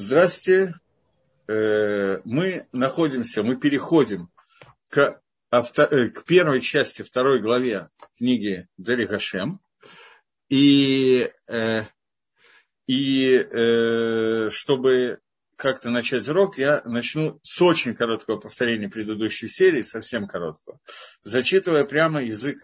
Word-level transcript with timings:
Здравствуйте. 0.00 0.74
Э, 1.48 2.20
мы 2.24 2.68
находимся, 2.70 3.42
мы 3.42 3.56
переходим 3.56 4.30
к, 4.90 5.20
авто, 5.50 5.82
э, 5.82 6.10
к 6.10 6.24
первой 6.24 6.60
части 6.60 7.02
второй 7.02 7.42
главе 7.42 7.88
книги 8.16 8.68
Дери 8.76 9.06
Гашем. 9.06 9.60
И, 10.48 11.28
э, 11.48 11.82
и 12.86 14.48
чтобы 14.50 15.18
как-то 15.56 15.90
начать 15.90 16.28
урок, 16.28 16.58
я 16.58 16.80
начну 16.84 17.40
с 17.42 17.60
очень 17.60 17.96
короткого 17.96 18.36
повторения 18.36 18.88
предыдущей 18.88 19.48
серии, 19.48 19.82
совсем 19.82 20.28
короткого, 20.28 20.78
зачитывая 21.24 21.84
прямо 21.84 22.22
язык 22.22 22.60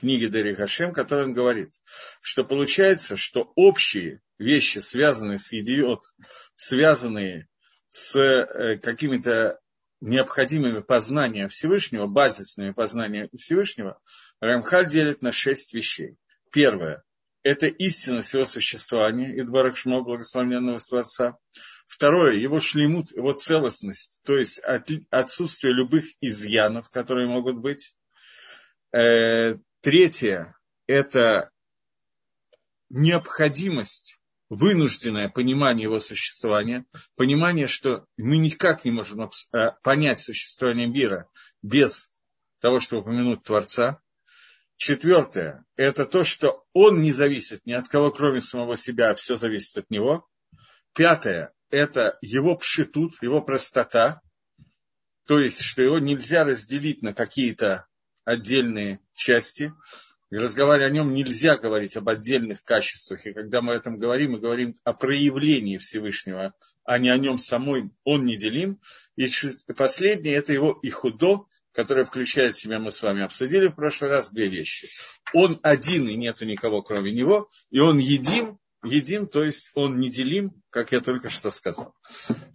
книги 0.00 0.26
Дери 0.26 0.54
Гашем, 0.54 0.92
который 0.92 1.24
он 1.24 1.32
говорит, 1.34 1.74
что 2.20 2.44
получается, 2.44 3.16
что 3.16 3.52
общие 3.54 4.20
вещи, 4.38 4.78
связанные 4.78 5.38
с 5.38 5.52
идиот, 5.52 6.02
связанные 6.54 7.48
с 7.88 8.18
э, 8.18 8.78
какими-то 8.78 9.60
необходимыми 10.00 10.80
познаниями 10.80 11.48
Всевышнего, 11.48 12.06
базисными 12.06 12.72
познаниями 12.72 13.28
Всевышнего, 13.36 14.00
Рамхаль 14.40 14.86
делит 14.86 15.20
на 15.20 15.32
шесть 15.32 15.74
вещей. 15.74 16.16
Первое– 16.50 17.04
это 17.42 17.66
истинность 17.66 18.32
его 18.32 18.46
существования, 18.46 19.38
Идбарак 19.38 19.76
Шмо, 19.76 20.02
благословенного 20.02 20.78
Творца. 20.78 21.36
Второе– 21.86 22.36
его 22.36 22.60
шлемут, 22.60 23.12
его 23.12 23.32
целостность, 23.32 24.22
то 24.24 24.36
есть 24.36 24.62
отсутствие 25.10 25.74
любых 25.74 26.04
изъянов, 26.20 26.88
которые 26.90 27.28
могут 27.28 27.58
быть. 27.58 27.94
Третье– 29.80 30.54
это 30.86 31.50
необходимость 32.90 34.20
вынужденное 34.50 35.30
понимание 35.30 35.84
его 35.84 36.00
существования, 36.00 36.84
понимание, 37.16 37.66
что 37.66 38.04
мы 38.18 38.36
никак 38.36 38.84
не 38.84 38.90
можем 38.90 39.22
э, 39.22 39.28
понять 39.82 40.20
существование 40.20 40.86
мира 40.86 41.30
без 41.62 42.10
того, 42.60 42.78
чтобы 42.78 43.02
упомянуть 43.02 43.42
Творца. 43.42 44.02
Четвертое– 44.76 45.64
это 45.76 46.04
то, 46.04 46.24
что 46.24 46.66
он 46.74 47.00
не 47.00 47.12
зависит 47.12 47.64
ни 47.64 47.72
от 47.72 47.88
кого, 47.88 48.10
кроме 48.10 48.42
самого 48.42 48.76
себя, 48.76 49.10
а 49.10 49.14
все 49.14 49.36
зависит 49.36 49.78
от 49.78 49.90
него. 49.90 50.28
Пятое– 50.94 51.54
это 51.70 52.18
его 52.20 52.54
пшитут, 52.54 53.22
его 53.22 53.40
простота, 53.40 54.20
то 55.26 55.38
есть, 55.38 55.62
что 55.62 55.80
его 55.80 55.98
нельзя 55.98 56.44
разделить 56.44 57.00
на 57.00 57.14
какие-то 57.14 57.86
отдельные 58.24 59.00
части– 59.14 59.72
и 60.30 60.36
разговаривая 60.36 60.88
о 60.88 60.92
нем, 60.92 61.12
нельзя 61.12 61.56
говорить 61.56 61.96
об 61.96 62.08
отдельных 62.08 62.62
качествах. 62.62 63.26
И 63.26 63.32
когда 63.32 63.62
мы 63.62 63.74
об 63.74 63.80
этом 63.80 63.98
говорим, 63.98 64.32
мы 64.32 64.38
говорим 64.38 64.76
о 64.84 64.92
проявлении 64.92 65.76
Всевышнего, 65.76 66.54
а 66.84 66.98
не 66.98 67.10
о 67.10 67.18
нем 67.18 67.36
самой, 67.36 67.90
он 68.04 68.26
неделим. 68.26 68.80
И 69.16 69.26
последнее– 69.76 70.34
это 70.36 70.52
его 70.52 70.78
и 70.82 70.88
худо, 70.88 71.46
которое 71.72 72.04
включает 72.04 72.54
в 72.54 72.58
себя, 72.58 72.78
мы 72.78 72.92
с 72.92 73.02
вами 73.02 73.22
обсудили 73.22 73.66
в 73.66 73.74
прошлый 73.74 74.10
раз, 74.10 74.30
две 74.30 74.48
вещи. 74.48 74.88
Он 75.34 75.58
один, 75.62 76.08
и 76.08 76.14
нету 76.14 76.46
никого, 76.46 76.82
кроме 76.82 77.10
него, 77.10 77.48
и 77.70 77.80
он 77.80 77.98
едим, 77.98 78.58
едим, 78.82 79.26
то 79.26 79.44
есть 79.44 79.70
он 79.74 79.98
неделим, 79.98 80.52
как 80.70 80.92
я 80.92 81.00
только 81.00 81.28
что 81.28 81.50
сказал. 81.50 81.94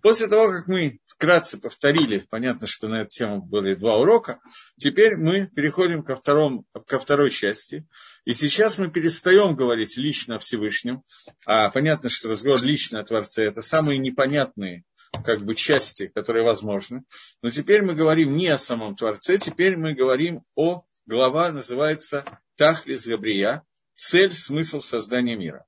После 0.01 0.27
того, 0.27 0.49
как 0.49 0.67
мы 0.67 0.99
вкратце 1.07 1.57
повторили, 1.57 2.23
понятно, 2.29 2.67
что 2.67 2.87
на 2.87 3.01
эту 3.01 3.09
тему 3.09 3.41
были 3.41 3.75
два 3.75 3.97
урока, 3.97 4.39
теперь 4.77 5.17
мы 5.17 5.47
переходим 5.47 6.03
ко, 6.03 6.15
второму, 6.15 6.65
ко 6.87 6.99
второй 6.99 7.29
части. 7.29 7.87
И 8.25 8.33
сейчас 8.33 8.77
мы 8.77 8.89
перестаем 8.89 9.55
говорить 9.55 9.97
лично 9.97 10.35
о 10.35 10.39
Всевышнем, 10.39 11.03
а 11.45 11.69
понятно, 11.69 12.09
что 12.09 12.29
разговор 12.29 12.63
лично 12.63 12.99
о 12.99 13.03
Творце– 13.03 13.43
это 13.45 13.61
самые 13.61 13.99
непонятные 13.99 14.83
как 15.23 15.43
бы 15.43 15.55
части, 15.55 16.07
которые 16.13 16.43
возможны. 16.43 17.03
Но 17.41 17.49
теперь 17.49 17.81
мы 17.81 17.93
говорим 17.93 18.35
не 18.35 18.47
о 18.47 18.57
самом 18.57 18.95
Творце, 18.95 19.37
теперь 19.37 19.77
мы 19.77 19.93
говорим 19.93 20.43
о, 20.55 20.83
глава 21.05 21.51
называется 21.51 22.25
Тахлис 22.57 23.05
Габрия, 23.05 23.63
цель, 23.95 24.33
смысл 24.33 24.79
создания 24.79 25.35
мира. 25.35 25.65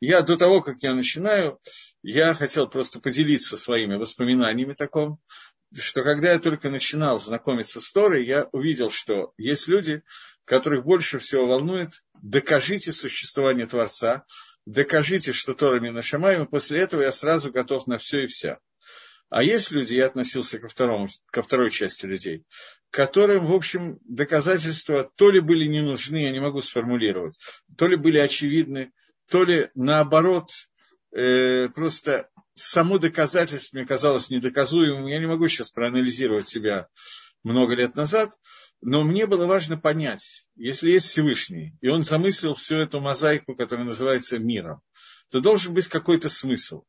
Я 0.00 0.22
до 0.22 0.36
того, 0.36 0.62
как 0.62 0.82
я 0.82 0.94
начинаю, 0.94 1.60
я 2.02 2.32
хотел 2.32 2.66
просто 2.68 3.00
поделиться 3.00 3.58
своими 3.58 3.96
воспоминаниями 3.96 4.72
таком, 4.72 5.18
что 5.74 6.02
когда 6.02 6.32
я 6.32 6.38
только 6.38 6.70
начинал 6.70 7.18
знакомиться 7.18 7.80
с 7.80 7.92
Торой, 7.92 8.26
я 8.26 8.48
увидел, 8.52 8.90
что 8.90 9.32
есть 9.36 9.68
люди, 9.68 10.02
которых 10.46 10.84
больше 10.84 11.18
всего 11.18 11.46
волнует 11.46 12.02
докажите 12.22 12.92
существование 12.92 13.66
Творца, 13.66 14.24
докажите, 14.66 15.32
что 15.32 15.54
Тора 15.54 15.80
Минашамаем, 15.80 16.44
и 16.44 16.48
после 16.48 16.80
этого 16.80 17.02
я 17.02 17.12
сразу 17.12 17.52
готов 17.52 17.86
на 17.86 17.98
все 17.98 18.24
и 18.24 18.26
вся. 18.26 18.58
А 19.28 19.44
есть 19.44 19.70
люди, 19.70 19.94
я 19.94 20.06
относился 20.06 20.58
ко, 20.58 20.68
второму, 20.68 21.06
ко 21.30 21.42
второй 21.42 21.70
части 21.70 22.04
людей, 22.04 22.44
которым, 22.90 23.46
в 23.46 23.54
общем, 23.54 24.00
доказательства 24.02 25.08
то 25.16 25.30
ли 25.30 25.40
были 25.40 25.66
не 25.66 25.82
нужны, 25.82 26.24
я 26.24 26.32
не 26.32 26.40
могу 26.40 26.62
сформулировать, 26.62 27.38
то 27.76 27.86
ли 27.86 27.94
были 27.94 28.18
очевидны, 28.18 28.90
то 29.30 29.44
ли 29.44 29.70
наоборот, 29.74 30.50
э, 31.12 31.68
просто 31.68 32.28
само 32.52 32.98
доказательство 32.98 33.76
мне 33.78 33.86
казалось 33.86 34.30
недоказуемым. 34.30 35.06
Я 35.06 35.18
не 35.18 35.26
могу 35.26 35.48
сейчас 35.48 35.70
проанализировать 35.70 36.46
себя 36.46 36.88
много 37.42 37.74
лет 37.74 37.94
назад, 37.94 38.30
но 38.82 39.04
мне 39.04 39.26
было 39.26 39.46
важно 39.46 39.78
понять, 39.78 40.46
если 40.56 40.90
есть 40.90 41.06
Всевышний, 41.06 41.76
и 41.80 41.88
он 41.88 42.02
замыслил 42.02 42.54
всю 42.54 42.76
эту 42.76 43.00
мозаику, 43.00 43.54
которая 43.54 43.86
называется 43.86 44.38
миром, 44.38 44.80
то 45.30 45.40
должен 45.40 45.74
быть 45.74 45.88
какой-то 45.88 46.28
смысл. 46.28 46.82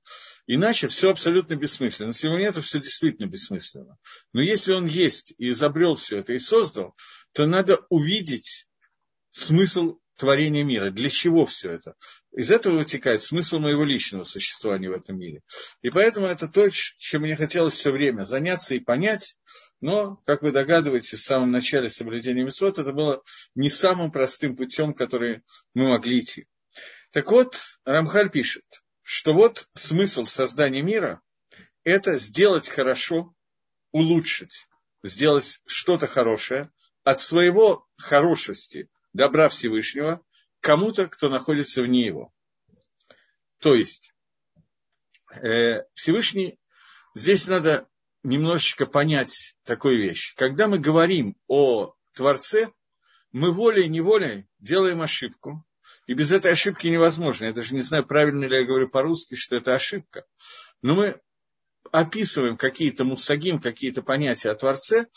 Иначе 0.48 0.88
все 0.88 1.12
абсолютно 1.12 1.56
бессмысленно. 1.56 2.08
Если 2.10 2.28
его 2.28 2.40
нет, 2.40 2.56
то 2.56 2.62
все 2.62 2.80
действительно 2.80 3.28
бессмысленно. 3.28 3.98
Но 4.34 4.42
если 4.42 4.74
он 4.74 4.86
есть 4.86 5.34
и 5.38 5.50
изобрел 5.50 5.96
все 5.96 6.20
это 6.20 6.34
и 6.34 6.40
создал, 6.40 6.96
то 7.34 7.46
надо 7.46 7.80
увидеть 7.90 8.68
смысл 9.32 9.98
творения 10.18 10.64
мира. 10.64 10.92
Для 10.92 11.10
чего 11.10 11.46
все 11.46 11.72
это? 11.72 11.96
Из 12.32 12.52
этого 12.52 12.78
вытекает 12.78 13.22
смысл 13.22 13.58
моего 13.58 13.84
личного 13.84 14.24
существования 14.24 14.90
в 14.90 14.94
этом 14.94 15.18
мире. 15.18 15.42
И 15.82 15.90
поэтому 15.90 16.28
это 16.28 16.48
то, 16.48 16.70
чем 16.70 17.24
мне 17.24 17.36
хотелось 17.36 17.74
все 17.74 17.92
время 17.92 18.24
заняться 18.24 18.76
и 18.76 18.80
понять. 18.80 19.36
Но, 19.80 20.18
как 20.28 20.44
вы 20.44 20.52
догадываетесь, 20.52 21.20
в 21.20 21.24
самом 21.24 21.52
начале 21.52 21.90
соблюдения 21.90 22.44
Месот 22.44 22.78
это 22.78 22.94
было 22.94 23.24
не 23.56 23.68
самым 23.68 24.12
простым 24.12 24.56
путем, 24.56 24.94
который 24.94 25.42
мы 25.74 25.90
могли 25.90 26.20
идти. 26.20 26.46
Так 27.12 27.32
вот, 27.32 27.60
Рамхаль 27.84 28.30
пишет, 28.30 28.64
что 29.02 29.34
вот 29.34 29.68
смысл 29.74 30.26
создания 30.26 30.84
мира– 30.84 31.20
это 31.84 32.20
сделать 32.20 32.70
хорошо, 32.70 33.34
улучшить, 33.92 34.68
сделать 35.04 35.62
что-то 35.66 36.06
хорошее, 36.06 36.72
от 37.04 37.20
своего 37.20 37.88
хорошести– 37.98 38.88
добра 39.14 39.50
Всевышнего 39.50 40.22
кому-то, 40.60 41.08
кто 41.08 41.30
находится 41.30 41.82
вне 41.82 42.06
его. 42.06 42.32
То 43.60 43.76
есть, 43.76 44.14
э, 45.34 45.84
Всевышний, 45.94 46.60
здесь 47.16 47.48
надо 47.48 47.88
немножечко 48.24 48.86
понять 48.86 49.56
такую 49.64 49.98
вещь. 49.98 50.34
Когда 50.36 50.68
мы 50.68 50.80
говорим 50.80 51.36
о 51.48 51.96
Творце, 52.14 52.72
мы 53.32 53.52
волей-неволей 53.52 54.48
делаем 54.60 55.02
ошибку. 55.02 55.66
И 56.08 56.14
без 56.14 56.32
этой 56.32 56.52
ошибки 56.52 56.88
невозможно. 56.88 57.46
Я 57.46 57.54
даже 57.54 57.74
не 57.74 57.80
знаю, 57.80 58.06
правильно 58.06 58.46
ли 58.46 58.58
я 58.58 58.66
говорю 58.66 58.90
по-русски, 58.90 59.36
что 59.36 59.56
это 59.56 59.76
ошибка. 59.76 60.26
Но 60.82 60.96
мы 60.96 61.22
описываем 61.92 62.58
какие-то 62.58 63.04
мусагим, 63.06 63.60
какие-то 63.60 64.02
понятия 64.02 64.50
о 64.50 64.56
Творце, 64.56 65.08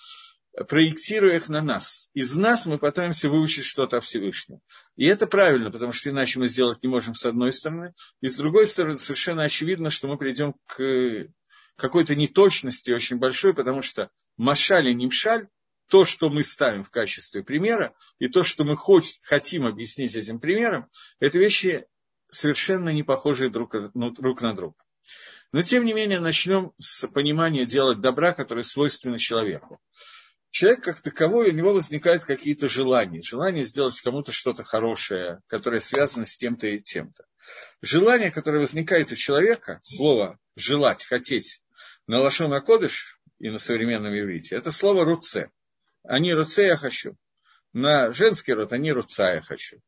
проектируя 0.69 1.37
их 1.37 1.49
на 1.49 1.61
нас. 1.61 2.11
Из 2.15 2.37
нас 2.37 2.67
мы 2.67 2.79
пытаемся 2.79 3.29
выучить 3.29 3.65
что-то 3.65 3.99
о 3.99 4.01
Всевышнем. 4.01 4.61
И 4.97 5.07
это 5.07 5.27
правильно, 5.27 5.71
потому 5.71 5.93
что 5.93 6.11
иначе 6.11 6.39
мы 6.39 6.47
сделать 6.47 6.83
не 6.83 6.89
можем 6.89 7.15
с 7.15 7.27
одной 7.27 7.53
стороны. 7.53 7.93
И 8.21 8.29
с 8.29 8.37
другой 8.37 8.67
стороны, 8.67 8.97
совершенно 8.97 9.43
очевидно, 9.43 9.91
что 9.91 10.07
мы 10.07 10.17
придем 10.17 10.55
к 10.67 11.29
какой-то 11.77 12.15
неточности 12.15 12.93
очень 12.93 13.17
большой, 13.17 13.53
потому 13.53 13.83
что 13.83 14.11
машаль 14.37 14.89
и 14.89 14.95
нимшаль, 14.95 15.49
то, 15.89 16.05
что 16.05 16.31
мы 16.31 16.45
ставим 16.45 16.85
в 16.85 16.91
качестве 16.91 17.43
примера, 17.43 17.95
и 18.19 18.29
то, 18.29 18.43
что 18.43 18.65
мы 18.65 18.77
хоть, 18.77 19.21
хотим 19.23 19.67
объяснить 19.67 20.15
этим 20.15 20.39
примером, 20.39 20.89
это 21.19 21.39
вещи 21.39 21.87
совершенно 22.31 22.91
не 22.91 23.03
похожие 23.03 23.51
друг, 23.51 23.75
ну, 23.95 24.11
друг 24.11 24.41
на 24.41 24.55
друга. 24.55 24.77
Но, 25.53 25.63
тем 25.63 25.85
не 25.85 25.93
менее, 25.93 26.21
начнем 26.21 26.73
с 26.79 27.07
понимания 27.09 27.67
делать 27.67 28.01
добра, 28.01 28.33
которое 28.33 28.63
свойственно 28.63 29.19
человеку 29.19 29.81
человек 30.55 30.85
как 30.85 31.01
таковой, 31.01 31.51
у 31.51 31.53
него 31.53 31.73
возникают 31.73 32.25
какие-то 32.25 32.69
желания. 32.69 33.21
Желание 33.23 33.65
сделать 33.65 34.01
кому-то 34.01 34.31
что-то 34.31 34.63
хорошее, 34.63 35.41
которое 35.49 35.81
связано 35.81 36.25
с 36.25 36.37
тем-то 36.37 36.69
и 36.69 36.79
тем-то. 36.79 37.25
Желание, 37.83 38.31
которое 38.31 38.61
возникает 38.61 39.11
у 39.11 39.17
человека, 39.17 39.81
слово 39.83 40.39
«желать», 40.55 41.05
«хотеть», 41.05 41.61
на 42.07 42.21
лошона 42.21 42.61
кодыш 42.61 43.21
и 43.41 43.51
на 43.51 43.59
современном 43.59 44.17
иврите, 44.17 44.55
это 44.55 44.71
слово 44.71 45.05
«руце». 45.05 45.51
Они 46.05 46.33
«руце» 46.33 46.67
я 46.67 46.77
хочу. 46.77 47.17
На 47.73 48.13
женский 48.13 48.53
род 48.53 48.73
они 48.73 48.93
«руца» 48.93 49.33
я 49.33 49.41
хочу. 49.41 49.79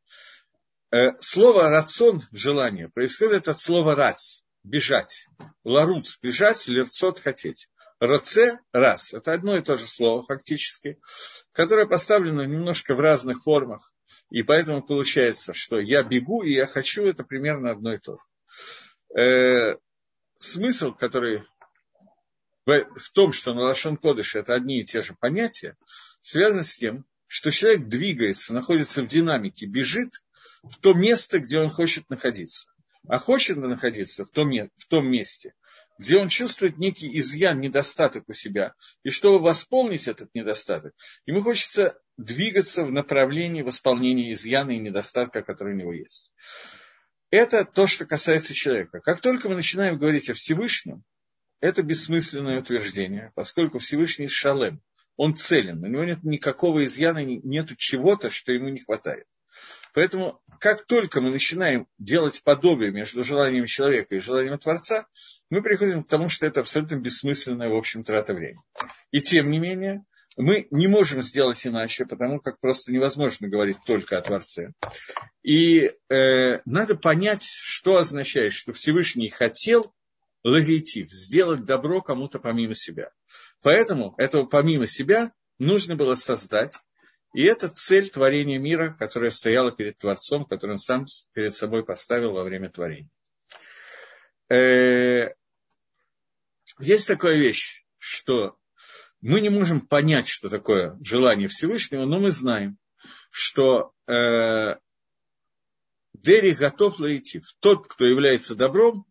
Э, 0.91 1.11
слово 1.21 1.69
«рацион»– 1.69 2.23
желание, 2.33 2.89
происходит 2.89 3.47
от 3.47 3.57
слова 3.57 3.95
«рац». 3.95 4.41
бежать. 4.63 5.27
Ларуц– 5.63 6.17
бежать, 6.21 6.67
лерцот– 6.67 7.19
хотеть. 7.21 7.69
Роце– 7.99 8.59
раз. 8.71 9.13
Это 9.13 9.33
одно 9.33 9.57
и 9.57 9.61
то 9.61 9.75
же 9.75 9.87
слово 9.87 10.23
фактически, 10.23 10.99
которое 11.51 11.87
поставлено 11.87 12.43
немножко 12.43 12.95
в 12.95 12.99
разных 12.99 13.43
формах. 13.43 13.93
И 14.29 14.43
поэтому 14.43 14.83
получается, 14.83 15.53
что 15.53 15.79
я 15.79 16.03
бегу 16.03 16.43
и 16.43 16.53
я 16.53 16.67
хочу, 16.67 17.05
это 17.05 17.23
примерно 17.23 17.71
одно 17.71 17.93
и 17.93 17.97
то 17.97 18.17
же. 18.17 19.19
Э, 19.19 19.77
смысл, 20.37 20.93
который 20.93 21.43
в, 22.65 22.99
в 22.99 23.09
том, 23.11 23.31
что 23.31 23.53
на 23.53 23.61
Лашон 23.61 23.97
Кодыш 23.97 24.35
это 24.35 24.53
одни 24.53 24.81
и 24.81 24.83
те 24.83 25.01
же 25.01 25.15
понятия, 25.19 25.77
связан 26.21 26.63
с 26.63 26.75
тем, 26.75 27.05
что 27.25 27.49
человек 27.49 27.87
двигается, 27.87 28.53
находится 28.53 29.01
в 29.01 29.07
динамике, 29.07 29.65
бежит 29.65 30.21
в 30.63 30.77
то 30.77 30.93
место, 30.93 31.39
где 31.39 31.59
он 31.59 31.69
хочет 31.69 32.09
находиться. 32.09 32.69
А 33.07 33.19
хочет 33.19 33.57
находиться 33.57 34.25
в 34.25 34.29
том, 34.29 34.51
в 34.51 34.85
том 34.87 35.09
месте, 35.09 35.53
где 35.97 36.17
он 36.17 36.27
чувствует 36.27 36.77
некий 36.77 37.17
изъян, 37.19 37.59
недостаток 37.59 38.23
у 38.27 38.33
себя. 38.33 38.73
И 39.03 39.09
чтобы 39.09 39.43
восполнить 39.43 40.07
этот 40.07 40.33
недостаток, 40.33 40.93
ему 41.25 41.41
хочется 41.41 41.99
двигаться 42.17 42.83
в 42.83 42.91
направлении 42.91 43.61
восполнения 43.61 44.31
изъяна 44.33 44.71
и 44.71 44.79
недостатка, 44.79 45.41
который 45.41 45.73
у 45.73 45.77
него 45.77 45.93
есть. 45.93 46.33
Это 47.29 47.65
то, 47.65 47.87
что 47.87 48.05
касается 48.05 48.53
человека. 48.53 49.01
Как 49.01 49.21
только 49.21 49.49
мы 49.49 49.55
начинаем 49.55 49.97
говорить 49.97 50.29
о 50.29 50.33
Всевышнем, 50.33 51.03
это 51.59 51.83
бессмысленное 51.83 52.59
утверждение, 52.59 53.31
поскольку 53.35 53.79
Всевышний 53.79 54.27
шалем, 54.27 54.81
он 55.15 55.35
целен, 55.35 55.83
у 55.83 55.87
него 55.87 56.03
нет 56.03 56.23
никакого 56.23 56.85
изъяна, 56.85 57.25
нет 57.25 57.75
чего-то, 57.77 58.29
что 58.29 58.51
ему 58.51 58.69
не 58.69 58.79
хватает. 58.79 59.25
Поэтому, 59.97 60.39
как 60.59 60.85
только 60.85 61.21
мы 61.21 61.31
начинаем 61.31 61.87
делать 61.97 62.43
подобие 62.43 62.91
между 62.91 63.23
желанием 63.23 63.65
человека 63.65 64.13
и 64.13 64.19
желанием 64.19 64.59
Творца, 64.59 65.07
мы 65.49 65.63
приходим 65.63 66.03
к 66.03 66.07
тому, 66.07 66.29
что 66.29 66.45
это 66.45 66.59
абсолютно 66.59 66.97
бессмысленное, 66.97 67.69
в 67.69 67.75
общем, 67.75 68.03
трата 68.03 68.35
времени. 68.35 68.61
И 69.09 69.21
тем 69.21 69.49
не 69.49 69.57
менее, 69.57 70.05
мы 70.35 70.67
не 70.69 70.85
можем 70.85 71.23
сделать 71.23 71.65
иначе, 71.65 72.05
потому 72.05 72.39
как 72.39 72.59
просто 72.59 72.93
невозможно 72.93 73.47
говорить 73.47 73.77
только 73.87 74.19
о 74.19 74.21
Творце. 74.21 74.73
И 75.41 75.91
э, 76.09 76.59
надо 76.65 76.93
понять, 76.93 77.41
что 77.41 77.95
означает, 77.95 78.53
что 78.53 78.73
Всевышний 78.73 79.29
хотел 79.29 79.91
лагитив, 80.43 81.09
сделать 81.09 81.65
добро 81.65 82.01
кому-то 82.01 82.37
помимо 82.37 82.75
себя. 82.75 83.09
Поэтому 83.63 84.13
этого 84.19 84.45
помимо 84.45 84.85
себя 84.85 85.31
нужно 85.57 85.95
было 85.95 86.13
создать, 86.13 86.83
и 87.37 87.43
это 87.43 87.69
цель 87.69 88.09
творения 88.09 88.57
мира, 88.57 88.95
которая 88.97 89.29
стояла 89.29 89.71
перед 89.71 89.99
Творцом, 89.99 90.43
которую 90.43 90.73
он 90.73 90.77
сам 90.79 91.05
перед 91.33 91.53
собой 91.53 91.85
поставил 91.85 92.31
во 92.31 92.43
время 92.43 92.71
творения. 92.71 93.11
Э, 94.49 95.35
есть 96.79 97.07
такая 97.07 97.37
вещь, 97.37 97.85
что 97.99 98.57
мы 99.21 99.39
не 99.41 99.49
можем 99.49 99.81
понять, 99.81 100.27
что 100.27 100.49
такое 100.49 100.97
желание 101.03 101.47
Всевышнего, 101.47 102.05
но 102.05 102.17
мы 102.17 102.31
знаем, 102.31 102.79
что 103.29 103.93
э, 104.07 104.77
Дерих 106.13 106.57
готов 106.57 106.99
лаитив. 106.99 107.43
Тот, 107.59 107.87
кто 107.87 108.05
является 108.05 108.55
добром, 108.55 109.05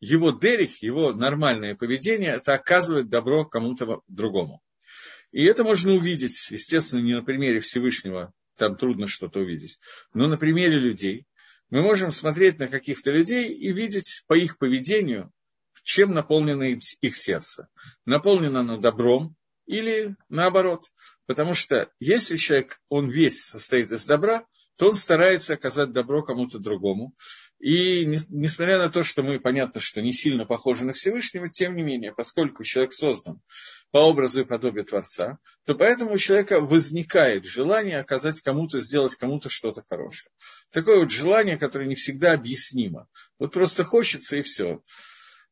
его 0.00 0.32
дерих, 0.32 0.82
его 0.82 1.12
нормальное 1.12 1.76
поведение, 1.76 2.32
это 2.32 2.54
оказывает 2.54 3.08
добро 3.08 3.44
кому-то 3.44 4.02
другому. 4.08 4.64
И 5.30 5.44
это 5.44 5.64
можно 5.64 5.92
увидеть, 5.92 6.50
естественно, 6.50 7.00
не 7.00 7.14
на 7.14 7.22
примере 7.22 7.60
Всевышнего, 7.60 8.32
там 8.56 8.76
трудно 8.76 9.06
что-то 9.06 9.40
увидеть, 9.40 9.78
но 10.14 10.26
на 10.26 10.36
примере 10.36 10.78
людей. 10.78 11.26
Мы 11.70 11.82
можем 11.82 12.10
смотреть 12.10 12.58
на 12.58 12.68
каких-то 12.68 13.10
людей 13.10 13.52
и 13.52 13.72
видеть 13.72 14.24
по 14.26 14.34
их 14.34 14.56
поведению, 14.56 15.32
чем 15.88 16.12
наполнено 16.12 16.64
их 16.64 17.16
сердце. 17.16 17.68
Наполнено 18.04 18.60
оно 18.60 18.76
добром 18.76 19.36
или 19.64 20.16
наоборот. 20.28 20.84
Потому 21.26 21.54
что 21.54 21.90
если 21.98 22.36
человек, 22.36 22.78
он 22.90 23.08
весь 23.10 23.42
состоит 23.42 23.90
из 23.92 24.06
добра, 24.06 24.44
то 24.76 24.88
он 24.88 24.94
старается 24.94 25.54
оказать 25.54 25.92
добро 25.92 26.22
кому-то 26.22 26.58
другому. 26.58 27.14
И 27.58 28.04
несмотря 28.04 28.78
на 28.78 28.88
то, 28.88 29.02
что 29.02 29.24
мы, 29.24 29.40
понятно, 29.40 29.80
что 29.80 30.00
не 30.00 30.12
сильно 30.12 30.46
похожи 30.46 30.84
на 30.84 30.92
Всевышнего, 30.92 31.48
тем 31.48 31.74
не 31.74 31.82
менее, 31.82 32.14
поскольку 32.14 32.62
человек 32.62 32.92
создан 32.92 33.40
по 33.90 33.98
образу 33.98 34.42
и 34.42 34.44
подобию 34.44 34.84
Творца, 34.84 35.38
то 35.64 35.74
поэтому 35.74 36.12
у 36.12 36.18
человека 36.18 36.60
возникает 36.60 37.44
желание 37.44 37.98
оказать 37.98 38.40
кому-то, 38.42 38.78
сделать 38.78 39.16
кому-то 39.16 39.48
что-то 39.48 39.82
хорошее. 39.82 40.30
Такое 40.70 41.00
вот 41.00 41.10
желание, 41.10 41.58
которое 41.58 41.88
не 41.88 41.96
всегда 41.96 42.34
объяснимо. 42.34 43.08
Вот 43.40 43.52
просто 43.52 43.82
хочется 43.82 44.36
и 44.36 44.42
все. 44.42 44.80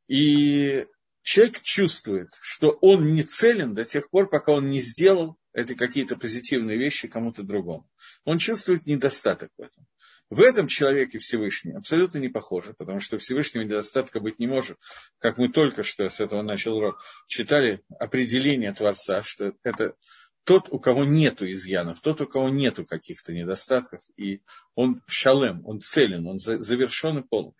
И 0.06 0.86
человек 1.22 1.60
чувствует, 1.62 2.28
что 2.40 2.70
он 2.82 3.14
не 3.14 3.24
целен 3.24 3.74
до 3.74 3.84
тех 3.84 4.08
пор, 4.10 4.30
пока 4.30 4.52
он 4.52 4.70
не 4.70 4.78
сделал 4.78 5.38
эти 5.52 5.74
какие-то 5.74 6.16
позитивные 6.16 6.78
вещи 6.78 7.08
кому-то 7.08 7.42
другому. 7.42 7.90
Он 8.24 8.38
чувствует 8.38 8.86
недостаток 8.86 9.50
в 9.58 9.62
этом. 9.62 9.86
В 10.28 10.40
этом 10.42 10.66
человеке 10.66 11.20
Всевышний 11.20 11.72
абсолютно 11.72 12.18
не 12.18 12.28
похоже, 12.28 12.74
потому 12.74 12.98
что 12.98 13.18
Всевышнего 13.18 13.62
недостатка 13.62 14.18
быть 14.18 14.40
не 14.40 14.48
может. 14.48 14.76
Как 15.18 15.38
мы 15.38 15.50
только 15.50 15.84
что 15.84 16.08
с 16.08 16.20
этого 16.20 16.42
начал 16.42 16.76
урок, 16.76 17.00
читали 17.28 17.84
определение 17.98 18.72
Творца, 18.72 19.22
что 19.22 19.52
это 19.62 19.94
тот, 20.42 20.68
у 20.70 20.80
кого 20.80 21.04
нету 21.04 21.50
изъянов, 21.50 22.00
тот, 22.00 22.20
у 22.20 22.26
кого 22.26 22.48
нету 22.48 22.84
каких-то 22.84 23.32
недостатков, 23.32 24.00
и 24.16 24.42
он 24.74 25.02
шалем, 25.06 25.64
он 25.64 25.80
целен, 25.80 26.26
он 26.26 26.38
завершен 26.38 27.18
и 27.18 27.22
полный. 27.22 27.54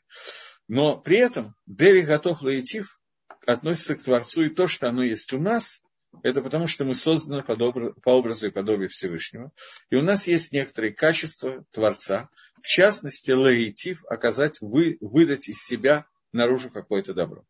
Но 0.67 0.97
при 0.97 1.19
этом 1.19 1.55
Деви 1.67 2.03
готов 2.03 2.43
Лаитив 2.43 3.01
относится 3.47 3.95
к 3.95 4.03
Творцу, 4.03 4.45
и 4.45 4.55
то, 4.55 4.67
что 4.67 4.89
оно 4.89 5.05
есть 5.05 5.33
у 5.33 5.39
нас, 5.39 5.83
это 6.23 6.43
потому, 6.43 6.67
что 6.67 6.85
мы 6.85 6.95
созданы 6.95 7.43
по, 7.43 7.53
образ, 7.53 7.95
по 8.03 8.11
образу 8.11 8.49
и 8.49 8.51
подобию 8.51 8.89
Всевышнего. 8.89 9.53
И 9.91 9.97
у 9.97 10.03
нас 10.03 10.27
есть 10.27 10.53
некоторые 10.53 10.93
качества 10.93 11.65
Творца, 11.73 12.29
в 12.61 12.67
частности, 12.67 13.31
лаитив, 13.31 14.05
оказать, 14.07 14.59
вы, 14.61 14.99
выдать 15.01 15.49
из 15.49 15.63
себя 15.63 16.07
наружу 16.33 16.71
какое-то 16.71 17.15
добро. 17.15 17.45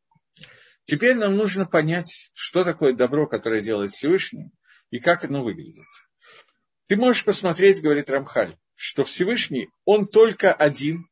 Теперь 0.85 1.17
нам 1.17 1.37
нужно 1.37 1.67
понять, 1.67 2.31
что 2.35 2.65
такое 2.65 2.93
добро, 2.93 3.27
которое 3.27 3.61
делает 3.61 3.91
Всевышний, 3.91 4.51
и 4.91 4.99
как 4.99 5.25
оно 5.25 5.43
выглядит. 5.43 5.87
Ты 6.87 6.97
можешь 6.97 7.25
посмотреть, 7.25 7.83
говорит 7.83 8.09
Рамхаль, 8.11 8.57
что 8.77 9.05
Всевышний, 9.05 9.69
он 9.85 10.07
только 10.07 10.53
один, 10.53 11.09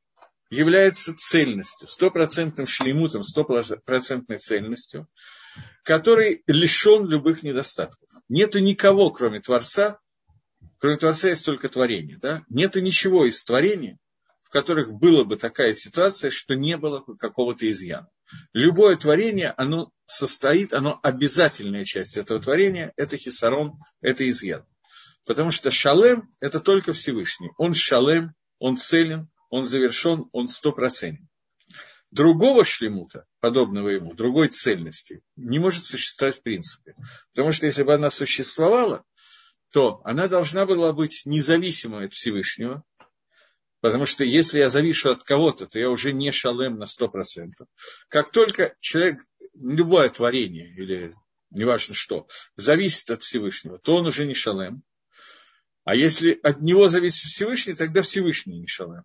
является 0.51 1.15
цельностью, 1.17 1.89
стопроцентным 1.89 2.67
шлемутом, 2.67 3.23
стопроцентной 3.23 4.37
цельностью, 4.37 5.09
который 5.85 6.43
лишен 6.47 7.07
любых 7.07 7.43
недостатков. 7.43 8.09
Нету 8.29 8.59
никого, 8.59 9.11
кроме 9.11 9.41
Творца, 9.41 10.01
кроме 10.79 10.97
Творца 10.97 11.29
есть 11.29 11.45
только 11.45 11.69
творение. 11.69 12.19
Да? 12.19 12.43
Нету 12.49 12.81
ничего 12.81 13.27
из 13.27 13.43
творения, 13.45 13.99
в 14.43 14.51
которых 14.51 14.93
была 14.93 15.25
бы 15.25 15.37
такая 15.37 15.73
ситуация, 15.75 16.31
что 16.31 16.55
не 16.55 16.77
было 16.77 17.05
какого-то 17.19 17.69
изъяна. 17.71 18.09
Любое 18.53 18.97
творение, 18.97 19.53
оно 19.57 19.91
состоит, 20.05 20.73
оно 20.73 20.99
обязательная 21.03 21.85
часть 21.85 22.17
этого 22.17 22.41
творения, 22.41 22.93
это 22.97 23.17
хисарон, 23.17 23.75
это 24.01 24.29
изъян. 24.29 24.65
Потому 25.27 25.51
что 25.51 25.71
шалем– 25.71 26.35
это 26.41 26.61
только 26.61 26.93
Всевышний. 26.93 27.51
Он 27.57 27.75
шалем, 27.75 28.35
он 28.59 28.77
целен, 28.77 29.29
он 29.51 29.65
завершен, 29.65 30.29
он 30.33 30.47
стопроцентен. 30.47 31.29
Другого 32.15 32.65
шлемута, 32.65 33.27
подобного 33.41 33.89
ему, 33.89 34.15
другой 34.15 34.47
цельности, 34.47 35.21
не 35.35 35.59
может 35.59 35.85
существовать 35.85 36.39
в 36.39 36.43
принципе. 36.43 36.95
Потому 37.33 37.51
что 37.51 37.67
если 37.67 37.83
бы 37.83 37.93
она 37.93 38.09
существовала, 38.09 39.03
то 39.73 40.01
она 40.05 40.29
должна 40.29 40.65
была 40.65 40.93
быть 40.93 41.23
независимой 41.25 42.05
от 42.05 42.13
Всевышнего, 42.13 42.85
потому 43.81 44.07
что 44.07 44.23
если 44.23 44.61
я 44.61 44.69
завишу 44.69 45.11
от 45.11 45.25
кого-то, 45.25 45.67
то 45.67 45.77
я 45.81 45.91
уже 45.91 46.13
не 46.13 46.31
шалем 46.31 46.79
на 46.79 46.87
сто 46.87 47.09
процентов. 47.09 47.67
Как 48.07 48.31
только 48.31 48.77
человек, 48.79 49.19
любое 49.53 50.09
творение, 50.09 50.73
или 50.73 51.13
неважно 51.51 51.97
что, 51.97 52.29
зависит 52.55 53.11
от 53.11 53.25
Всевышнего, 53.25 53.81
то 53.81 53.97
он 53.97 54.07
уже 54.07 54.25
не 54.25 54.35
шалем. 54.35 54.85
А 55.83 55.97
если 55.97 56.39
от 56.45 56.61
него 56.61 56.89
зависит 56.89 57.25
Всевышний, 57.25 57.75
тогда 57.75 58.03
Всевышний 58.03 58.61
не 58.61 58.69
шалем. 58.69 59.03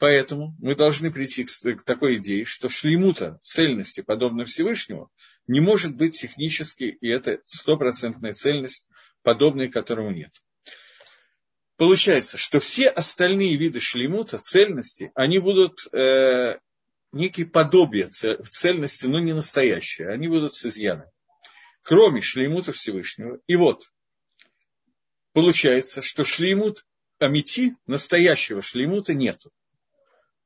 Поэтому 0.00 0.56
мы 0.58 0.74
должны 0.74 1.12
прийти 1.12 1.44
к, 1.44 1.82
такой 1.82 2.16
идее, 2.16 2.46
что 2.46 2.70
шлемута 2.70 3.38
цельности, 3.42 4.00
подобной 4.00 4.46
Всевышнему, 4.46 5.12
не 5.46 5.60
может 5.60 5.94
быть 5.94 6.18
технически, 6.18 6.84
и 6.84 7.08
это 7.10 7.40
стопроцентная 7.44 8.32
цельность, 8.32 8.88
подобной 9.22 9.68
которому 9.68 10.10
нет. 10.10 10.32
Получается, 11.76 12.38
что 12.38 12.60
все 12.60 12.88
остальные 12.88 13.56
виды 13.56 13.78
шлемута, 13.78 14.38
цельности, 14.38 15.12
они 15.14 15.38
будут 15.38 15.80
э, 15.92 16.58
некие 17.12 17.44
подобия 17.44 18.06
цельности, 18.06 19.04
но 19.04 19.20
не 19.20 19.34
настоящие, 19.34 20.08
они 20.08 20.28
будут 20.28 20.54
с 20.54 20.64
изъяном. 20.64 21.10
Кроме 21.82 22.22
шлеймута 22.22 22.72
Всевышнего. 22.72 23.38
И 23.46 23.54
вот, 23.54 23.92
получается, 25.34 26.00
что 26.00 26.24
шлеймут 26.24 26.86
Амити, 27.18 27.76
настоящего 27.86 28.62
шлеймута, 28.62 29.12
нету. 29.12 29.52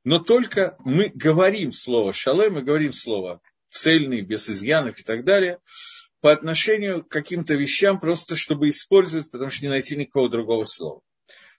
Но 0.05 0.19
только 0.19 0.77
мы 0.79 1.11
говорим 1.13 1.71
слово 1.71 2.13
шалем, 2.13 2.53
мы 2.53 2.61
говорим 2.61 2.93
слово 2.93 3.41
цельный, 3.69 4.21
без 4.21 4.47
изъянов 4.47 4.99
и 4.99 5.03
так 5.03 5.25
далее, 5.25 5.59
по 6.21 6.31
отношению 6.31 7.03
к 7.03 7.09
каким-то 7.09 7.55
вещам, 7.55 7.99
просто 7.99 8.35
чтобы 8.35 8.69
использовать, 8.69 9.29
потому 9.29 9.49
что 9.49 9.65
не 9.65 9.69
найти 9.69 9.97
никакого 9.97 10.29
другого 10.29 10.63
слова. 10.63 11.01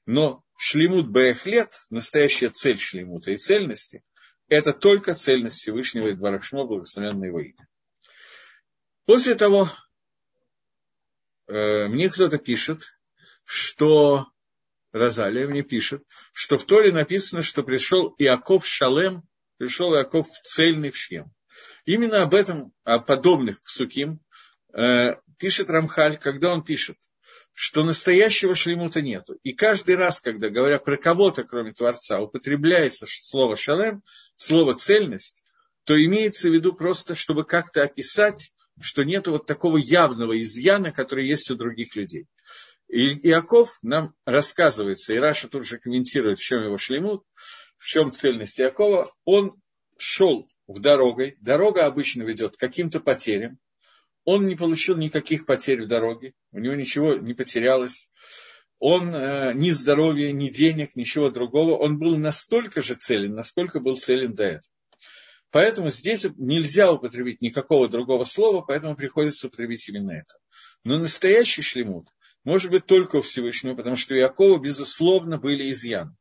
Но 0.07 0.45
шлемут 0.57 1.09
бэхлет, 1.09 1.73
настоящая 1.91 2.51
цель 2.51 2.79
шлемута 2.79 3.33
и 3.33 3.37
цельности, 3.37 4.03
это 4.49 4.73
только 4.73 5.13
цельность 5.13 5.59
Всевышнего 5.59 6.09
и 6.09 6.15
Барахшмо, 6.15 6.67
благословенное 6.67 7.29
его 7.29 7.41
имя. 7.41 7.69
После 9.07 9.35
того, 9.35 9.69
э, 11.49 11.89
мне 11.89 12.09
кто-то 12.09 12.39
пишет, 12.39 12.97
что 13.45 14.27
Розалия 14.97 15.47
мне 15.47 15.63
пишет, 15.63 16.03
что 16.33 16.59
в 16.59 16.65
Торе 16.65 16.93
написано, 16.93 17.43
что 17.43 17.63
пришел 17.63 18.15
Иаков 18.19 18.67
Шалем, 18.67 19.23
пришел 19.59 19.95
Иаков 19.95 20.27
цельный 20.43 20.91
в 20.91 20.97
Шьем. 20.97 21.33
Именно 21.85 22.23
об 22.23 22.35
этом, 22.35 22.73
о 22.85 22.99
подобных 22.99 23.63
псуким, 23.63 24.21
э, 24.75 25.15
пишет 25.39 25.71
Рамхаль, 25.71 26.17
когда 26.17 26.53
он 26.53 26.65
пишет, 26.65 26.97
что 27.53 27.85
настоящего 27.85 28.55
шлемута 28.55 29.03
нету. 29.03 29.39
И 29.43 29.53
каждый 29.53 29.97
раз, 29.97 30.21
когда, 30.21 30.49
говоря 30.49 30.79
про 30.79 30.97
кого-то, 30.97 31.45
кроме 31.45 31.73
Творца, 31.73 32.21
употребляется 32.21 33.07
слово 33.07 33.57
шалем, 33.57 34.03
слово 34.35 34.75
цельность, 34.75 35.43
то 35.85 35.95
имеется 36.03 36.49
в 36.49 36.53
виду 36.53 36.73
просто, 36.73 37.15
чтобы 37.15 37.45
как-то 37.45 37.83
описать, 37.83 38.53
что 38.81 39.05
нет 39.05 39.27
вот 39.27 39.47
такого 39.47 39.77
явного 39.79 40.41
изъяна, 40.41 40.93
который 40.93 41.27
есть 41.27 41.51
у 41.51 41.55
других 41.55 41.97
людей. 41.97 42.27
И 42.89 43.15
Иаков 43.29 43.79
нам 43.83 44.15
рассказывается, 44.25 45.13
и 45.13 45.19
Раша 45.19 45.49
тут 45.49 45.67
же 45.67 45.79
комментирует, 45.79 46.39
в 46.39 46.45
чем 46.45 46.63
его 46.63 46.77
шлемут, 46.77 47.25
в 47.79 47.87
чем 47.87 48.13
цельность 48.13 48.61
Иакова. 48.61 49.11
Он 49.25 49.61
шел 49.99 50.49
в 50.67 50.81
дорогой, 50.81 51.37
дорога 51.41 51.87
обычно 51.87 52.23
ведет 52.23 52.57
к 52.57 52.61
каким-то 52.61 53.01
потерям, 53.01 53.59
он 54.25 54.47
не 54.47 54.57
получил 54.57 54.97
никаких 54.97 55.47
потерь 55.47 55.85
в 55.85 55.89
дороге, 55.89 56.35
у 56.53 56.59
него 56.59 56.75
ничего 56.75 57.15
не 57.15 57.35
потерялось, 57.35 58.11
он 58.79 59.15
э, 59.15 59.53
ни 59.55 59.71
здоровья, 59.71 60.33
ни 60.33 60.49
денег, 60.49 60.97
ничего 60.97 61.31
другого, 61.31 61.77
он 61.77 61.99
был 61.99 62.17
настолько 62.17 62.83
же 62.83 62.95
целен, 62.95 63.35
насколько 63.35 63.81
был 63.81 63.97
целен 63.97 64.35
до 64.35 64.45
этого. 64.45 64.75
Поэтому 65.51 65.91
здесь 65.91 66.27
нельзя 66.37 66.93
употребить 66.93 67.41
никакого 67.41 67.89
другого 67.89 68.25
слова, 68.25 68.63
поэтому 68.63 68.97
приходится 68.97 69.47
употребить 69.47 69.89
именно 69.89 70.11
это. 70.11 70.37
Но 70.85 70.99
настоящий 70.99 71.63
шлемут 71.63 72.09
может 72.47 72.71
быть 72.71 72.87
только 72.87 73.17
у 73.17 73.23
Всевышнего, 73.23 73.75
потому 73.75 73.97
что 73.97 74.15
у 74.15 74.17
Якова, 74.17 74.59
безусловно, 74.59 75.37
были 75.37 75.71
изъяны. 75.73 76.17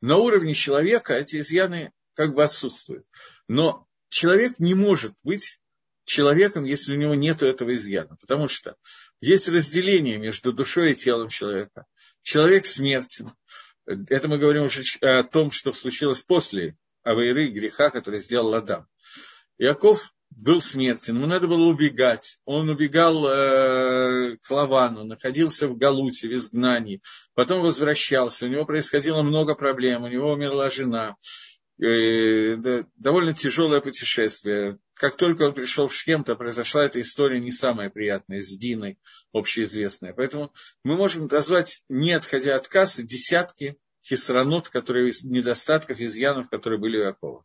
На 0.00 0.16
уровне 0.16 0.52
человека 0.52 1.14
эти 1.14 1.38
изъяны 1.38 1.92
как 2.14 2.34
бы 2.34 2.42
отсутствуют. 2.42 3.06
Но 3.46 3.86
человек 4.08 4.58
не 4.58 4.74
может 4.74 5.14
быть 5.22 5.60
человеком, 6.04 6.64
если 6.64 6.94
у 6.94 6.98
него 6.98 7.14
нет 7.14 7.42
этого 7.42 7.76
изъяна. 7.76 8.16
Потому 8.20 8.48
что 8.48 8.74
есть 9.20 9.48
разделение 9.48 10.18
между 10.18 10.52
душой 10.52 10.92
и 10.92 10.94
телом 10.96 11.28
человека. 11.28 11.86
Человек 12.22 12.66
смертен. 12.66 13.30
Это 13.86 14.26
мы 14.26 14.38
говорим 14.38 14.64
уже 14.64 14.82
о 15.00 15.22
том, 15.22 15.52
что 15.52 15.72
случилось 15.72 16.22
после 16.22 16.76
авейры, 17.04 17.50
греха, 17.50 17.90
который 17.90 18.18
сделал 18.18 18.52
Адам. 18.54 18.88
Яков 19.58 20.12
был 20.30 20.60
смертен, 20.60 21.16
ему 21.16 21.26
надо 21.26 21.48
было 21.48 21.66
убегать. 21.66 22.38
Он 22.44 22.68
убегал 22.68 23.26
э, 23.26 24.36
к 24.42 24.50
Лавану, 24.50 25.04
находился 25.04 25.68
в 25.68 25.76
Галуте, 25.76 26.28
в 26.28 26.34
изгнании, 26.34 27.02
потом 27.34 27.62
возвращался. 27.62 28.46
У 28.46 28.48
него 28.48 28.64
происходило 28.64 29.22
много 29.22 29.54
проблем, 29.54 30.04
у 30.04 30.08
него 30.08 30.32
умерла 30.32 30.70
жена. 30.70 31.16
Э, 31.80 32.56
да, 32.56 32.84
довольно 32.96 33.34
тяжелое 33.34 33.80
путешествие. 33.80 34.78
Как 34.94 35.16
только 35.16 35.42
он 35.42 35.54
пришел 35.54 35.86
в 35.86 35.94
Шхем, 35.94 36.24
то 36.24 36.34
произошла 36.34 36.84
эта 36.84 37.00
история 37.00 37.40
не 37.40 37.52
самая 37.52 37.88
приятная, 37.88 38.40
с 38.40 38.48
Диной, 38.56 38.98
общеизвестная. 39.32 40.12
Поэтому 40.12 40.52
мы 40.82 40.96
можем 40.96 41.26
назвать, 41.26 41.82
не 41.88 42.12
отходя 42.12 42.56
от 42.56 42.66
кассы, 42.66 43.04
десятки 43.04 43.76
хисранот, 44.08 44.68
которые, 44.68 45.12
недостатков, 45.22 46.00
изъянов, 46.00 46.48
которые 46.48 46.78
были 46.78 46.98
у 46.98 47.04
Якова. 47.04 47.44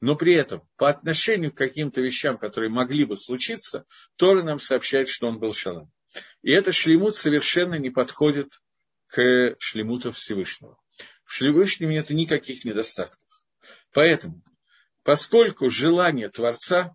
Но 0.00 0.16
при 0.16 0.34
этом, 0.34 0.62
по 0.76 0.90
отношению 0.90 1.52
к 1.52 1.56
каким-то 1.56 2.00
вещам, 2.00 2.36
которые 2.36 2.70
могли 2.70 3.04
бы 3.04 3.16
случиться, 3.16 3.86
Тора 4.16 4.42
нам 4.42 4.58
сообщает, 4.58 5.08
что 5.08 5.28
он 5.28 5.38
был 5.38 5.52
шалом. 5.52 5.90
И 6.42 6.52
этот 6.52 6.74
шлемут 6.74 7.14
совершенно 7.14 7.76
не 7.76 7.90
подходит 7.90 8.52
к 9.06 9.56
шлемуту 9.58 10.12
Всевышнего. 10.12 10.78
В 11.24 11.32
Всевышнем 11.32 11.90
нет 11.90 12.10
никаких 12.10 12.64
недостатков. 12.64 13.22
Поэтому, 13.92 14.42
поскольку 15.02 15.70
желание 15.70 16.28
Творца 16.28 16.94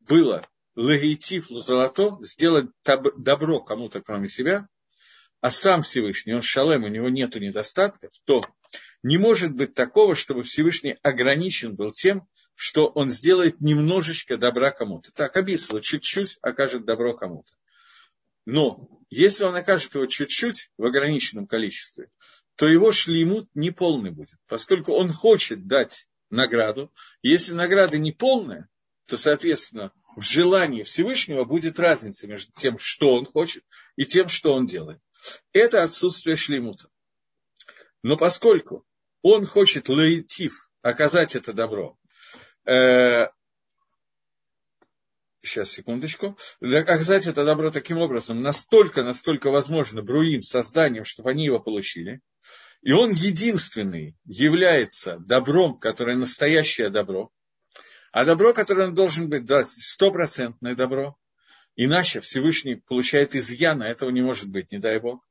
было 0.00 0.46
легитив 0.74 1.46
золото, 1.48 2.18
сделать 2.22 2.66
добро 2.84 3.60
кому-то 3.60 4.00
кроме 4.00 4.28
себя, 4.28 4.68
а 5.40 5.50
сам 5.50 5.82
Всевышний, 5.82 6.34
он 6.34 6.42
шалем, 6.42 6.84
у 6.84 6.88
него 6.88 7.08
нет 7.08 7.34
недостатков, 7.34 8.12
то 8.24 8.42
не 9.02 9.16
может 9.16 9.54
быть 9.54 9.74
такого, 9.74 10.14
чтобы 10.14 10.42
Всевышний 10.42 10.98
ограничен 11.02 11.74
был 11.74 11.90
тем, 11.92 12.28
что 12.54 12.86
он 12.86 13.08
сделает 13.08 13.60
немножечко 13.60 14.36
добра 14.36 14.70
кому-то. 14.70 15.12
Так, 15.12 15.36
объяснил, 15.36 15.80
чуть-чуть 15.80 16.38
окажет 16.42 16.84
добро 16.84 17.16
кому-то. 17.16 17.52
Но 18.44 18.88
если 19.08 19.44
он 19.44 19.54
окажет 19.54 19.94
его 19.94 20.06
чуть-чуть 20.06 20.70
в 20.76 20.84
ограниченном 20.84 21.46
количестве, 21.46 22.10
то 22.56 22.66
его 22.66 22.92
шлеймут 22.92 23.48
не 23.54 23.70
полный 23.70 24.10
будет, 24.10 24.36
поскольку 24.46 24.92
он 24.92 25.10
хочет 25.10 25.66
дать 25.66 26.06
награду. 26.28 26.92
Если 27.22 27.54
награда 27.54 27.96
не 27.96 28.12
полная, 28.12 28.68
то, 29.06 29.16
соответственно, 29.16 29.92
в 30.16 30.22
желании 30.22 30.82
Всевышнего 30.82 31.44
будет 31.44 31.78
разница 31.78 32.26
между 32.26 32.52
тем, 32.52 32.78
что 32.78 33.14
он 33.14 33.24
хочет, 33.24 33.64
и 33.96 34.04
тем, 34.04 34.28
что 34.28 34.52
он 34.52 34.66
делает. 34.66 35.00
Это 35.52 35.82
отсутствие 35.82 36.36
шлемута. 36.36 36.88
Но 38.02 38.16
поскольку 38.16 38.84
он 39.22 39.44
хочет 39.44 39.88
лаитив, 39.88 40.70
оказать 40.82 41.36
это 41.36 41.52
добро, 41.52 41.98
э, 42.64 43.26
сейчас, 45.42 45.70
секундочку, 45.70 46.38
оказать 46.60 47.26
это 47.26 47.44
добро 47.44 47.70
таким 47.70 47.98
образом, 47.98 48.42
настолько, 48.42 49.02
насколько 49.02 49.50
возможно, 49.50 50.02
бруим, 50.02 50.42
созданием, 50.42 51.04
чтобы 51.04 51.30
они 51.30 51.44
его 51.44 51.60
получили, 51.60 52.20
и 52.82 52.92
он 52.92 53.10
единственный 53.10 54.16
является 54.24 55.18
добром, 55.18 55.78
которое 55.78 56.16
настоящее 56.16 56.88
добро, 56.88 57.30
а 58.12 58.24
добро, 58.24 58.52
которое 58.52 58.88
он 58.88 58.94
должен 58.94 59.28
быть, 59.28 59.44
да, 59.44 59.64
стопроцентное 59.64 60.74
добро, 60.74 61.16
иначе 61.84 62.20
Всевышний 62.20 62.74
получает 62.74 63.34
изъяна, 63.34 63.84
этого 63.84 64.10
не 64.10 64.20
может 64.20 64.50
быть, 64.50 64.70
не 64.70 64.78
дай 64.78 65.00
Бог. 65.00 65.26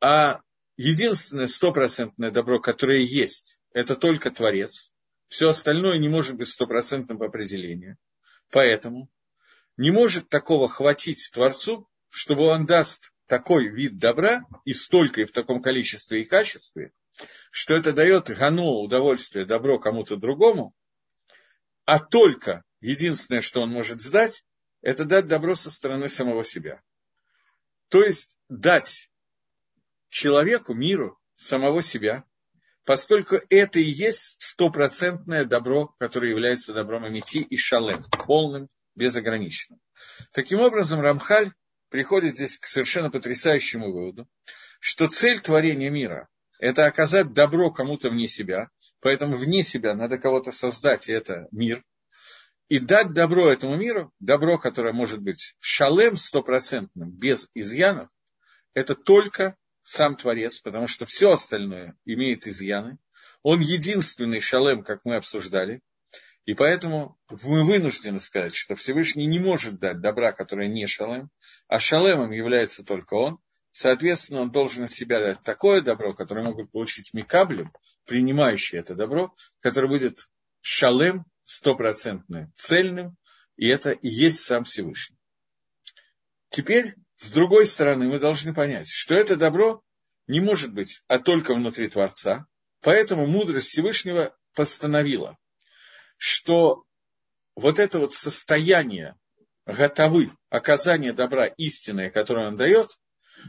А 0.00 0.40
единственное 0.78 1.48
стопроцентное 1.48 2.30
добро, 2.30 2.60
которое 2.60 3.00
есть, 3.00 3.60
это 3.72 3.94
только 3.94 4.30
Творец. 4.30 4.90
Все 5.28 5.50
остальное 5.50 5.98
не 5.98 6.08
может 6.08 6.36
быть 6.36 6.48
стопроцентным 6.48 7.18
по 7.18 7.26
определению. 7.26 7.98
Поэтому 8.50 9.10
не 9.76 9.90
может 9.90 10.30
такого 10.30 10.66
хватить 10.66 11.30
Творцу, 11.34 11.86
чтобы 12.08 12.44
он 12.44 12.64
даст 12.64 13.12
такой 13.26 13.68
вид 13.68 13.98
добра 13.98 14.44
и 14.64 14.72
столько, 14.72 15.20
и 15.20 15.24
в 15.26 15.32
таком 15.32 15.60
количестве 15.60 16.22
и 16.22 16.24
качестве, 16.24 16.92
что 17.50 17.74
это 17.74 17.92
дает 17.92 18.28
гану 18.30 18.80
удовольствие, 18.80 19.44
добро 19.44 19.78
кому-то 19.78 20.16
другому, 20.16 20.74
а 21.84 21.98
только 21.98 22.62
единственное, 22.80 23.42
что 23.42 23.60
он 23.60 23.70
может 23.70 24.00
сдать, 24.00 24.42
это 24.86 25.04
дать 25.04 25.26
добро 25.26 25.56
со 25.56 25.68
стороны 25.68 26.06
самого 26.06 26.44
себя. 26.44 26.80
То 27.88 28.04
есть 28.04 28.38
дать 28.48 29.10
человеку, 30.10 30.74
миру, 30.74 31.18
самого 31.34 31.82
себя, 31.82 32.22
поскольку 32.84 33.40
это 33.50 33.80
и 33.80 33.82
есть 33.82 34.40
стопроцентное 34.40 35.44
добро, 35.44 35.88
которое 35.98 36.30
является 36.30 36.72
добром 36.72 37.02
Амити 37.02 37.38
и 37.38 37.56
Шалем, 37.56 38.04
полным, 38.28 38.68
безограниченным. 38.94 39.80
Таким 40.30 40.60
образом, 40.60 41.00
Рамхаль 41.00 41.50
приходит 41.88 42.36
здесь 42.36 42.56
к 42.56 42.66
совершенно 42.66 43.10
потрясающему 43.10 43.90
выводу, 43.90 44.28
что 44.78 45.08
цель 45.08 45.40
творения 45.40 45.90
мира– 45.90 46.28
это 46.60 46.86
оказать 46.86 47.32
добро 47.32 47.72
кому-то 47.72 48.08
вне 48.08 48.28
себя, 48.28 48.70
поэтому 49.00 49.34
вне 49.34 49.64
себя 49.64 49.96
надо 49.96 50.16
кого-то 50.16 50.52
создать, 50.52 51.08
и 51.08 51.12
это 51.12 51.48
мир, 51.50 51.82
и 52.68 52.78
дать 52.78 53.12
добро 53.12 53.50
этому 53.50 53.76
миру, 53.76 54.12
добро, 54.18 54.58
которое 54.58 54.92
может 54.92 55.20
быть 55.20 55.54
шалем 55.60 56.16
стопроцентным, 56.16 57.10
без 57.10 57.48
изъянов, 57.54 58.08
это 58.74 58.94
только 58.94 59.56
сам 59.82 60.16
Творец, 60.16 60.60
потому 60.60 60.88
что 60.88 61.06
все 61.06 61.32
остальное 61.32 61.96
имеет 62.04 62.46
изъяны. 62.46 62.98
Он 63.42 63.60
единственный 63.60 64.40
шалем, 64.40 64.82
как 64.82 65.04
мы 65.04 65.16
обсуждали, 65.16 65.80
и 66.44 66.54
поэтому 66.54 67.18
мы 67.28 67.64
вынуждены 67.64 68.18
сказать, 68.18 68.54
что 68.54 68.76
Всевышний 68.76 69.26
не 69.26 69.38
может 69.38 69.78
дать 69.78 70.00
добра, 70.00 70.32
которое 70.32 70.68
не 70.68 70.86
шалем, 70.86 71.30
а 71.68 71.78
шалемом 71.78 72.30
является 72.32 72.84
только 72.84 73.14
он. 73.14 73.38
соответственно, 73.70 74.40
он 74.40 74.50
должен 74.50 74.84
от 74.84 74.90
себя 74.90 75.20
дать 75.20 75.42
такое 75.42 75.82
добро, 75.82 76.12
которое 76.12 76.46
могут 76.46 76.72
получить 76.72 77.12
микаблем, 77.14 77.72
принимающий 78.06 78.78
это 78.78 78.94
добро, 78.94 79.34
которое 79.60 79.88
будет 79.88 80.28
шалем, 80.60 81.26
стопроцентным, 81.46 82.52
цельным, 82.56 83.16
и 83.56 83.68
это 83.68 83.92
и 83.92 84.08
есть 84.08 84.40
сам 84.40 84.64
Всевышний. 84.64 85.16
Теперь, 86.50 86.94
с 87.16 87.30
другой 87.30 87.66
стороны, 87.66 88.08
мы 88.08 88.18
должны 88.18 88.52
понять, 88.52 88.88
что 88.90 89.14
это 89.14 89.36
добро 89.36 89.82
не 90.26 90.40
может 90.40 90.74
быть, 90.74 91.02
а 91.06 91.18
только 91.20 91.54
внутри 91.54 91.88
Творца, 91.88 92.46
поэтому 92.80 93.26
мудрость 93.28 93.68
Всевышнего 93.68 94.36
постановила, 94.54 95.38
что 96.16 96.84
вот 97.54 97.78
это 97.78 98.00
вот 98.00 98.12
состояние 98.12 99.14
готовы, 99.66 100.32
оказание 100.48 101.12
добра 101.12 101.46
истинное, 101.46 102.10
которое 102.10 102.48
он 102.48 102.56
дает, 102.56 102.90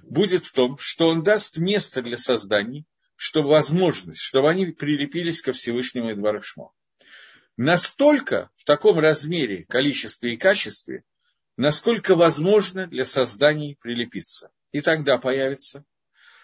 будет 0.04 0.46
в 0.46 0.52
том, 0.52 0.78
что 0.78 1.08
он 1.10 1.24
даст 1.24 1.58
место 1.58 2.04
для 2.04 2.18
созданий, 2.18 2.86
чтобы 3.16 3.50
возможность, 3.50 4.22
чтобы 4.22 4.52
они 4.52 4.68
прилепились 4.68 5.42
ко 5.42 5.52
Всевышнему 5.52 6.12
и 6.12 6.16
Дварашмо. 6.16 6.74
Настолько 7.58 8.52
в 8.56 8.64
таком 8.64 9.00
размере, 9.00 9.66
количестве 9.66 10.34
и 10.34 10.38
качестве, 10.38 11.04
насколько 11.58 12.16
возможно 12.16 12.86
для 12.86 13.04
созданий 13.04 13.76
прилепиться. 13.82 14.52
И 14.72 14.82
тогда 14.82 15.18
появится, 15.18 15.84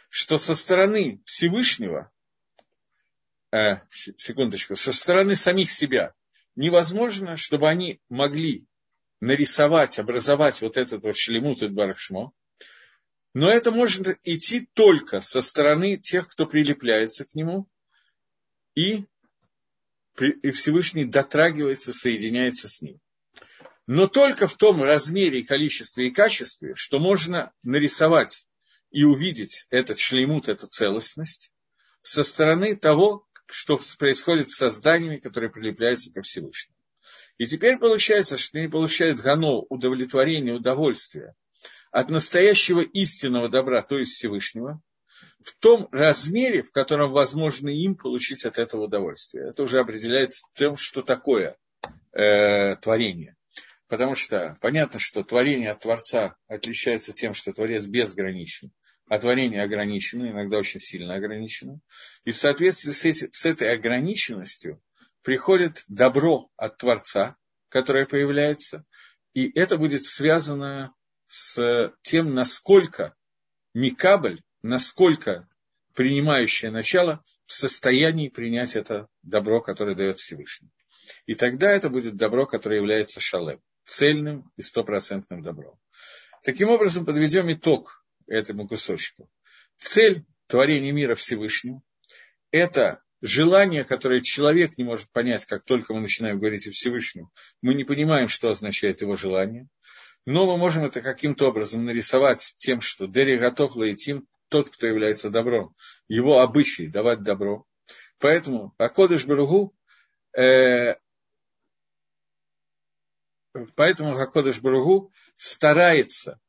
что 0.10 0.39
со 0.39 0.55
стороны 0.55 1.22
Всевышнего, 1.25 2.12
э, 3.51 3.75
секундочку, 3.91 4.75
со 4.75 4.91
стороны 4.91 5.36
самих 5.36 5.72
себя 5.72 6.15
невозможно, 6.55 7.38
чтобы 7.38 7.70
они 7.70 8.01
могли 8.10 8.65
нарисовать, 9.20 10.00
образовать 10.00 10.62
вот 10.62 10.77
этот 10.77 11.03
вот 11.03 11.15
шлемут 11.15 11.62
и 11.62 11.67
барахшмо, 11.67 12.34
но 13.36 13.51
это 13.51 13.72
может 13.72 14.20
идти 14.24 14.67
только 14.74 15.22
со 15.22 15.41
стороны 15.41 15.98
тех, 15.98 16.27
кто 16.27 16.46
прилепляется 16.46 17.25
к 17.25 17.36
нему, 17.36 17.67
и, 18.75 19.05
и 20.20 20.51
Всевышний 20.51 21.05
дотрагивается, 21.05 21.93
соединяется 21.93 22.67
с 22.67 22.82
ним. 22.82 23.00
Но 23.88 24.08
только 24.08 24.48
в 24.48 24.55
том 24.55 24.82
размере, 24.82 25.43
количестве 25.43 26.08
и 26.08 26.12
качестве, 26.12 26.74
что 26.75 27.00
можно 27.00 27.51
нарисовать 27.63 28.48
и 28.91 29.03
увидеть 29.03 29.65
этот 29.70 30.00
шлеймут, 30.00 30.48
эту 30.48 30.67
целостность, 30.67 31.51
со 32.01 32.24
стороны 32.24 32.75
того, 32.75 33.27
что 33.48 33.79
происходит 33.98 34.50
с 34.50 34.55
созданиями, 34.55 35.17
которые 35.17 35.51
прилепляются 35.51 36.13
ко 36.13 36.22
Всевышнему. 36.22 36.77
И 37.38 37.46
теперь 37.46 37.77
получается, 37.77 38.38
что 38.38 38.58
они 38.60 38.67
получают 38.67 39.20
гано, 39.20 39.60
удовлетворение, 39.70 40.53
удовольствие 40.53 41.36
от 41.91 42.10
настоящего 42.10 42.82
истинного 42.82 43.50
добра, 43.50 43.82
то 43.82 44.00
есть 44.00 44.13
Всевышнего, 44.13 44.82
в 45.44 45.56
том 45.60 45.88
размере, 45.92 46.63
в 46.63 46.72
котором 46.72 47.12
возможно 47.12 47.70
им 47.70 47.96
получить 47.96 48.46
от 48.46 48.58
этого 48.58 48.86
удовольствие. 48.86 49.50
Это 49.50 49.63
уже 49.63 49.80
определяется 49.80 50.46
тем, 50.53 50.77
что 50.77 51.01
такое 51.01 51.58
э, 52.12 52.75
творение. 52.77 53.36
Потому 53.88 54.15
что 54.15 54.58
понятно, 54.62 55.00
что 55.00 55.24
творение 55.24 55.72
от 55.72 55.82
Творца 55.82 56.36
отличается 56.48 57.13
тем, 57.13 57.34
что 57.34 57.51
Творец 57.51 57.86
безграничен, 57.86 58.72
а 59.08 59.20
творение 59.20 59.62
ограничено, 59.62 60.32
иногда 60.32 60.58
очень 60.58 60.80
сильно 60.80 61.15
ограничено. 61.15 61.80
И 62.24 62.32
в 62.32 62.38
соответствии 62.38 62.92
с, 62.92 63.06
эти, 63.06 63.30
с 63.32 63.46
этой 63.46 63.72
ограниченностью 63.72 64.82
приходит 65.22 65.84
добро 65.88 66.50
от 66.56 66.77
Творца, 66.77 67.36
которое 67.70 68.06
появляется, 68.06 68.86
и 69.34 69.51
это 69.58 69.77
будет 69.77 70.06
связано 70.06 70.94
с 71.25 71.92
тем, 72.01 72.34
насколько 72.34 73.15
Микабль, 73.74 74.42
насколько 74.63 75.48
принимающее 75.93 76.72
начало 76.72 77.24
в 77.46 77.53
состоянии 77.53 78.29
принять 78.29 78.75
это 78.75 79.08
добро, 79.22 79.62
которое 79.62 79.96
дает 79.96 80.17
Всевышний. 80.17 80.72
И 81.25 81.36
тогда 81.36 81.72
это 81.72 81.89
будет 81.89 82.15
добро, 82.15 82.48
которое 82.48 82.77
является 82.77 83.20
шалем, 83.20 83.62
цельным 83.86 84.51
и 84.58 84.62
стопроцентным 84.62 85.41
добром. 85.41 85.77
Таким 86.43 86.70
образом, 86.70 87.05
подведем 87.05 87.51
итог 87.51 88.03
этому 88.27 88.68
кусочку. 88.68 89.29
Цель 89.77 90.25
творения 90.48 90.92
мира 90.92 91.16
Всевышним– 91.16 91.81
это 92.51 93.01
желание, 93.22 93.83
которое 93.83 94.22
человек 94.22 94.77
не 94.77 94.83
может 94.83 95.11
понять, 95.11 95.46
как 95.46 95.64
только 95.64 95.94
мы 95.94 96.01
начинаем 96.01 96.40
говорить 96.40 96.68
о 96.68 96.72
Всевышнем, 96.72 97.29
мы 97.61 97.74
не 97.74 97.83
понимаем, 97.83 98.27
что 98.27 98.50
означает 98.50 99.01
его 99.01 99.16
желание, 99.16 99.68
но 100.25 100.46
мы 100.46 100.57
можем 100.57 100.85
это 100.85 101.01
каким-то 101.01 101.48
образом 101.48 101.85
нарисовать 101.85 102.53
тем, 102.57 102.81
что 102.81 103.07
Дери 103.07 103.37
готов 103.37 103.75
лаитим, 103.75 104.27
тот, 104.53 104.70
кто 104.70 104.85
является 104.85 105.31
добром, 105.31 105.75
его 106.07 106.39
обычай 106.39 106.87
давать 106.87 107.24
добро. 107.24 107.66
Поэтому 108.20 108.75
Акодыш 108.77 109.25
Баругу, 109.25 109.75
э, 110.37 110.94
поэтому 113.75 114.16
Акодыш 114.16 114.61
Баругу 114.61 115.11
старается 115.37 116.39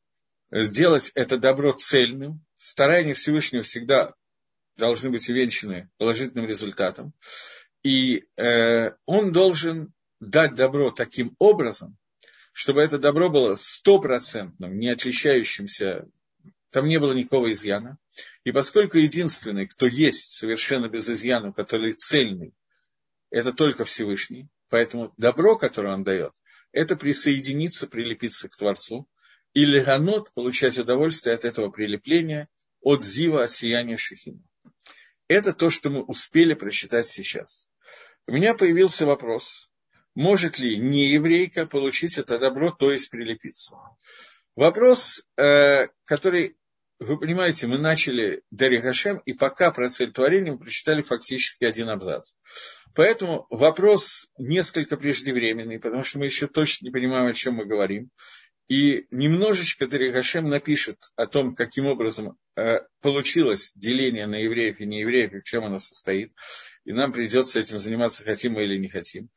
сделать 0.51 1.11
это 1.15 1.39
добро 1.39 1.73
цельным. 1.73 2.45
Старания 2.57 3.15
Всевышнего 3.15 3.63
всегда 3.63 4.13
должны 4.77 5.09
быть 5.09 5.27
увенчаны 5.27 5.89
положительным 5.97 6.45
результатом. 6.45 7.11
И 7.81 8.27
э, 8.37 8.91
он 9.07 9.31
должен 9.31 9.95
дать 10.19 10.53
добро 10.53 10.91
таким 10.91 11.35
образом, 11.39 11.97
чтобы 12.53 12.81
это 12.81 12.99
добро 12.99 13.31
было 13.31 13.55
стопроцентным, 13.55 14.77
не 14.77 14.89
отличающимся, 14.89 16.07
там 16.75 16.87
не 16.87 16.99
было 16.99 17.13
никакого 17.13 17.53
изъяна. 17.53 17.97
И 18.43 18.51
поскольку 18.51 18.97
единственный, 18.97 19.65
кто 19.65 19.85
есть 19.85 20.31
совершенно 20.31 20.89
без 20.89 21.09
изъяна, 21.09 21.53
который 21.53 21.93
цельный, 21.93 22.53
это 23.29 23.53
только 23.53 23.85
Всевышний, 23.85 24.49
поэтому 24.69 25.13
добро, 25.15 25.57
которое 25.57 25.93
он 25.93 26.03
дает, 26.03 26.33
это 26.73 26.97
присоединиться, 26.97 27.87
прилепиться 27.87 28.49
к 28.49 28.57
Творцу, 28.57 29.07
и 29.53 29.63
леганот 29.63 30.33
получать 30.33 30.77
удовольствие 30.77 31.33
от 31.33 31.45
этого 31.45 31.69
прилепления, 31.69 32.49
от 32.81 33.05
зива, 33.05 33.43
от 33.43 33.51
сияния 33.51 33.95
Шехина. 33.95 34.43
Это 35.29 35.53
то, 35.53 35.69
что 35.69 35.89
мы 35.89 36.03
успели 36.03 36.55
прочитать 36.55 37.05
сейчас. 37.05 37.71
У 38.27 38.33
меня 38.33 38.53
появился 38.53 39.05
вопрос, 39.05 39.71
может 40.13 40.59
ли 40.59 40.77
нееврейка 40.77 41.67
получить 41.67 42.17
это 42.17 42.37
добро, 42.37 42.69
то 42.71 42.91
есть 42.91 43.09
прилепиться. 43.09 43.77
Вопрос, 44.57 45.25
э, 45.37 45.87
который, 46.05 46.57
вы 46.99 47.19
понимаете, 47.19 47.67
мы 47.67 47.77
начали 47.77 48.41
Дарья 48.51 48.81
Гашем, 48.81 49.17
и 49.25 49.33
пока 49.33 49.71
про 49.71 49.89
цель 49.89 50.13
мы 50.17 50.57
прочитали 50.57 51.01
фактически 51.01 51.65
один 51.65 51.89
абзац. 51.89 52.35
Поэтому 52.93 53.45
вопрос 53.49 54.27
несколько 54.37 54.95
преждевременный, 54.95 55.79
потому 55.79 56.03
что 56.03 56.19
мы 56.19 56.25
еще 56.25 56.47
точно 56.47 56.85
не 56.85 56.91
понимаем, 56.91 57.27
о 57.27 57.33
чем 57.33 57.55
мы 57.55 57.65
говорим. 57.65 58.09
И 58.67 59.05
немножечко 59.11 59.87
Даригашем 59.87 60.49
напишет 60.49 60.97
о 61.15 61.27
том, 61.27 61.55
каким 61.55 61.85
образом 61.85 62.37
э, 62.55 62.79
получилось 62.99 63.71
деление 63.75 64.25
на 64.25 64.35
евреев 64.35 64.79
и 64.79 64.87
неевреев, 64.87 65.33
и 65.33 65.39
в 65.39 65.43
чем 65.43 65.65
оно 65.65 65.77
состоит. 65.77 66.33
И 66.83 66.91
нам 66.91 67.13
придется 67.13 67.59
этим 67.59 67.77
заниматься, 67.77 68.23
хотим 68.23 68.53
мы 68.53 68.63
или 68.63 68.77
не 68.77 68.87
хотим. 68.87 69.29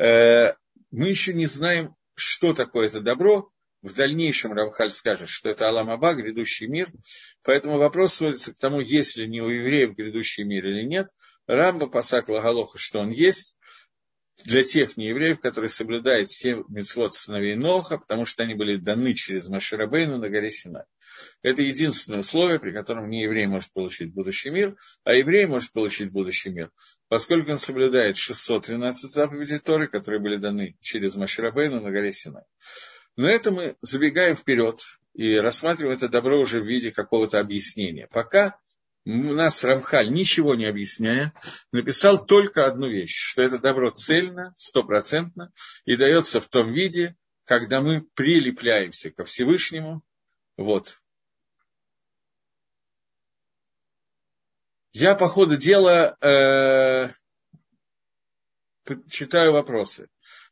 Э, 0.00 0.54
мы 0.90 1.08
еще 1.08 1.32
не 1.32 1.46
знаем, 1.46 1.94
что 2.14 2.54
такое 2.54 2.86
это 2.88 3.00
добро. 3.00 3.51
В 3.82 3.94
дальнейшем 3.94 4.52
Рамхаль 4.52 4.90
скажет, 4.90 5.28
что 5.28 5.50
это 5.50 5.68
Аламаба, 5.68 6.14
грядущий 6.14 6.68
мир. 6.68 6.88
Поэтому 7.42 7.78
вопрос 7.78 8.14
сводится 8.14 8.54
к 8.54 8.58
тому, 8.58 8.80
есть 8.80 9.16
ли 9.16 9.26
не 9.26 9.40
у 9.40 9.48
евреев 9.48 9.96
грядущий 9.96 10.44
мир 10.44 10.66
или 10.66 10.84
нет. 10.86 11.08
Рамба 11.48 11.88
Пасак 11.88 12.28
Лагалоха, 12.28 12.78
что 12.78 13.00
он 13.00 13.10
есть 13.10 13.56
для 14.44 14.62
тех 14.62 14.96
неевреев, 14.96 15.40
которые 15.40 15.68
соблюдают 15.68 16.28
все 16.28 16.64
митцвот 16.68 17.14
сыновей 17.14 17.56
Ноха, 17.56 17.98
потому 17.98 18.24
что 18.24 18.44
они 18.44 18.54
были 18.54 18.76
даны 18.76 19.14
через 19.14 19.48
Маширабейну 19.48 20.18
на 20.18 20.28
горе 20.28 20.50
Синай. 20.50 20.84
Это 21.42 21.62
единственное 21.62 22.20
условие, 22.20 22.60
при 22.60 22.72
котором 22.72 23.10
не 23.10 23.22
еврей 23.22 23.46
может 23.46 23.72
получить 23.72 24.14
будущий 24.14 24.50
мир, 24.50 24.76
а 25.04 25.12
еврей 25.12 25.46
может 25.46 25.72
получить 25.72 26.10
будущий 26.10 26.50
мир, 26.50 26.70
поскольку 27.08 27.50
он 27.50 27.58
соблюдает 27.58 28.16
613 28.16 29.10
заповедей 29.10 29.58
Торы, 29.58 29.88
которые 29.88 30.20
были 30.20 30.36
даны 30.36 30.76
через 30.80 31.16
Маширабейну 31.16 31.80
на 31.80 31.90
горе 31.90 32.12
Синай. 32.12 32.44
Но 33.16 33.28
это 33.28 33.50
мы 33.50 33.76
забегаем 33.80 34.36
вперед 34.36 34.80
и 35.14 35.36
рассматриваем 35.36 35.96
это 35.96 36.08
добро 36.08 36.40
уже 36.40 36.60
в 36.60 36.66
виде 36.66 36.90
какого-то 36.90 37.38
объяснения. 37.38 38.08
Пока 38.08 38.58
у 39.04 39.10
нас 39.10 39.64
Рамхаль, 39.64 40.10
ничего 40.10 40.54
не 40.54 40.64
объясняя, 40.64 41.34
написал 41.72 42.24
только 42.24 42.66
одну 42.66 42.88
вещь, 42.88 43.14
что 43.14 43.42
это 43.42 43.58
добро 43.58 43.90
цельно, 43.90 44.52
стопроцентно, 44.56 45.52
и 45.84 45.96
дается 45.96 46.40
в 46.40 46.48
том 46.48 46.72
виде, 46.72 47.16
когда 47.44 47.80
мы 47.80 48.02
прилепляемся 48.14 49.10
ко 49.10 49.24
Всевышнему. 49.24 50.02
Вот. 50.56 51.00
Я 54.92 55.14
по 55.14 55.26
ходу 55.26 55.56
дела 55.56 56.16
э, 56.20 57.08
читаю 59.10 59.52
вопросы. 59.52 60.08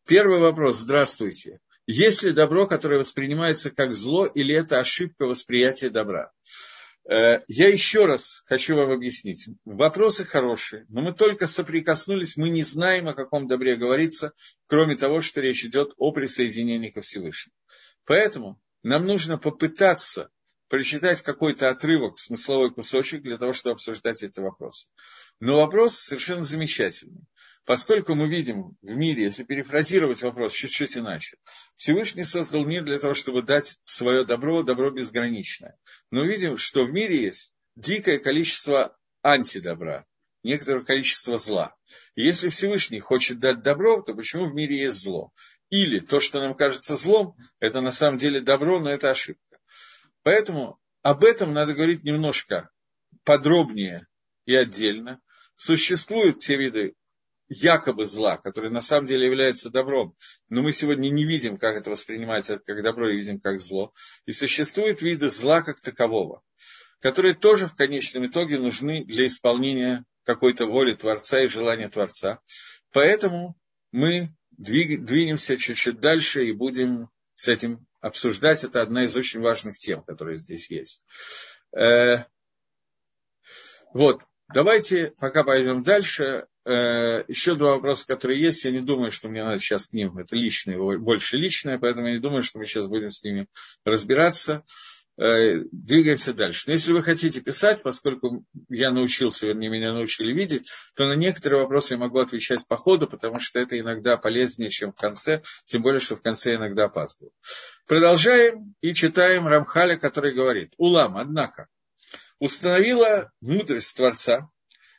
Первый 0.07 0.40
вопрос. 0.40 0.79
Здравствуйте. 0.79 1.61
Есть 1.92 2.22
ли 2.22 2.31
добро, 2.31 2.68
которое 2.68 3.00
воспринимается 3.00 3.72
как 3.72 3.96
зло, 3.96 4.24
или 4.24 4.55
это 4.55 4.79
ошибка 4.79 5.26
восприятия 5.26 5.90
добра? 5.90 6.31
Э, 7.05 7.40
я 7.48 7.66
еще 7.66 8.07
раз 8.07 8.44
хочу 8.46 8.76
вам 8.76 8.92
объяснить. 8.92 9.48
Вопросы 9.64 10.24
хорошие, 10.24 10.87
но 10.88 11.03
мы 11.03 11.12
только 11.12 11.48
соприкоснулись, 11.48 12.37
мы 12.37 12.48
не 12.48 12.62
знаем, 12.62 13.09
о 13.09 13.14
каком 13.14 13.48
добре 13.48 13.74
говорится, 13.74 14.35
кроме 14.68 14.94
того, 14.94 15.20
что 15.20 15.40
речь 15.40 15.64
идет 15.64 15.92
о 15.96 16.12
присоединении 16.12 16.90
ко 16.90 17.00
Всевышнему. 17.00 17.57
Поэтому 18.05 18.61
нам 18.85 19.05
нужно 19.05 19.37
попытаться 19.37 20.31
прочитать 20.70 21.20
какой-то 21.22 21.68
отрывок, 21.68 22.18
смысловой 22.18 22.72
кусочек 22.72 23.22
для 23.22 23.37
того, 23.37 23.52
чтобы 23.52 23.74
обсуждать 23.74 24.22
эти 24.22 24.38
вопросы. 24.38 24.87
Но 25.40 25.56
вопрос 25.56 25.96
совершенно 25.96 26.42
замечательный. 26.42 27.24
Поскольку 27.66 28.14
мы 28.14 28.28
видим 28.28 28.76
в 28.80 28.96
мире, 28.96 29.24
если 29.24 29.42
перефразировать 29.42 30.22
вопрос 30.22 30.52
чуть-чуть 30.52 30.96
иначе, 30.96 31.37
Всевышний 31.76 32.22
создал 32.22 32.64
мир 32.64 32.85
для 32.85 33.00
того, 33.00 33.14
чтобы 33.14 33.42
дать 33.42 33.78
свое 33.85 34.24
добро, 34.24 34.62
добро 34.62 34.90
безграничное. 34.90 35.76
Но 36.12 36.22
видим, 36.24 36.56
что 36.56 36.85
в 36.85 36.90
мире 36.90 37.20
есть 37.20 37.52
дикое 37.74 38.18
количество 38.18 38.96
антидобра, 39.22 40.06
некоторое 40.44 40.85
количество 40.85 41.37
зла. 41.37 41.74
И 42.14 42.24
если 42.24 42.48
Всевышний 42.48 43.00
хочет 43.00 43.40
дать 43.40 43.62
добро, 43.62 44.02
то 44.02 44.14
почему 44.14 44.46
в 44.46 44.54
мире 44.54 44.85
есть 44.85 45.02
зло? 45.02 45.33
Или 45.68 45.98
то, 45.98 46.20
что 46.20 46.40
нам 46.40 46.54
кажется 46.54 46.94
злом, 46.94 47.37
это 47.59 47.80
на 47.80 47.90
самом 47.90 48.18
деле 48.18 48.40
добро, 48.40 48.78
но 48.78 48.90
это 48.90 49.11
ошибка. 49.11 49.49
Поэтому 50.22 50.78
об 51.02 51.24
этом 51.24 51.52
надо 51.52 51.74
говорить 51.74 52.04
немножко 52.04 52.70
подробнее 53.24 54.06
и 54.44 54.54
отдельно. 54.54 55.20
Существуют 55.56 56.38
те 56.38 56.56
виды 56.56 56.94
якобы 57.48 58.06
зла, 58.06 58.37
которые 58.37 58.70
на 58.70 58.80
самом 58.80 59.06
деле 59.06 59.26
являются 59.26 59.70
добром, 59.70 60.14
но 60.48 60.62
мы 60.62 60.72
сегодня 60.72 61.11
не 61.11 61.24
видим, 61.24 61.59
как 61.59 61.76
это 61.76 61.90
воспринимается 61.90 62.59
как 62.59 62.83
добро, 62.83 63.11
и 63.11 63.16
видим 63.16 63.40
как 63.40 63.61
зло. 63.61 63.92
И 64.24 64.33
существуют 64.33 65.02
виды 65.02 65.30
зла 65.30 65.62
как 65.62 65.80
такового, 65.80 66.42
которые 67.00 67.35
тоже 67.35 67.66
в 67.66 67.74
конечном 67.74 68.26
итоге 68.26 68.59
нужны 68.59 69.04
для 69.04 69.26
исполнения 69.26 70.04
какой-то 70.24 70.66
воли 70.66 70.94
Творца 70.94 71.40
и 71.40 71.48
желания 71.48 71.88
Творца. 71.88 72.40
Поэтому 72.92 73.56
мы 73.90 74.33
двинемся 74.52 75.56
чуть-чуть 75.56 75.98
дальше 75.98 76.44
и 76.44 76.52
будем 76.52 77.09
с 77.35 77.48
этим 77.48 77.87
обсуждать. 78.00 78.64
Это 78.64 78.82
одна 78.82 79.04
из 79.04 79.16
очень 79.16 79.40
важных 79.40 79.78
тем, 79.78 80.02
которые 80.02 80.36
здесь 80.36 80.70
есть. 80.70 81.04
Э, 81.76 82.24
вот, 83.92 84.22
давайте, 84.52 85.12
пока 85.18 85.44
пойдем 85.44 85.82
дальше, 85.82 86.46
э, 86.64 87.24
еще 87.28 87.54
два 87.54 87.72
вопроса, 87.72 88.06
которые 88.06 88.40
есть. 88.40 88.64
Я 88.64 88.70
не 88.70 88.80
думаю, 88.80 89.10
что 89.10 89.28
мне 89.28 89.44
надо 89.44 89.58
сейчас 89.58 89.88
к 89.88 89.92
ним, 89.92 90.18
это 90.18 90.36
личное, 90.36 90.78
больше 90.78 91.36
личное, 91.36 91.78
поэтому 91.78 92.08
я 92.08 92.14
не 92.14 92.20
думаю, 92.20 92.42
что 92.42 92.58
мы 92.58 92.66
сейчас 92.66 92.86
будем 92.86 93.10
с 93.10 93.22
ними 93.22 93.46
разбираться. 93.84 94.64
Э, 95.20 95.64
двигаемся 95.70 96.33
дальше. 96.33 96.64
Но 96.66 96.72
если 96.72 96.94
вы 96.94 97.02
хотите 97.02 97.42
писать, 97.42 97.83
поскольку 97.83 98.42
я 98.70 98.90
научился, 98.90 99.46
вернее, 99.46 99.68
меня 99.68 99.92
научили 99.92 100.33
видеть, 100.33 100.70
то 100.94 101.04
на 101.04 101.12
некоторые 101.12 101.61
вопросы 101.61 101.92
я 101.92 101.98
могу 101.98 102.20
отвечать 102.20 102.66
по 102.66 102.78
ходу, 102.78 103.06
потому 103.06 103.38
что 103.38 103.59
это 103.59 103.78
иногда 103.78 104.16
полезнее, 104.16 104.70
чем 104.70 104.92
в 104.92 104.96
конце, 104.96 105.42
тем 105.66 105.83
более, 105.83 106.00
что 106.00 106.16
в 106.16 106.22
конце 106.22 106.54
иногда 106.54 106.85
опаздываю. 106.85 107.35
Продолжаем 107.87 108.74
и 108.80 108.94
читаем 108.94 109.46
Рамхаля, 109.46 109.98
который 109.98 110.33
говорит, 110.33 110.72
Улам, 110.78 111.18
однако, 111.18 111.68
установила 112.38 113.30
мудрость 113.42 113.94
Творца, 113.96 114.48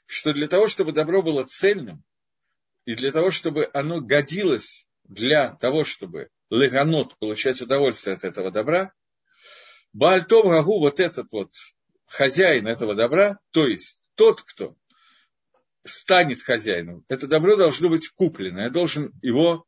что 0.05 0.33
для 0.33 0.47
того, 0.47 0.67
чтобы 0.67 0.91
добро 0.91 1.23
было 1.23 1.45
цельным, 1.45 2.03
и 2.85 2.93
для 2.93 3.11
того, 3.11 3.31
чтобы 3.31 3.71
оно 3.73 4.01
годилось 4.01 4.87
для 5.03 5.55
того, 5.55 5.83
чтобы 5.83 6.29
леганот 6.51 7.17
получать 7.17 7.59
удовольствие 7.59 8.17
от 8.17 8.23
этого 8.23 8.51
добра, 8.51 8.93
Баальтов 9.93 10.45
Гагу, 10.45 10.79
вот 10.79 10.99
этот 10.99 11.31
вот 11.31 11.53
хозяин 12.05 12.67
этого 12.67 12.95
добра, 12.95 13.39
то 13.51 13.67
есть 13.67 14.03
тот, 14.15 14.41
кто 14.41 14.75
станет 15.83 16.41
хозяином, 16.41 17.03
это 17.07 17.27
добро 17.27 17.55
должно 17.55 17.89
быть 17.89 18.09
куплено, 18.09 18.61
я 18.61 18.69
должен 18.69 19.13
его 19.21 19.65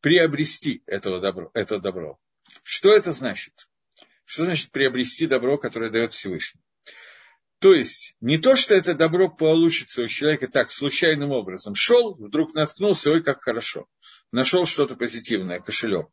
приобрести, 0.00 0.82
этого 0.86 1.20
добро, 1.20 1.50
это 1.54 1.78
добро. 1.78 2.18
Что 2.62 2.94
это 2.94 3.12
значит? 3.12 3.68
Что 4.24 4.44
значит 4.44 4.70
приобрести 4.70 5.26
добро, 5.26 5.58
которое 5.58 5.90
дает 5.90 6.12
Всевышний? 6.12 6.60
То 7.58 7.74
есть, 7.74 8.14
не 8.20 8.38
то, 8.38 8.54
что 8.54 8.74
это 8.74 8.94
добро 8.94 9.28
получится 9.28 10.02
у 10.02 10.06
человека 10.06 10.46
так, 10.46 10.70
случайным 10.70 11.32
образом. 11.32 11.74
Шел, 11.74 12.14
вдруг 12.14 12.54
наткнулся, 12.54 13.10
ой, 13.10 13.22
как 13.22 13.42
хорошо. 13.42 13.86
Нашел 14.30 14.64
что-то 14.64 14.94
позитивное, 14.94 15.58
кошелек. 15.58 16.06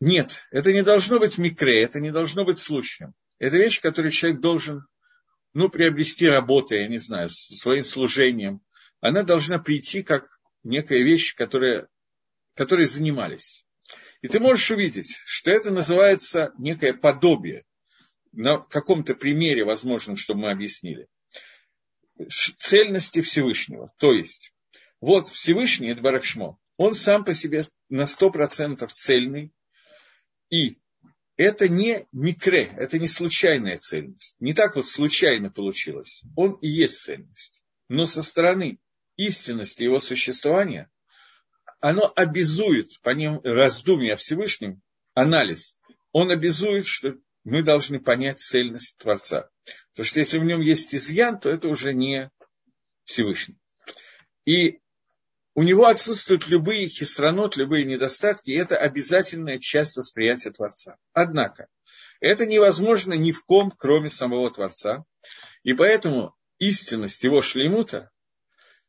Нет, 0.00 0.42
это 0.50 0.72
не 0.72 0.82
должно 0.82 1.18
быть 1.18 1.36
микре, 1.36 1.82
это 1.82 2.00
не 2.00 2.10
должно 2.10 2.44
быть 2.44 2.58
случаем. 2.58 3.12
Это 3.38 3.58
вещь, 3.58 3.80
которую 3.80 4.10
человек 4.10 4.40
должен, 4.40 4.86
ну, 5.52 5.68
приобрести 5.68 6.26
работой, 6.26 6.82
я 6.82 6.88
не 6.88 6.98
знаю, 6.98 7.28
своим 7.28 7.84
служением. 7.84 8.62
Она 9.00 9.22
должна 9.22 9.58
прийти 9.58 10.02
как 10.02 10.26
некая 10.62 11.02
вещь, 11.02 11.34
которая, 11.34 11.88
которой 12.54 12.86
занимались. 12.86 13.66
И 14.22 14.28
ты 14.28 14.40
можешь 14.40 14.70
увидеть, 14.70 15.18
что 15.26 15.50
это 15.50 15.70
называется 15.70 16.52
некое 16.58 16.94
подобие. 16.94 17.64
На 18.32 18.58
каком-то 18.58 19.14
примере, 19.14 19.64
возможно, 19.64 20.16
чтобы 20.16 20.42
мы 20.42 20.52
объяснили. 20.52 21.08
Цельности 22.28 23.20
Всевышнего. 23.20 23.92
То 23.98 24.12
есть, 24.12 24.54
вот 25.00 25.28
Всевышний, 25.28 25.88
это 25.88 26.00
Баракшмо, 26.00 26.58
он 26.76 26.94
сам 26.94 27.24
по 27.24 27.34
себе 27.34 27.64
на 27.88 28.02
100% 28.02 28.86
цельный, 28.92 29.52
и 30.50 30.78
это 31.36 31.68
не 31.68 32.06
микре, 32.12 32.70
это 32.76 32.98
не 32.98 33.06
случайная 33.06 33.76
цельность. 33.76 34.36
Не 34.40 34.52
так 34.52 34.76
вот 34.76 34.86
случайно 34.86 35.50
получилось. 35.50 36.22
Он 36.36 36.52
и 36.60 36.68
есть 36.68 37.00
цельность. 37.00 37.62
Но 37.88 38.04
со 38.04 38.20
стороны 38.20 38.78
истинности 39.16 39.84
его 39.84 40.00
существования, 40.00 40.90
оно 41.80 42.12
обязует, 42.14 43.00
по 43.00 43.10
ним 43.10 43.40
раздумья 43.42 44.14
о 44.14 44.16
Всевышнем, 44.16 44.82
анализ, 45.14 45.78
он 46.12 46.30
обязует, 46.30 46.84
что 46.84 47.16
мы 47.44 47.62
должны 47.62 48.00
понять 48.00 48.40
цельность 48.40 48.98
Творца. 48.98 49.48
Потому 49.92 50.06
что 50.06 50.20
если 50.20 50.38
в 50.38 50.44
нем 50.44 50.60
есть 50.60 50.94
изъян, 50.94 51.40
то 51.40 51.48
это 51.48 51.68
уже 51.68 51.94
не 51.94 52.30
Всевышний. 53.04 53.56
И 54.44 54.80
у 55.54 55.62
него 55.62 55.86
отсутствуют 55.86 56.48
любые 56.48 56.86
хисранот, 56.86 57.56
любые 57.56 57.84
недостатки, 57.84 58.50
и 58.50 58.56
это 58.56 58.76
обязательная 58.76 59.58
часть 59.58 59.96
восприятия 59.96 60.50
Творца. 60.52 60.96
Однако, 61.12 61.66
это 62.20 62.46
невозможно 62.46 63.14
ни 63.14 63.32
в 63.32 63.44
ком, 63.44 63.70
кроме 63.70 64.10
самого 64.10 64.50
Творца, 64.50 65.04
и 65.62 65.72
поэтому 65.72 66.34
истинность 66.58 67.24
его 67.24 67.40
шлемута 67.40 68.10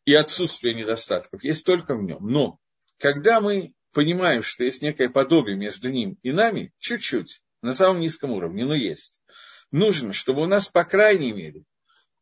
и 0.06 0.13
отсутствие 0.13 0.76
недостатков 0.76 1.43
есть 1.43 1.65
только 1.65 1.95
в 1.95 2.04
нем. 2.04 2.28
Но, 2.28 2.60
когда 2.97 3.41
мы 3.41 3.74
понимаем, 3.93 4.41
что 4.41 4.63
есть 4.63 4.82
некое 4.82 5.10
подобие 5.10 5.58
между 5.58 5.89
ним 5.89 6.17
и 6.21 6.32
нами, 6.32 6.74
чуть-чуть, 6.80 7.41
на 7.62 7.74
самом 7.74 8.00
низком 8.00 8.32
уровне, 8.32 8.65
но 8.65 8.76
есть, 8.76 9.21
нужно, 9.71 10.13
чтобы 10.13 10.41
у 10.41 10.47
нас, 10.47 10.69
по 10.69 10.84
крайней 10.84 11.32
мере, 11.32 11.63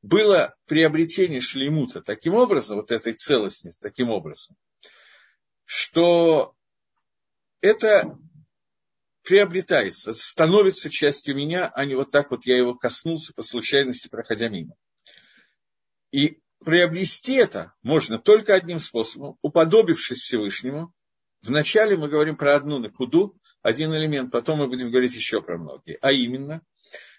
было 0.01 0.55
приобретение 0.65 1.41
шлеймута 1.41 2.01
таким 2.01 2.35
образом, 2.35 2.77
вот 2.77 2.91
этой 2.91 3.13
целостности 3.13 3.81
таким 3.81 4.09
образом, 4.09 4.55
что 5.65 6.55
это 7.61 8.17
приобретается, 9.23 10.13
становится 10.13 10.89
частью 10.89 11.35
меня, 11.35 11.67
а 11.67 11.85
не 11.85 11.95
вот 11.95 12.11
так 12.11 12.31
вот 12.31 12.45
я 12.45 12.57
его 12.57 12.73
коснулся 12.73 13.33
по 13.33 13.41
случайности, 13.41 14.07
проходя 14.07 14.49
мимо. 14.49 14.75
И 16.11 16.39
приобрести 16.63 17.35
это 17.35 17.73
можно 17.83 18.17
только 18.17 18.55
одним 18.55 18.79
способом, 18.79 19.37
уподобившись 19.41 20.21
Всевышнему. 20.21 20.93
Вначале 21.41 21.95
мы 21.95 22.09
говорим 22.09 22.35
про 22.35 22.55
одну 22.55 22.79
накуду, 22.79 23.37
один 23.61 23.93
элемент, 23.93 24.31
потом 24.31 24.59
мы 24.59 24.67
будем 24.67 24.89
говорить 24.89 25.15
еще 25.15 25.41
про 25.41 25.57
многие. 25.57 25.97
А 26.01 26.11
именно, 26.11 26.61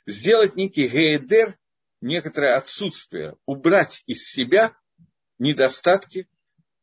сделать 0.07 0.57
некий 0.57 0.88
гейдер 0.88 1.57
некоторое 2.00 2.56
отсутствие, 2.56 3.36
убрать 3.46 4.02
из 4.06 4.28
себя 4.28 4.76
недостатки, 5.38 6.28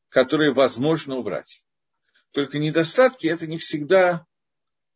которые 0.10 0.53
возможно 0.53 1.15
убрать. 1.15 1.63
Только 2.32 2.60
недостатки– 2.60 3.27
это 3.27 3.47
не 3.47 3.58
всегда 3.58 4.25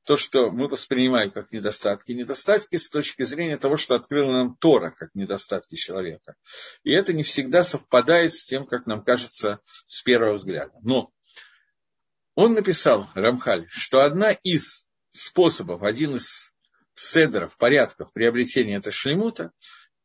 то, 0.03 0.17
что 0.17 0.51
мы 0.51 0.67
воспринимаем 0.67 1.31
как 1.31 1.51
недостатки. 1.51 2.11
Недостатки 2.11 2.77
с 2.77 2.89
точки 2.89 3.23
зрения 3.23 3.57
того, 3.57 3.75
что 3.77 3.95
открыл 3.95 4.31
нам 4.31 4.55
Тора, 4.57 4.91
как 4.91 5.13
недостатки 5.13 5.75
человека. 5.75 6.35
И 6.83 6.91
это 6.91 7.13
не 7.13 7.23
всегда 7.23 7.63
совпадает 7.63 8.33
с 8.33 8.45
тем, 8.45 8.65
как 8.65 8.87
нам 8.87 9.03
кажется 9.03 9.59
с 9.85 10.01
первого 10.01 10.33
взгляда. 10.33 10.73
Но 10.81 11.11
он 12.35 12.53
написал, 12.53 13.09
Рамхаль, 13.13 13.67
что 13.69 14.01
одна 14.01 14.31
из 14.31 14.87
способов, 15.11 15.83
один 15.83 16.15
из 16.15 16.51
седров, 16.95 17.57
порядков 17.57 18.11
приобретения 18.13 18.77
этого 18.77 18.91
шлемута, 18.91 19.51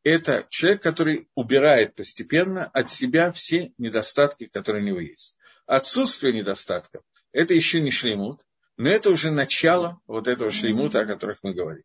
это 0.07 0.47
человек, 0.49 0.81
который 0.81 1.27
убирает 1.35 1.95
постепенно 1.95 2.65
от 2.67 2.89
себя 2.89 3.31
все 3.33 3.73
недостатки, 3.77 4.45
которые 4.45 4.83
у 4.83 4.87
него 4.87 4.99
есть. 5.01 5.35
Отсутствие 5.65 6.33
недостатков– 6.33 7.03
это 7.33 7.53
еще 7.53 7.81
не 7.81 7.91
шлеймут, 7.91 8.39
но 8.77 8.89
это 8.89 9.09
уже 9.09 9.31
начало 9.31 9.99
вот 10.07 10.29
этого 10.29 10.49
шлеймута, 10.49 11.01
о 11.01 11.05
которых 11.05 11.39
мы 11.43 11.53
говорим. 11.53 11.83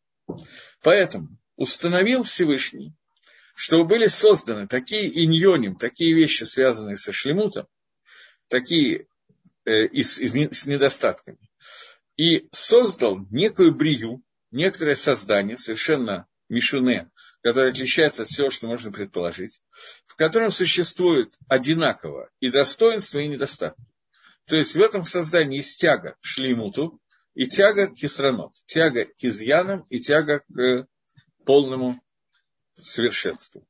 Поэтому 0.82 1.37
установил 1.56 2.22
Всевышний, 2.22 2.94
чтобы 3.56 3.87
были 3.87 4.06
созданы 4.06 4.68
такие 4.68 5.24
иньоним, 5.24 5.74
такие 5.74 6.14
вещи, 6.14 6.44
связанные 6.44 6.96
со 6.96 7.12
шлемутом, 7.12 7.66
такие 8.46 9.08
э, 9.64 9.87
и 9.87 10.02
с, 10.04 10.18
и 10.20 10.28
с 10.28 10.66
недостатками, 10.66 11.50
и 12.16 12.46
создал 12.52 13.18
некую 13.30 13.74
брию, 13.74 14.22
некоторое 14.52 14.94
создание, 14.94 15.56
совершенно 15.56 16.28
мишуне, 16.52 17.10
которое 17.42 17.70
отличается 17.70 18.22
от 18.22 18.28
всего, 18.28 18.50
что 18.50 18.68
можно 18.68 18.92
предположить, 18.92 19.62
в 20.06 20.14
котором 20.14 20.50
существует 20.50 21.34
одинаково 21.48 22.30
и 22.40 22.50
достоинства, 22.50 23.18
и 23.18 23.28
недостатки. 23.28 23.84
То 24.46 24.56
есть 24.56 24.76
в 24.76 24.80
этом 24.80 25.02
создании 25.02 25.56
есть 25.56 25.80
тяга 25.80 26.16
к 26.20 26.24
шлеймуту 26.24 27.00
и 27.34 27.46
тяга 27.46 27.88
к 27.88 27.94
кисранот, 27.94 28.52
тяга 28.66 29.06
к 29.06 29.14
изъянам 29.20 29.86
и 29.88 29.98
тяга 29.98 30.40
к 30.40 30.86
полному 31.44 32.00
совершенству. 32.74 33.66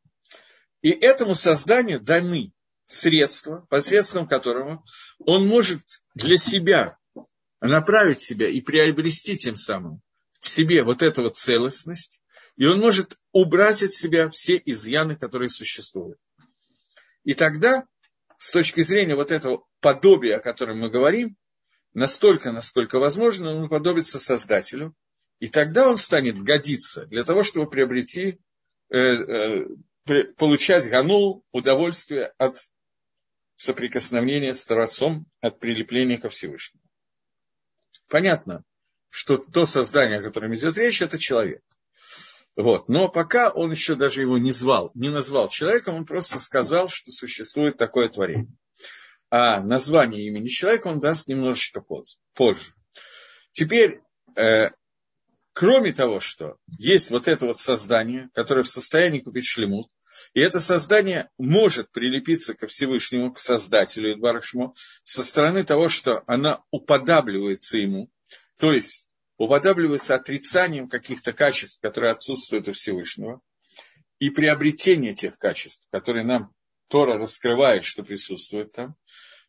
И 0.80 0.90
этому 0.90 1.34
созданию 1.34 2.00
даны 2.00 2.52
средства, 2.86 3.66
посредством 3.70 4.26
которого 4.26 4.82
он 5.20 5.46
может 5.46 5.82
для 6.14 6.36
себя 6.36 6.98
направить 7.60 8.20
себя 8.20 8.50
и 8.50 8.60
приобрести 8.60 9.36
тем 9.36 9.56
самым 9.56 10.02
в 10.40 10.48
себе 10.48 10.82
вот 10.82 11.02
эту 11.02 11.22
вот 11.22 11.36
целостность, 11.36 12.21
и 12.56 12.66
он 12.66 12.80
может 12.80 13.18
убрать 13.32 13.82
от 13.82 13.92
себя 13.92 14.30
все 14.30 14.60
изъяны, 14.64 15.16
которые 15.16 15.48
существуют. 15.48 16.18
И 17.24 17.34
тогда, 17.34 17.86
с 18.36 18.50
точки 18.50 18.82
зрения 18.82 19.14
вот 19.14 19.32
этого 19.32 19.64
подобия, 19.80 20.36
о 20.36 20.42
котором 20.42 20.80
мы 20.80 20.90
говорим, 20.90 21.36
настолько, 21.94 22.52
насколько 22.52 22.98
возможно, 22.98 23.54
он 23.54 23.64
уподобится 23.64 24.18
Создателю, 24.18 24.94
и 25.38 25.48
тогда 25.48 25.88
он 25.88 25.96
станет 25.96 26.40
годиться 26.40 27.06
для 27.06 27.24
того, 27.24 27.42
чтобы 27.42 27.68
приобрести, 27.68 28.38
э, 28.90 28.98
э, 28.98 29.66
получать 30.36 30.88
гану, 30.88 31.44
удовольствие 31.52 32.32
от 32.38 32.56
соприкосновения 33.54 34.52
с 34.52 34.64
Творцом, 34.64 35.26
от 35.40 35.58
прилепления 35.58 36.18
ко 36.18 36.28
Всевышнему. 36.28 36.82
Понятно, 38.08 38.64
что 39.08 39.36
то 39.36 39.64
создание, 39.66 40.18
о 40.18 40.22
котором 40.22 40.54
идет 40.54 40.76
речь, 40.76 41.00
это 41.00 41.18
человек. 41.18 41.62
Вот. 42.56 42.88
Но 42.88 43.08
пока 43.08 43.50
он 43.50 43.70
еще 43.70 43.94
даже 43.94 44.22
его 44.22 44.38
не 44.38 44.52
звал, 44.52 44.90
не 44.94 45.08
назвал 45.08 45.48
человеком, 45.48 45.96
он 45.96 46.06
просто 46.06 46.38
сказал, 46.38 46.88
что 46.88 47.10
существует 47.10 47.76
такое 47.76 48.08
творение. 48.08 48.54
А 49.30 49.60
название 49.60 50.26
имени 50.26 50.48
человека 50.48 50.88
он 50.88 51.00
даст 51.00 51.28
немножечко 51.28 51.82
позже. 52.34 52.74
Теперь, 53.52 54.00
э, 54.36 54.70
кроме 55.54 55.92
того, 55.92 56.20
что 56.20 56.56
есть 56.78 57.10
вот 57.10 57.28
это 57.28 57.46
вот 57.46 57.58
создание, 57.58 58.28
которое 58.34 58.62
в 58.62 58.68
состоянии 58.68 59.20
купить 59.20 59.46
шлемут, 59.46 59.90
и 60.34 60.40
это 60.40 60.60
создание 60.60 61.30
может 61.38 61.90
прилепиться 61.90 62.54
ко 62.54 62.66
Всевышнему, 62.66 63.32
к 63.32 63.38
Создателю 63.38 64.14
Идбарашму, 64.14 64.74
со 65.04 65.22
стороны 65.22 65.64
того, 65.64 65.88
что 65.88 66.22
она 66.26 66.62
уподабливается 66.70 67.78
ему, 67.78 68.10
то 68.58 68.72
есть 68.72 69.06
уподабливается 69.42 70.14
отрицанием 70.14 70.88
каких-то 70.88 71.32
качеств, 71.32 71.80
которые 71.80 72.12
отсутствуют 72.12 72.68
у 72.68 72.72
Всевышнего, 72.72 73.40
и 74.20 74.30
приобретение 74.30 75.14
тех 75.14 75.36
качеств, 75.36 75.84
которые 75.90 76.24
нам 76.24 76.52
Тора 76.86 77.18
раскрывает, 77.18 77.82
что 77.82 78.04
присутствует 78.04 78.70
там. 78.70 78.94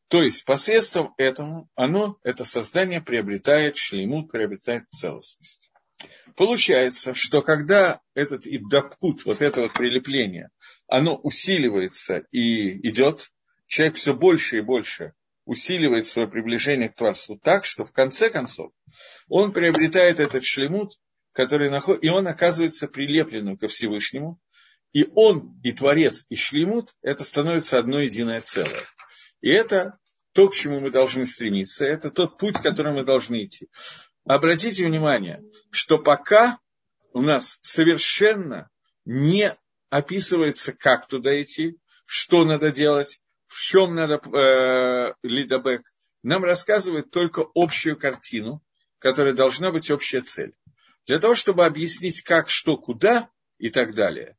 То 0.07 0.23
есть 0.23 0.45
посредством 0.45 1.13
этому 1.17 1.69
оно, 1.75 2.17
это 2.23 2.43
создание 2.43 3.01
приобретает 3.01 3.77
шлеймут, 3.77 4.31
приобретает 4.31 4.89
целостность. 4.89 5.71
Получается, 6.35 7.13
что 7.13 7.43
когда 7.43 8.01
этот 8.15 8.47
иддапкут, 8.47 9.25
вот 9.25 9.43
это 9.43 9.61
вот 9.61 9.73
прилепление, 9.73 10.49
оно 10.87 11.15
усиливается 11.17 12.23
и 12.31 12.87
идет, 12.87 13.29
человек 13.67 13.95
все 13.95 14.15
больше 14.15 14.57
и 14.57 14.61
больше 14.61 15.13
усиливает 15.45 16.05
свое 16.05 16.27
приближение 16.27 16.89
к 16.89 16.95
Творцу 16.95 17.39
так, 17.41 17.65
что 17.65 17.85
в 17.85 17.91
конце 17.91 18.29
концов 18.29 18.71
он 19.27 19.51
приобретает 19.51 20.19
этот 20.19 20.43
шлемут, 20.43 20.93
который 21.31 21.69
находит, 21.69 22.03
и 22.03 22.09
он 22.09 22.27
оказывается 22.27 22.87
прилепленным 22.87 23.57
ко 23.57 23.67
Всевышнему, 23.67 24.39
и 24.93 25.07
он, 25.15 25.59
и 25.63 25.71
Творец, 25.71 26.25
и 26.29 26.35
шлемут, 26.35 26.93
это 27.01 27.23
становится 27.23 27.79
одно 27.79 27.99
единое 27.99 28.39
целое. 28.39 28.83
И 29.41 29.49
это 29.49 29.97
то, 30.33 30.47
к 30.47 30.53
чему 30.53 30.79
мы 30.79 30.91
должны 30.91 31.25
стремиться, 31.25 31.85
это 31.85 32.11
тот 32.11 32.37
путь, 32.37 32.59
которым 32.59 32.95
мы 32.95 33.05
должны 33.05 33.43
идти. 33.43 33.69
Обратите 34.25 34.85
внимание, 34.85 35.43
что 35.71 35.97
пока 35.97 36.59
у 37.11 37.21
нас 37.21 37.57
совершенно 37.61 38.69
не 39.05 39.55
описывается, 39.89 40.73
как 40.73 41.07
туда 41.07 41.39
идти, 41.41 41.77
что 42.05 42.45
надо 42.45 42.71
делать, 42.71 43.19
в 43.53 43.61
чем 43.61 43.95
надо 43.95 44.15
э, 44.15 45.13
лидобек, 45.23 45.81
нам 46.23 46.43
рассказывают 46.43 47.11
только 47.11 47.45
общую 47.53 47.97
картину, 47.97 48.61
которая 48.99 49.33
должна 49.33 49.71
быть 49.71 49.91
общая 49.91 50.21
цель. 50.21 50.53
Для 51.05 51.19
того, 51.19 51.35
чтобы 51.35 51.65
объяснить, 51.65 52.21
как, 52.21 52.49
что, 52.49 52.77
куда 52.77 53.29
и 53.57 53.69
так 53.69 53.93
далее, 53.93 54.37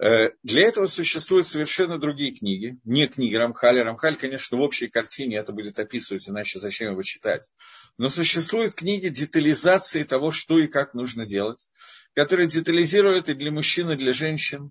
Э, 0.00 0.30
для 0.42 0.68
этого 0.68 0.86
существуют 0.86 1.46
совершенно 1.46 1.98
другие 1.98 2.32
книги, 2.34 2.78
не 2.84 3.08
книги 3.08 3.34
Рамхаля. 3.34 3.84
Рамхаль, 3.84 4.16
конечно, 4.16 4.56
в 4.56 4.60
общей 4.60 4.88
картине 4.88 5.38
это 5.38 5.52
будет 5.52 5.78
описывать, 5.78 6.28
иначе 6.28 6.58
зачем 6.58 6.92
его 6.92 7.02
читать. 7.02 7.50
Но 7.96 8.08
существуют 8.08 8.74
книги 8.74 9.08
детализации 9.08 10.02
того, 10.04 10.30
что 10.30 10.58
и 10.58 10.66
как 10.66 10.94
нужно 10.94 11.26
делать, 11.26 11.68
которые 12.14 12.48
детализируют 12.48 13.28
и 13.28 13.34
для 13.34 13.50
мужчин, 13.50 13.90
и 13.90 13.96
для 13.96 14.12
женщин, 14.12 14.70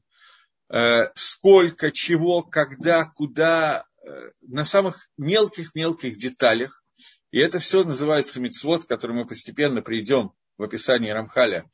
сколько, 1.14 1.92
чего, 1.92 2.44
когда, 2.44 3.06
куда, 3.06 3.86
э, 4.04 4.32
на 4.48 4.66
самых 4.66 5.10
мелких-мелких 5.18 6.16
деталях. 6.18 6.84
И 7.32 7.40
это 7.40 7.60
все 7.60 7.84
называется 7.84 8.40
мицвод, 8.40 8.86
к 8.86 8.88
которому 8.88 9.22
мы 9.22 9.28
постепенно 9.28 9.82
придем 9.82 10.32
в 10.58 10.64
описании 10.64 11.10
Рамхаля 11.10 11.70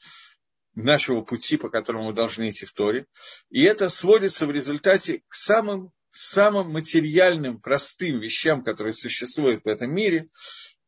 нашего 0.76 1.22
пути, 1.22 1.58
по 1.58 1.70
которому 1.70 2.06
мы 2.06 2.14
должны 2.14 2.50
идти 2.50 2.66
в 2.66 2.74
Торе. 2.74 3.06
И 3.50 3.64
это 3.64 3.90
сводится 3.90 4.48
в 4.48 4.52
результате 4.52 5.22
к 5.28 5.36
самым, 5.36 5.92
самым 6.12 6.72
материальным, 6.72 7.62
простым 7.62 8.20
вещам, 8.20 8.64
которые 8.64 8.94
существуют 8.94 9.64
в 9.64 9.68
этом 9.68 9.94
мире, 9.94 10.30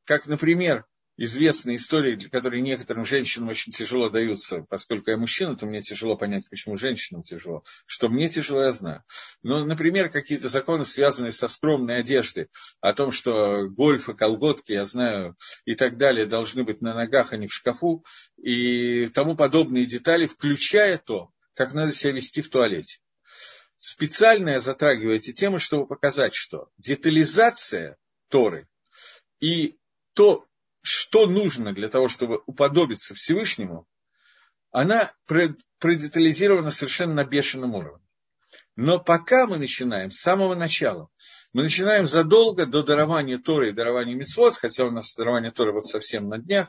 как, 0.04 0.28
например, 0.28 0.86
известные 1.18 1.78
истории, 1.78 2.18
которые 2.18 2.62
некоторым 2.62 3.06
женщинам 3.06 3.50
очень 3.50 3.72
тяжело 3.72 4.10
даются, 4.10 4.66
поскольку 4.70 5.12
я 5.12 5.18
мужчина, 5.18 5.56
то 5.56 5.66
мне 5.66 5.82
тяжело 5.82 6.18
понять, 6.18 6.50
почему 6.50 6.76
женщинам 6.76 7.24
тяжело. 7.24 7.64
Что 7.86 8.10
мне 8.10 8.28
тяжело, 8.28 8.64
я 8.64 8.72
знаю. 8.72 9.04
Но, 9.42 9.64
например, 9.66 10.10
какие-то 10.10 10.50
законы, 10.50 10.86
связанные 10.86 11.32
со 11.32 11.48
скромной 11.48 12.00
одеждой, 12.00 12.50
о 12.82 12.94
том, 12.94 13.12
что 13.12 13.68
гольфы, 13.68 14.14
колготки, 14.14 14.74
я 14.74 14.86
знаю, 14.86 15.36
и 15.66 15.76
так 15.76 15.98
далее, 15.98 16.26
должны 16.26 16.64
быть 16.64 16.82
на 16.82 16.94
ногах, 16.94 17.34
а 17.34 17.38
не 17.38 17.48
в 17.48 17.54
шкафу, 17.54 18.04
и 18.38 19.08
тому 19.08 19.36
подобные 19.36 19.86
детали, 19.86 20.28
включая 20.28 20.98
то, 20.98 21.30
как 21.54 21.74
надо 21.74 21.92
себя 21.92 22.14
вести 22.14 22.42
в 22.42 22.50
туалете. 22.50 23.00
Специально 23.78 24.50
я 24.50 24.60
затрагиваю 24.60 25.16
эти 25.16 25.32
темы, 25.32 25.60
чтобы 25.60 25.88
показать, 25.88 26.34
что 26.34 26.70
детализация 26.78 27.98
Торы 28.30 28.68
и 29.40 29.78
то, 30.14 30.46
что 30.86 31.26
нужно 31.26 31.74
для 31.74 31.90
того, 31.90 32.08
чтобы 32.08 32.42
уподобиться 32.46 33.16
Всевышнему, 33.16 33.88
она 34.70 35.12
продетализирована 35.80 36.70
совершенно 36.70 37.16
на 37.16 37.26
бешеном 37.26 37.74
уровне. 37.74 38.06
Но 38.76 39.00
пока 39.00 39.48
мы 39.48 39.58
начинаем 39.58 40.12
с 40.12 40.20
самого 40.20 40.54
начала, 40.54 41.10
мы 41.54 41.64
начинаем 41.64 42.06
задолго 42.06 42.66
до 42.66 42.84
дарования 42.84 43.40
Торы 43.40 43.70
и 43.70 43.72
дарования 43.72 44.14
Мицвод, 44.14 44.56
хотя 44.58 44.86
у 44.86 44.92
нас 44.92 45.16
дарование 45.16 45.52
Торы 45.52 45.72
вот 45.72 45.86
совсем 45.86 46.28
на 46.28 46.38
днях, 46.38 46.68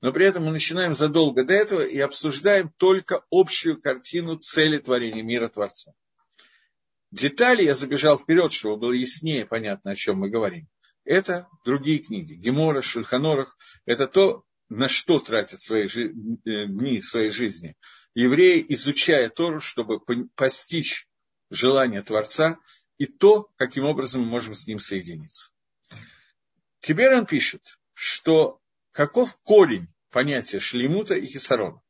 но 0.00 0.12
при 0.12 0.26
этом 0.26 0.44
мы 0.44 0.50
начинаем 0.50 0.94
задолго 0.94 1.44
до 1.44 1.54
этого 1.54 1.80
и 1.80 1.98
обсуждаем 2.00 2.70
только 2.76 3.24
общую 3.30 3.80
картину 3.80 4.36
цели 4.36 4.78
творения 4.78 5.22
мира 5.22 5.48
Творца. 5.48 5.92
Детали 7.12 7.62
я 7.62 7.74
забежал 7.74 8.18
вперед, 8.18 8.52
чтобы 8.52 8.76
было 8.76 8.92
яснее 8.92 9.46
понятно, 9.46 9.92
о 9.92 9.94
чем 9.94 10.18
мы 10.18 10.28
говорим 10.28 10.68
это 11.04 11.48
другие 11.64 11.98
книги. 11.98 12.34
Гемора, 12.34 12.82
Шульханорах– 12.82 13.56
это 13.86 14.06
то, 14.06 14.44
на 14.68 14.88
что 14.88 15.18
тратят 15.18 15.60
свои 15.60 15.86
жи- 15.86 16.12
э, 16.44 16.64
дни 16.66 17.02
своей 17.02 17.30
жизни. 17.30 17.76
Евреи, 18.14 18.64
изучая 18.68 19.28
Тору, 19.28 19.60
чтобы 19.60 20.00
постичь 20.34 21.06
желание 21.50 22.02
Творца 22.02 22.58
и 22.98 23.06
то, 23.06 23.48
каким 23.56 23.84
образом 23.84 24.22
мы 24.22 24.28
можем 24.28 24.54
с 24.54 24.66
ним 24.66 24.78
соединиться. 24.78 25.50
Теперь 26.80 27.14
он 27.14 27.26
пишет, 27.26 27.78
что 27.92 28.60
каков 28.92 29.36
корень 29.42 29.88
понятия 30.10 30.60
шлемута 30.60 31.14
и 31.14 31.26
хисарона. 31.26 31.80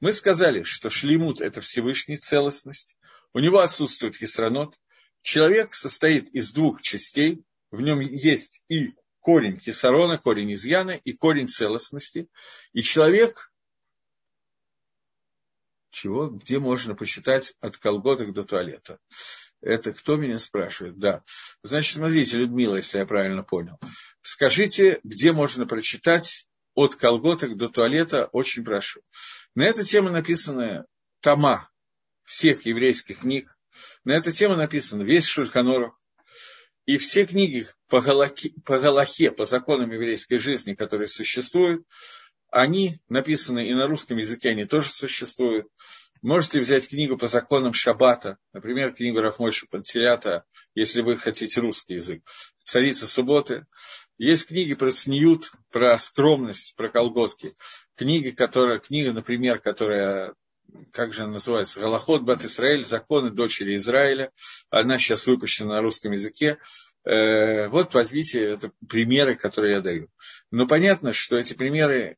Мы 0.00 0.12
сказали, 0.12 0.62
что 0.62 0.90
шлемут– 0.90 1.40
это 1.42 1.60
Всевышний 1.60 2.16
целостность, 2.16 2.96
у 3.32 3.38
него 3.38 3.60
отсутствует 3.60 4.16
хисранот. 4.16 4.76
Человек 5.22 5.74
состоит 5.74 6.28
из 6.34 6.52
двух 6.52 6.82
частей, 6.82 7.44
в 7.70 7.80
нем 7.80 8.00
есть 8.00 8.62
и 8.68 8.94
корень 9.20 9.58
хисарона, 9.58 10.18
корень 10.18 10.52
изъяна, 10.52 10.92
и 10.92 11.12
корень 11.12 11.48
целостности. 11.48 12.28
И 12.72 12.82
человек 12.82 13.52
чего? 15.90 16.28
Где 16.28 16.58
можно 16.58 16.94
почитать 16.94 17.54
от 17.60 17.76
колготок 17.76 18.32
до 18.32 18.44
туалета? 18.44 18.98
Это 19.60 19.92
кто 19.92 20.16
меня 20.16 20.38
спрашивает? 20.38 20.98
Да. 20.98 21.22
Значит, 21.62 21.96
смотрите, 21.96 22.38
Людмила, 22.38 22.76
если 22.76 22.98
я 22.98 23.06
правильно 23.06 23.42
понял. 23.42 23.78
Скажите, 24.22 25.00
где 25.02 25.32
можно 25.32 25.66
прочитать 25.66 26.46
от 26.74 26.94
колготок 26.94 27.56
до 27.56 27.68
туалета, 27.68 28.26
очень 28.32 28.64
прошу. 28.64 29.02
На 29.54 29.64
эту 29.64 29.82
тему 29.82 30.10
написаны 30.10 30.84
тома 31.20 31.68
всех 32.24 32.64
еврейских 32.64 33.20
книг. 33.20 33.56
На 34.04 34.12
эту 34.12 34.30
тему 34.30 34.54
написано 34.56 35.02
весь 35.02 35.26
Шульханорух. 35.26 35.99
И 36.90 36.98
все 36.98 37.24
книги 37.24 37.68
по 37.88 38.00
Галахе, 38.00 38.50
по 38.64 38.80
Галахе, 38.80 39.30
по 39.30 39.44
законам 39.44 39.92
еврейской 39.92 40.38
жизни, 40.38 40.74
которые 40.74 41.06
существуют, 41.06 41.86
они 42.50 42.98
написаны 43.08 43.70
и 43.70 43.74
на 43.74 43.86
русском 43.86 44.16
языке, 44.16 44.48
они 44.48 44.64
тоже 44.64 44.88
существуют. 44.90 45.68
Можете 46.20 46.58
взять 46.58 46.88
книгу 46.88 47.16
по 47.16 47.28
законам 47.28 47.74
Шаббата, 47.74 48.38
например, 48.52 48.92
книгу 48.92 49.20
Рафмойша 49.20 49.68
Пантелята, 49.70 50.42
если 50.74 51.02
вы 51.02 51.14
хотите 51.14 51.60
русский 51.60 51.94
язык, 51.94 52.28
«Царица 52.58 53.06
субботы». 53.06 53.66
Есть 54.18 54.48
книги 54.48 54.74
про 54.74 54.90
цниют, 54.90 55.52
про 55.70 55.96
скромность, 55.96 56.74
про 56.74 56.88
колготки. 56.88 57.54
Книги, 57.94 58.30
которые, 58.30 58.80
книга, 58.80 59.12
например, 59.12 59.60
которая 59.60 60.34
как 60.92 61.12
же 61.12 61.22
она 61.22 61.32
называется, 61.34 61.80
Галахот 61.80 62.22
Бат 62.22 62.44
Исраэль, 62.44 62.84
законы 62.84 63.30
дочери 63.30 63.76
Израиля. 63.76 64.32
Она 64.70 64.98
сейчас 64.98 65.26
выпущена 65.26 65.74
на 65.74 65.80
русском 65.80 66.12
языке. 66.12 66.58
Э, 67.04 67.68
вот 67.68 67.94
возьмите 67.94 68.42
это 68.42 68.72
примеры, 68.88 69.36
которые 69.36 69.74
я 69.74 69.80
даю. 69.80 70.08
Но 70.50 70.66
понятно, 70.66 71.12
что 71.12 71.36
эти 71.36 71.54
примеры 71.54 72.16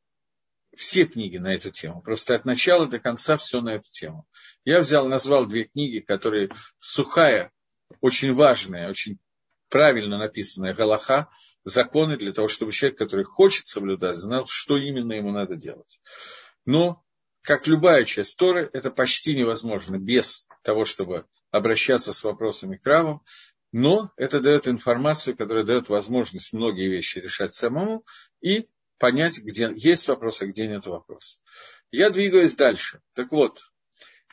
все 0.77 1.05
книги 1.05 1.37
на 1.37 1.55
эту 1.55 1.71
тему. 1.71 2.03
Просто 2.03 2.35
от 2.35 2.45
начала 2.45 2.87
до 2.87 2.99
конца 2.99 3.37
все 3.37 3.61
на 3.61 3.75
эту 3.75 3.91
тему. 3.91 4.27
Я 4.65 4.81
взял, 4.81 5.07
назвал 5.07 5.47
две 5.47 5.65
книги, 5.65 6.01
которые 6.01 6.51
сухая, 6.79 7.53
очень 8.01 8.33
важная, 8.35 8.89
очень 8.89 9.19
правильно 9.69 10.19
написанная 10.19 10.75
Галаха, 10.75 11.29
законы 11.65 12.17
для 12.17 12.33
того, 12.33 12.49
чтобы 12.49 12.73
человек, 12.73 12.99
который 12.99 13.25
хочет 13.25 13.67
соблюдать, 13.67 14.17
знал, 14.17 14.47
что 14.47 14.77
именно 14.77 15.13
ему 15.13 15.31
надо 15.31 15.57
делать. 15.57 16.01
Но, 16.65 17.03
как 17.43 17.67
любая 17.67 18.05
часть 18.05 18.39
Торы, 18.39 18.71
это 18.73 18.91
почти 18.91 19.35
невозможно 19.35 19.99
без 19.99 20.47
того, 20.63 20.85
чтобы 20.85 21.27
обращаться 21.51 22.13
с 22.13 22.25
вопросами 22.25 22.77
к 22.77 22.87
равам, 22.87 23.23
но 23.73 24.13
это 24.17 24.41
дает 24.41 24.69
информацию, 24.69 25.37
которая 25.37 25.65
дает 25.65 25.89
возможность 25.89 26.53
многие 26.53 26.89
вещи 26.89 27.19
решать 27.19 27.53
самому 27.53 28.05
и 28.41 28.69
понять, 28.99 29.41
где 29.41 29.71
есть 29.75 30.07
вопрос, 30.09 30.43
а 30.43 30.47
где 30.47 30.69
нет 30.69 30.87
вопроса. 30.87 31.41
Я 31.91 32.11
двигаюсь 32.11 32.55
дальше. 32.55 33.01
Так 33.15 33.33
вот, 33.33 33.63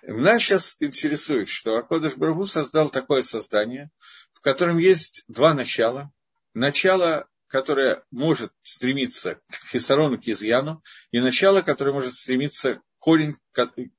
нас 0.04 0.42
сейчас 0.42 0.78
интересует, 0.80 1.48
что 1.48 1.78
Акодыш 1.78 2.16
Барагу 2.16 2.46
создал 2.46 2.90
такое 2.90 3.22
создание, 3.22 3.90
в 4.34 4.42
котором 4.42 4.78
есть 4.78 5.24
два 5.28 5.54
начала. 5.54 6.12
Начало, 6.54 7.28
которое 7.48 8.04
может 8.12 8.54
стремиться 8.62 9.42
к 9.50 9.70
хисарону, 9.72 10.20
к 10.20 10.28
изъяну, 10.28 10.84
и 11.12 11.20
начало, 11.20 11.62
которое 11.62 11.94
может 11.94 12.14
стремиться 12.14 12.82
корень, 13.00 13.38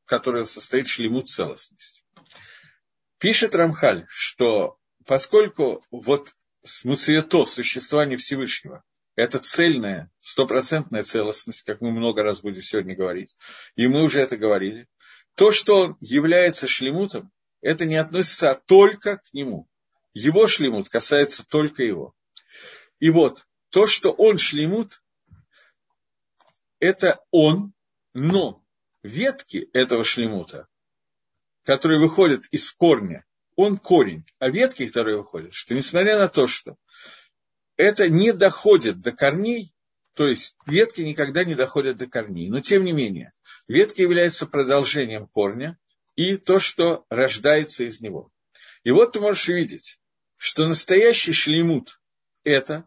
который 0.05 0.47
состоит 0.47 0.87
в 0.87 0.91
шлему 0.91 1.21
целостности. 1.21 2.03
Пишет 3.19 3.55
Рамхаль, 3.55 4.07
что 4.09 4.79
поскольку 5.07 5.85
вот 5.91 6.35
смыслето 6.63 7.47
существования 7.47 8.17
Всевышнего 8.17 8.85
это 9.17 9.39
цельная, 9.39 10.11
стопроцентная 10.19 11.03
целостность, 11.03 11.65
как 11.65 11.81
мы 11.81 11.91
много 11.91 12.23
раз 12.23 12.41
будем 12.41 12.63
сегодня 12.63 12.97
говорить, 12.97 13.37
и 13.75 13.87
мы 13.87 14.03
уже 14.03 14.21
это 14.21 14.37
говорили. 14.37 14.89
То, 15.35 15.53
что 15.53 15.77
он 15.77 15.97
является 16.01 16.67
шлемутом, 16.67 17.31
это 17.61 17.85
не 17.85 17.97
относится 17.97 18.61
только 18.67 19.19
к 19.19 19.35
нему. 19.35 19.69
Его 20.15 20.47
шлемут 20.47 20.89
касается 20.89 21.47
только 21.47 21.83
его. 21.83 22.15
И 22.99 23.11
вот, 23.11 23.47
то, 23.71 23.87
что 23.87 24.11
он 24.11 24.39
шлемут, 24.39 25.03
это 26.79 27.21
он, 27.31 27.75
но 28.15 28.65
ветки 29.03 29.69
этого 29.73 30.05
шлемута, 30.05 30.67
которые 31.65 32.01
выходят 32.01 32.45
из 32.51 32.73
корня, 32.73 33.25
он 33.57 33.79
корень, 33.79 34.25
а 34.39 34.49
ветки, 34.49 34.87
которые 34.87 35.19
выходят, 35.19 35.53
что 35.53 35.75
несмотря 35.75 36.19
на 36.19 36.29
то, 36.29 36.47
что 36.47 36.77
это 37.77 38.09
не 38.09 38.33
доходит 38.33 39.01
до 39.01 39.13
корней, 39.13 39.73
то 40.15 40.27
есть 40.27 40.57
ветки 40.67 41.01
никогда 41.03 41.45
не 41.45 41.55
доходят 41.55 41.97
до 41.97 42.07
корней. 42.07 42.49
Но 42.49 42.59
тем 42.59 42.85
не 42.85 42.93
менее, 42.93 43.33
ветки 43.69 44.03
являются 44.03 44.47
продолжением 44.47 45.27
корня 45.27 45.79
и 46.17 46.37
то, 46.37 46.59
что 46.59 47.05
рождается 47.09 47.85
из 47.85 48.01
него. 48.01 48.31
И 48.83 48.91
вот 48.91 49.13
ты 49.13 49.21
можешь 49.21 49.49
увидеть, 49.49 49.99
что 50.37 50.67
настоящий 50.67 51.33
шлемут– 51.33 52.01
это 52.45 52.87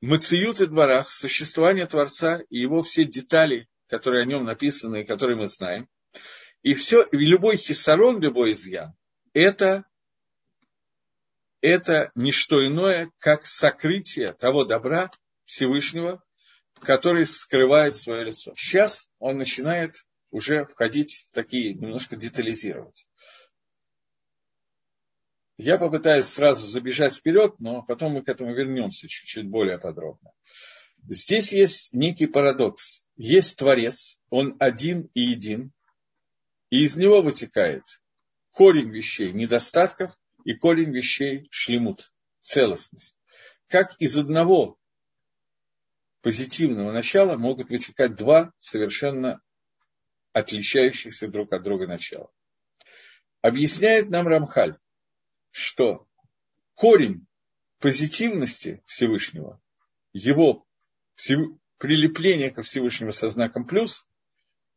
мациют 0.00 0.60
и 0.60 0.66
дворах, 0.66 1.10
существование 1.10 1.86
Творца 1.86 2.40
и 2.48 2.58
его 2.58 2.82
все 2.82 3.04
детали, 3.04 3.68
которые 3.88 4.22
о 4.22 4.26
нем 4.26 4.44
написаны 4.44 5.04
которые 5.04 5.36
мы 5.36 5.46
знаем. 5.46 5.88
И 6.62 6.74
все, 6.74 7.06
любой 7.12 7.56
хисарон, 7.56 8.20
любой 8.20 8.52
изъян– 8.52 8.94
это 9.32 9.84
это 11.60 12.12
не 12.14 12.32
что 12.32 12.64
иное, 12.66 13.10
как 13.18 13.46
сокрытие 13.46 14.34
того 14.34 14.64
добра 14.64 15.10
Всевышнего, 15.46 16.22
который 16.80 17.26
скрывает 17.26 17.96
свое 17.96 18.24
лицо. 18.24 18.54
Сейчас 18.56 19.10
он 19.18 19.36
начинает 19.36 20.06
уже 20.30 20.64
входить 20.66 21.26
в 21.28 21.34
такие, 21.34 21.74
немножко 21.74 22.16
детализировать. 22.16 23.06
Я 25.58 25.78
попытаюсь 25.78 26.26
сразу 26.26 26.66
забежать 26.66 27.14
вперед, 27.14 27.58
но 27.60 27.82
потом 27.82 28.12
мы 28.12 28.22
к 28.22 28.28
этому 28.28 28.54
вернемся 28.54 29.08
чуть-чуть 29.08 29.48
более 29.48 29.78
подробно. 29.78 30.32
Здесь 31.08 31.52
есть 31.52 31.92
некий 31.92 32.26
парадокс. 32.26 33.06
Есть 33.16 33.58
Творец, 33.58 34.18
он 34.28 34.56
один 34.58 35.08
и 35.14 35.20
един, 35.20 35.72
и 36.70 36.82
из 36.82 36.96
него 36.96 37.22
вытекает 37.22 37.84
корень 38.50 38.90
вещей 38.90 39.32
недостатков 39.32 40.18
и 40.44 40.54
корень 40.54 40.92
вещей 40.92 41.46
шлемут, 41.50 42.12
целостность. 42.40 43.18
Как 43.68 43.94
из 44.00 44.16
одного 44.16 44.78
позитивного 46.22 46.92
начала 46.92 47.36
могут 47.36 47.70
вытекать 47.70 48.16
два 48.16 48.52
совершенно 48.58 49.40
отличающихся 50.32 51.28
друг 51.28 51.52
от 51.52 51.62
друга 51.62 51.86
начала. 51.86 52.30
Объясняет 53.42 54.10
нам 54.10 54.26
Рамхаль, 54.26 54.76
что 55.50 56.08
корень 56.74 57.26
позитивности 57.78 58.82
Всевышнего, 58.86 59.62
его 60.12 60.65
прилепление 61.78 62.50
ко 62.50 62.62
Всевышнему 62.62 63.12
со 63.12 63.28
знаком 63.28 63.66
плюс, 63.66 64.08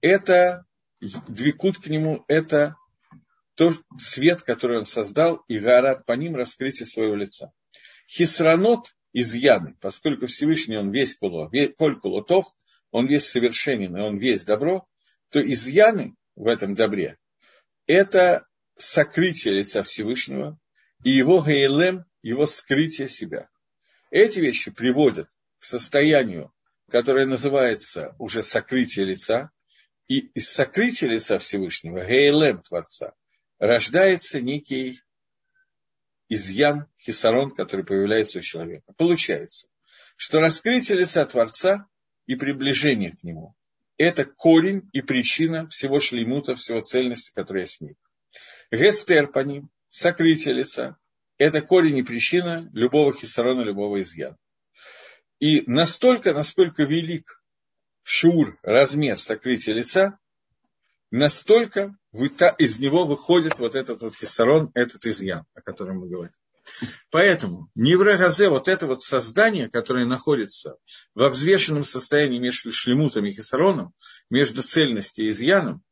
это 0.01 0.65
двикут 0.99 1.77
к 1.77 1.87
нему, 1.87 2.23
это 2.27 2.75
то 3.55 3.71
свет, 3.97 4.41
который 4.41 4.79
он 4.79 4.85
создал, 4.85 5.43
и 5.47 5.59
гарат 5.59 6.05
по 6.05 6.13
ним 6.13 6.35
раскрытие 6.35 6.85
своего 6.85 7.15
лица. 7.15 7.51
Хисранот 8.07 8.95
изъяны, 9.13 9.75
поскольку 9.81 10.27
Всевышний 10.27 10.77
он 10.77 10.91
весь 10.91 11.15
куло, 11.15 11.51
коль 11.77 11.99
кулотов, 11.99 12.45
он 12.91 13.07
весь 13.07 13.27
совершенен, 13.27 13.95
и 13.95 14.01
он 14.01 14.17
весь 14.17 14.45
добро, 14.45 14.87
то 15.29 15.41
изъяны 15.41 16.15
в 16.35 16.47
этом 16.47 16.73
добре– 16.73 17.17
это 17.89 18.45
сокрытие 18.77 19.55
лица 19.55 19.83
Всевышнего 19.83 20.59
и 21.03 21.09
его 21.09 21.43
гейлем, 21.43 22.05
его 22.21 22.45
скрытие 22.45 23.09
себя. 23.09 23.49
Эти 24.11 24.39
вещи 24.39 24.69
приводят 24.69 25.27
к 25.59 25.63
состоянию, 25.63 26.51
которое 26.89 27.25
называется 27.25 28.15
уже 28.17 28.41
сокрытие 28.43 29.05
лица, 29.05 29.51
и 30.07 30.19
из 30.33 30.49
сокрытия 30.49 31.07
лица 31.07 31.37
Всевышнего, 31.37 32.03
гейлем 32.03 32.63
Творца, 32.63 33.13
рождается 33.59 34.41
некий 34.41 35.01
изъян, 36.29 36.87
хисарон, 36.99 37.51
который 37.51 37.85
появляется 37.85 38.39
у 38.39 38.41
человека. 38.41 38.91
Получается, 38.97 39.67
что 40.15 40.39
раскрытие 40.39 40.97
лица 40.97 41.25
Творца 41.25 41.87
и 42.25 42.35
приближение 42.35 43.11
к 43.11 43.23
нему– 43.23 43.55
это 43.97 44.25
корень 44.25 44.89
и 44.93 45.01
причина 45.01 45.67
всего 45.67 45.99
шлеймута, 45.99 46.55
всего 46.55 46.79
цельности, 46.79 47.31
которая 47.35 47.63
есть 47.63 47.77
в 47.77 47.81
мире. 47.81 47.95
Гестер 48.71 49.27
по 49.27 49.39
ним, 49.39 49.69
сокрытие 49.89 50.55
лица– 50.55 50.97
это 51.37 51.61
корень 51.61 51.97
и 51.97 52.03
причина 52.03 52.69
любого 52.73 53.13
хисарона, 53.13 53.61
любого 53.61 54.01
изъяна. 54.01 54.37
И 55.39 55.61
настолько, 55.69 56.33
насколько 56.33 56.83
велик 56.83 57.41
шур, 58.03 58.59
размер 58.61 59.17
сокрытия 59.17 59.73
лица, 59.73 60.19
настолько 61.11 61.95
из 62.57 62.79
него 62.79 63.05
выходит 63.05 63.57
вот 63.57 63.75
этот 63.75 64.01
вот 64.01 64.15
хисарон, 64.15 64.71
этот 64.73 65.05
изъян, 65.05 65.45
о 65.53 65.61
котором 65.61 65.99
мы 65.99 66.09
говорим. 66.09 66.33
Поэтому 67.09 67.69
неврогазе, 67.73 68.49
вот 68.49 68.67
это 68.67 68.85
вот 68.85 69.01
создание, 69.01 69.69
которое 69.69 70.05
находится 70.05 70.77
во 71.15 71.29
взвешенном 71.29 71.83
состоянии 71.83 72.39
между 72.39 72.71
шлемутом 72.71 73.25
и 73.25 73.31
хисароном, 73.31 73.93
между 74.29 74.61
цельностью 74.61 75.25
и 75.25 75.29
изъяном, 75.29 75.83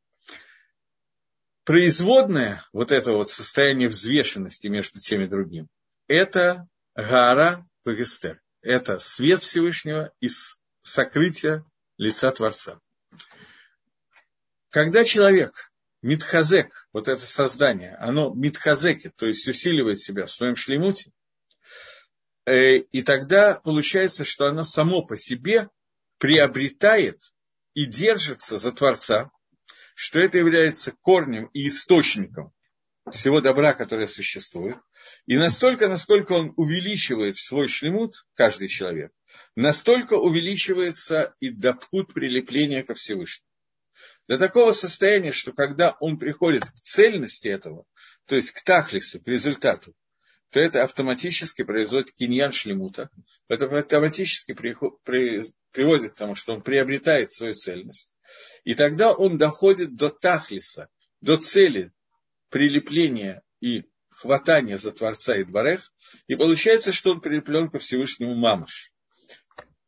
производное 1.63 2.63
вот 2.73 2.91
это 2.91 3.13
вот 3.13 3.29
состояние 3.29 3.89
взвешенности 3.89 4.67
между 4.67 4.99
тем 4.99 5.21
и 5.21 5.27
другим, 5.27 5.67
это 6.07 6.67
гара 6.95 7.67
Пагестер. 7.83 8.41
Это 8.67 8.99
свет 8.99 9.43
Всевышнего 9.43 10.11
и 10.19 10.27
сокрытие 10.81 11.63
лица 11.97 12.29
Творца. 12.31 12.81
Когда 14.71 15.05
человек 15.05 15.71
Митхазек, 16.01 16.89
вот 16.91 17.07
это 17.07 17.21
создание, 17.21 17.95
оно 17.95 18.33
митхазекит, 18.33 19.15
то 19.15 19.25
есть 19.25 19.47
усиливает 19.47 19.99
себя 19.99 20.25
в 20.25 20.31
своем 20.31 20.57
шлемуте, 20.57 21.13
э, 22.45 22.79
и 22.79 23.03
тогда 23.03 23.55
получается, 23.55 24.25
что 24.25 24.47
оно 24.47 24.63
само 24.63 25.01
по 25.01 25.15
себе 25.15 25.69
приобретает 26.17 27.21
и 27.73 27.85
держится 27.85 28.57
за 28.57 28.73
Творца, 28.73 29.31
что 29.95 30.19
это 30.19 30.39
является 30.39 30.91
корнем 30.91 31.45
и 31.53 31.69
источником 31.69 32.51
всего 33.11 33.41
добра, 33.41 33.73
которое 33.73 34.07
существует. 34.07 34.77
И 35.25 35.37
настолько, 35.37 35.87
насколько 35.87 36.33
он 36.33 36.53
увеличивает 36.55 37.37
свой 37.37 37.67
шлемут, 37.67 38.13
каждый 38.35 38.67
человек, 38.67 39.11
настолько 39.55 40.13
увеличивается 40.13 41.35
и 41.39 41.49
допут 41.49 42.13
прилепления 42.13 42.83
ко 42.83 42.93
Всевышнему. 42.93 43.47
До 44.27 44.37
такого 44.37 44.71
состояния, 44.71 45.31
что 45.31 45.53
когда 45.53 45.95
он 45.99 46.17
приходит 46.17 46.65
к 46.65 46.73
цельности 46.73 47.47
этого, 47.47 47.85
то 48.25 48.35
есть 48.35 48.51
к 48.51 48.61
тахлису, 48.63 49.21
к 49.21 49.27
результату, 49.27 49.95
то 50.49 50.59
это 50.59 50.83
автоматически 50.83 51.63
производит 51.63 52.11
киньян 52.11 52.51
шлемута. 52.51 53.09
Это 53.47 53.65
автоматически 53.65 54.53
приводит 54.53 56.13
к 56.13 56.15
тому, 56.15 56.35
что 56.35 56.53
он 56.53 56.61
приобретает 56.61 57.29
свою 57.29 57.53
цельность. 57.53 58.13
И 58.63 58.75
тогда 58.75 59.13
он 59.13 59.37
доходит 59.37 59.95
до 59.95 60.09
тахлиса, 60.09 60.89
до 61.21 61.37
цели 61.37 61.91
прилепления 62.49 63.43
и 63.59 63.83
хватания 64.09 64.77
за 64.77 64.91
Творца 64.91 65.35
и 65.35 65.43
Дворех, 65.43 65.93
и 66.27 66.35
получается, 66.35 66.91
что 66.91 67.11
он 67.11 67.21
прилеплен 67.21 67.69
ко 67.69 67.79
Всевышнему 67.79 68.35
Мамаш. 68.35 68.91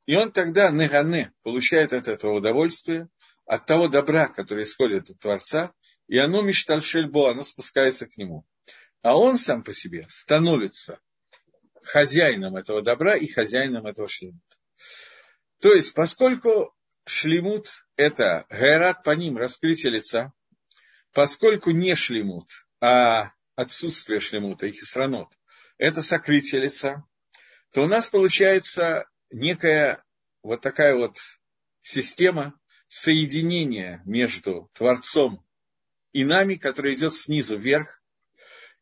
И 0.06 0.16
он 0.16 0.32
тогда, 0.32 0.70
негане, 0.72 1.34
получает 1.44 1.94
от 1.94 2.08
этого 2.08 2.38
удовольствие, 2.38 3.10
от 3.46 3.66
того 3.66 3.88
добра, 3.88 4.28
которое 4.28 4.64
исходит 4.64 5.10
от 5.10 5.20
Творца, 5.20 5.74
и 6.08 6.18
оно 6.18 6.42
миштальшельбо, 6.42 7.32
оно 7.32 7.44
спускается 7.44 8.08
к 8.08 8.18
нему. 8.18 8.46
А 9.02 9.18
он 9.18 9.38
сам 9.38 9.64
по 9.64 9.74
себе 9.74 10.06
становится 10.10 11.00
хозяином 11.84 12.56
этого 12.56 12.82
добра 12.82 13.16
и 13.16 13.28
хозяином 13.28 13.86
этого 13.88 14.08
шлемута. 14.08 14.58
То 15.62 15.74
есть, 15.74 15.94
поскольку 15.94 16.74
шлемут– 17.06 17.70
это 17.96 18.46
гайрат 18.50 19.04
по 19.04 19.12
ним, 19.12 19.38
раскрытие 19.38 19.94
лица, 19.94 20.34
поскольку 21.14 21.72
не 21.72 21.96
шлемут, 21.96 22.50
а 22.82 23.32
отсутствие 23.56 24.20
шлемута 24.20 24.68
и 24.68 24.72
хисранот– 24.72 25.30
это 25.78 26.02
сокрытие 26.02 26.62
лица, 26.62 27.04
то 27.72 27.84
у 27.84 27.88
нас 27.88 28.10
получается 28.10 29.06
некая 29.32 30.04
вот 30.44 30.62
такая 30.62 30.96
вот 30.96 31.18
система 31.82 32.60
соединения 32.88 34.02
между 34.06 34.70
Творцом 34.74 35.46
и 36.12 36.24
нами, 36.24 36.56
которая 36.56 36.94
идет 36.94 37.14
снизу 37.14 37.58
вверх, 37.58 38.02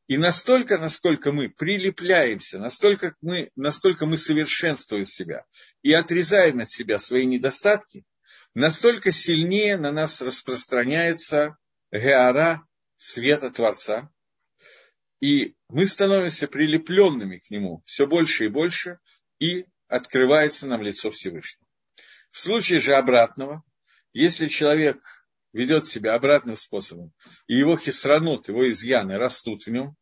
и 0.08 0.18
настолько, 0.18 0.78
насколько 0.78 1.34
мы 1.34 1.50
прилепляемся, 1.50 2.60
настолько 2.60 3.16
мы, 3.20 3.52
насколько 3.58 4.06
мы 4.06 4.16
совершенствуем 4.16 5.04
себя 5.04 5.46
и 5.82 5.92
отрезаем 5.92 6.62
от 6.62 6.70
себя 6.70 6.98
свои 6.98 7.26
недостатки, 7.26 8.06
настолько 8.54 9.12
сильнее 9.12 9.76
на 9.78 9.92
нас 9.92 10.22
распространяется 10.22 11.58
геара 11.92 12.68
света 12.98 13.50
Творца, 13.52 14.12
и 15.20 15.56
мы 15.70 15.86
становимся 15.86 16.48
прилепленными 16.48 17.40
к 17.40 17.50
нему 17.50 17.82
все 17.86 18.06
больше 18.06 18.46
и 18.46 18.50
больше, 18.50 19.00
и 19.40 19.66
открывается 19.88 20.68
нам 20.68 20.82
лицо 20.82 21.10
Всевышнего. 21.12 21.66
В 22.32 22.40
случае 22.40 22.80
же 22.80 22.96
обратного, 22.96 23.64
если 24.14 24.48
человек 24.48 25.02
ведет 25.54 25.86
себя 25.86 26.14
обратным 26.14 26.56
способом, 26.56 27.14
и 27.48 27.56
его 27.56 27.78
хисранут, 27.78 28.48
его 28.48 28.70
изъяны 28.70 29.18
растут 29.18 29.66
в 29.66 29.72
нем, 29.72 29.96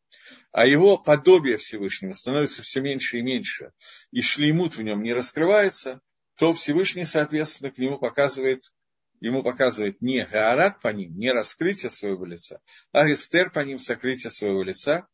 а 0.51 0.65
его 0.65 0.97
подобие 0.97 1.57
Всевышнего 1.57 2.13
становится 2.13 2.61
все 2.61 2.81
меньше 2.81 3.19
и 3.19 3.21
меньше, 3.21 3.71
и 4.11 4.21
шлеймут 4.21 4.75
в 4.75 4.81
нем 4.81 5.03
не 5.03 5.13
раскрывается, 5.13 6.01
то 6.37 6.53
Всевышний, 6.53 7.05
соответственно, 7.05 7.71
к 7.71 7.77
нему 7.77 7.99
показывает, 7.99 8.63
ему 9.19 9.43
показывает 9.43 10.01
не 10.01 10.25
гаарат 10.25 10.81
по 10.81 10.89
ним, 10.89 11.17
не 11.17 11.31
раскрытие 11.31 11.89
своего 11.89 12.25
лица, 12.25 12.59
а 12.91 13.11
эстер 13.11 13.51
по 13.51 13.59
ним, 13.59 13.79
сокрытие 13.79 14.31
своего 14.31 14.63
лица, 14.63 15.07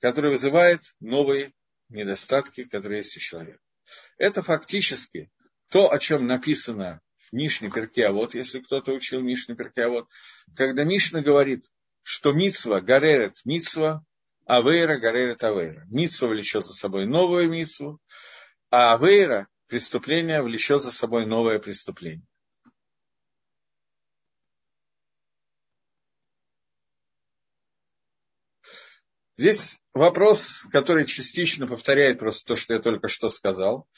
которое 0.00 0.30
вызывает 0.30 0.94
новые 1.00 1.52
недостатки, 1.88 2.64
которые 2.64 2.98
есть 2.98 3.16
у 3.16 3.20
человека. 3.20 3.60
Это 4.18 4.42
фактически 4.42 5.30
то, 5.68 5.90
о 5.92 5.98
чем 5.98 6.26
написано 6.26 7.00
Мишне 7.32 7.70
Перкеавод, 7.70 8.34
если 8.34 8.60
кто-то 8.60 8.92
учил 8.92 9.20
Мишне 9.20 9.54
Перкеавод, 9.54 10.08
когда 10.54 10.84
Мишна 10.84 11.22
говорит, 11.22 11.64
что 12.02 12.32
Мицва 12.32 12.80
гаререт 12.80 13.36
Мицва, 13.44 14.04
Авейра 14.44 14.98
гаререт 14.98 15.42
Авейра. 15.44 15.86
Мицва 15.88 16.28
влечет 16.28 16.66
за 16.66 16.74
собой 16.74 17.06
новую 17.06 17.48
Мицву, 17.48 18.00
а 18.70 18.94
Авейра, 18.94 19.48
преступление, 19.68 20.42
влечет 20.42 20.82
за 20.82 20.92
собой 20.92 21.26
новое 21.26 21.58
преступление. 21.58 22.26
Здесь 29.42 29.80
вопрос, 29.92 30.64
который 30.70 31.04
частично 31.04 31.66
повторяет 31.66 32.20
просто 32.20 32.46
то, 32.46 32.54
что 32.54 32.74
я 32.74 32.80
только 32.80 33.08
что 33.08 33.28
сказал. 33.28 33.88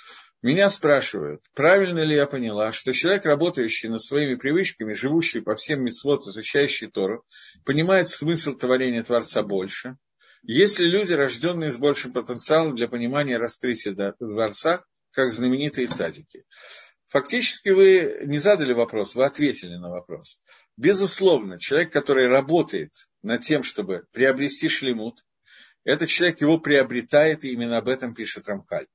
Меня 0.41 0.71
спрашивают, 0.71 1.43
правильно 1.53 1.99
ли 1.99 2.15
я 2.15 2.25
поняла, 2.25 2.73
что 2.73 2.95
человек, 2.95 3.27
работающий 3.27 3.91
над 3.91 4.01
своими 4.01 4.37
привычками, 4.37 4.95
живущий 4.95 5.41
по 5.41 5.55
всем 5.55 5.85
митцвот, 5.85 6.27
изучающий 6.27 6.87
Тору, 6.87 7.27
понимает 7.67 8.09
смысл 8.09 8.55
творения 8.55 9.03
Творца 9.03 9.43
больше. 9.43 9.99
Если 10.45 10.87
люди, 10.87 11.13
рожденные 11.13 11.71
с 11.71 11.77
большим 11.77 12.15
потенциалом 12.15 12.75
для 12.75 12.89
понимания 12.89 13.37
раскрытия 13.37 14.15
Творца, 14.19 14.83
как 15.11 15.35
знаменитые 15.35 15.89
садики. 15.89 16.47
Фактически 17.09 17.69
вы 17.69 18.23
не 18.25 18.39
задали 18.39 18.73
вопрос, 18.73 19.15
вы 19.15 19.27
ответили 19.27 19.77
на 19.77 19.91
вопрос. 19.91 20.41
Безусловно, 20.79 21.59
человек, 21.59 21.93
который 21.93 22.29
работает 22.29 22.95
над 23.23 23.43
тем, 23.43 23.63
чтобы 23.63 24.07
приобрести 24.11 24.71
шлемут, 24.71 25.23
этот 25.85 26.09
человек 26.09 26.41
его 26.41 26.59
приобретает, 26.59 27.45
и 27.45 27.53
именно 27.53 27.79
об 27.79 27.89
этом 27.89 28.15
пишет 28.15 28.49
Рамхаль 28.49 28.87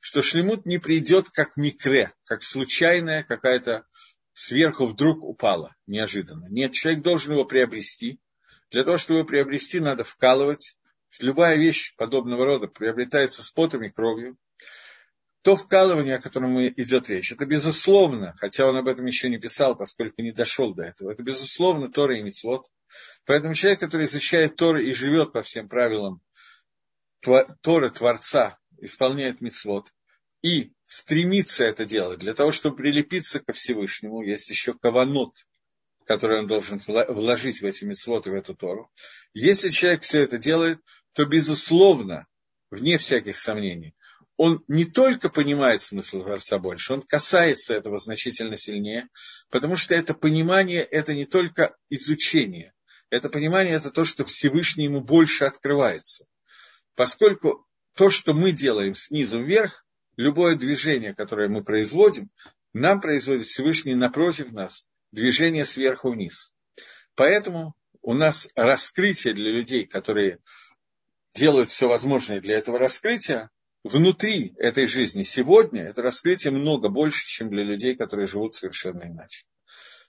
что 0.00 0.22
шлемут 0.22 0.66
не 0.66 0.78
придет 0.78 1.30
как 1.30 1.56
микре, 1.56 2.12
как 2.24 2.42
случайная 2.42 3.24
какая-то 3.24 3.86
сверху 4.32 4.86
вдруг 4.86 5.22
упала, 5.22 5.74
неожиданно. 5.86 6.46
Нет, 6.48 6.72
человек 6.72 7.02
должен 7.02 7.32
его 7.32 7.44
приобрести. 7.44 8.20
Для 8.70 8.84
того, 8.84 8.98
чтобы 8.98 9.20
его 9.20 9.28
приобрести, 9.28 9.80
надо 9.80 10.04
вкалывать. 10.04 10.76
Любая 11.18 11.56
вещь 11.56 11.94
подобного 11.96 12.44
рода 12.44 12.66
приобретается 12.66 13.42
с 13.42 13.50
потом 13.50 13.84
и 13.84 13.88
кровью. 13.88 14.36
То 15.42 15.56
вкалывание, 15.56 16.16
о 16.16 16.20
котором 16.20 16.56
идет 16.60 17.08
речь, 17.08 17.32
это 17.32 17.46
безусловно, 17.46 18.34
хотя 18.38 18.66
он 18.66 18.76
об 18.76 18.88
этом 18.88 19.06
еще 19.06 19.28
не 19.28 19.38
писал, 19.38 19.76
поскольку 19.76 20.20
не 20.22 20.32
дошел 20.32 20.74
до 20.74 20.82
этого, 20.82 21.12
это 21.12 21.22
безусловно 21.22 21.90
Тора 21.90 22.16
и 22.16 22.22
Мицвод. 22.22 22.66
Поэтому 23.24 23.54
человек, 23.54 23.78
который 23.78 24.06
изучает 24.06 24.56
Торы 24.56 24.84
и 24.84 24.92
живет 24.92 25.32
по 25.32 25.42
всем 25.42 25.68
правилам 25.68 26.20
Торы 27.20 27.90
Творца, 27.90 28.58
исполняет 28.78 29.40
Мицвод, 29.40 29.92
и 30.42 30.72
стремится 30.84 31.64
это 31.64 31.84
делать 31.84 32.20
для 32.20 32.34
того, 32.34 32.52
чтобы 32.52 32.76
прилепиться 32.76 33.40
ко 33.40 33.52
Всевышнему, 33.52 34.22
есть 34.22 34.48
еще 34.50 34.74
каванот, 34.74 35.34
который 36.04 36.38
он 36.38 36.46
должен 36.46 36.80
вложить 36.86 37.60
в 37.60 37.64
эти 37.64 37.84
митцвот 37.84 38.26
и 38.26 38.30
в 38.30 38.34
эту 38.34 38.54
Тору. 38.54 38.90
Если 39.34 39.70
человек 39.70 40.02
все 40.02 40.22
это 40.22 40.38
делает, 40.38 40.78
то, 41.14 41.24
безусловно, 41.24 42.26
вне 42.70 42.96
всяких 42.96 43.38
сомнений, 43.38 43.94
он 44.36 44.62
не 44.68 44.84
только 44.84 45.30
понимает 45.30 45.80
смысл 45.80 46.22
Творца 46.22 46.58
больше, 46.58 46.92
он 46.92 47.02
касается 47.02 47.74
этого 47.74 47.98
значительно 47.98 48.56
сильнее, 48.56 49.08
потому 49.50 49.76
что 49.76 49.94
это 49.94 50.14
понимание, 50.14 50.82
это 50.82 51.14
не 51.14 51.24
только 51.24 51.74
изучение, 51.88 52.72
это 53.10 53.30
понимание, 53.30 53.74
это 53.74 53.90
то, 53.90 54.04
что 54.04 54.24
Всевышний 54.24 54.84
ему 54.84 55.00
больше 55.00 55.44
открывается. 55.44 56.26
Поскольку 56.96 57.66
то, 57.94 58.10
что 58.10 58.32
мы 58.32 58.52
делаем 58.52 58.94
снизу 58.94 59.42
вверх, 59.42 59.84
любое 60.16 60.56
движение, 60.56 61.14
которое 61.14 61.48
мы 61.48 61.62
производим, 61.62 62.30
нам 62.72 63.00
производит 63.00 63.46
Всевышний 63.46 63.94
напротив 63.94 64.52
нас 64.52 64.86
движение 65.12 65.64
сверху 65.64 66.10
вниз. 66.10 66.54
Поэтому 67.14 67.74
у 68.02 68.14
нас 68.14 68.48
раскрытие 68.54 69.34
для 69.34 69.50
людей, 69.50 69.86
которые 69.86 70.38
делают 71.34 71.68
все 71.68 71.86
возможное 71.86 72.40
для 72.40 72.56
этого 72.56 72.78
раскрытия, 72.78 73.50
внутри 73.84 74.54
этой 74.56 74.86
жизни 74.86 75.22
сегодня 75.22 75.84
это 75.84 76.02
раскрытие 76.02 76.52
много 76.52 76.88
больше, 76.88 77.26
чем 77.26 77.50
для 77.50 77.62
людей, 77.62 77.94
которые 77.94 78.26
живут 78.26 78.54
совершенно 78.54 79.04
иначе. 79.04 79.44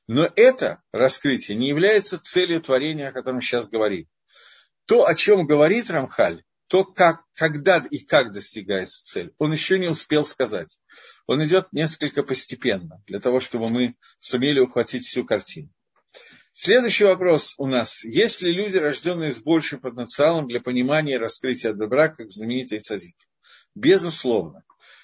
Но 0.08 0.30
это 0.36 0.82
раскрытие 0.94 1.58
не 1.58 1.68
является 1.68 2.18
целью 2.18 2.62
творения, 2.62 3.10
о 3.10 3.14
котором 3.14 3.42
сейчас 3.42 3.70
говорим. 3.70 4.08
То, 4.86 5.06
о 5.06 5.16
чем 5.16 5.46
говорит 5.46 5.90
Рамхаль, 5.90 6.44
то, 6.68 6.84
как, 6.84 7.24
когда 7.34 7.78
и 7.90 8.00
как 8.00 8.32
достигается 8.34 9.02
цель, 9.02 9.34
он 9.38 9.54
еще 9.54 9.80
не 9.80 9.88
успел 9.88 10.26
сказать. 10.26 10.80
Он 11.26 11.44
идет 11.44 11.72
несколько 11.72 12.24
постепенно, 12.24 13.02
для 13.08 13.20
того, 13.20 13.40
чтобы 13.40 13.70
мы 13.70 13.96
сумели 14.20 14.60
ухватить 14.60 15.06
всю 15.06 15.26
картину. 15.26 15.70
Следующий 16.54 17.06
вопрос 17.06 17.54
у 17.58 17.68
нас. 17.68 18.04
Есть 18.04 18.42
ли 18.42 18.52
люди, 18.52 18.78
рожденные 18.78 19.32
с 19.32 19.42
большим 19.42 19.80
потенциалом 19.80 20.48
для 20.48 20.60
понимания 20.60 21.14
и 21.14 21.20
раскрытия 21.20 21.74
добра, 21.74 22.10
как 22.10 22.30
знаменитые 22.30 22.80
цадики? 22.80 23.28
Безусловно. 23.76 24.64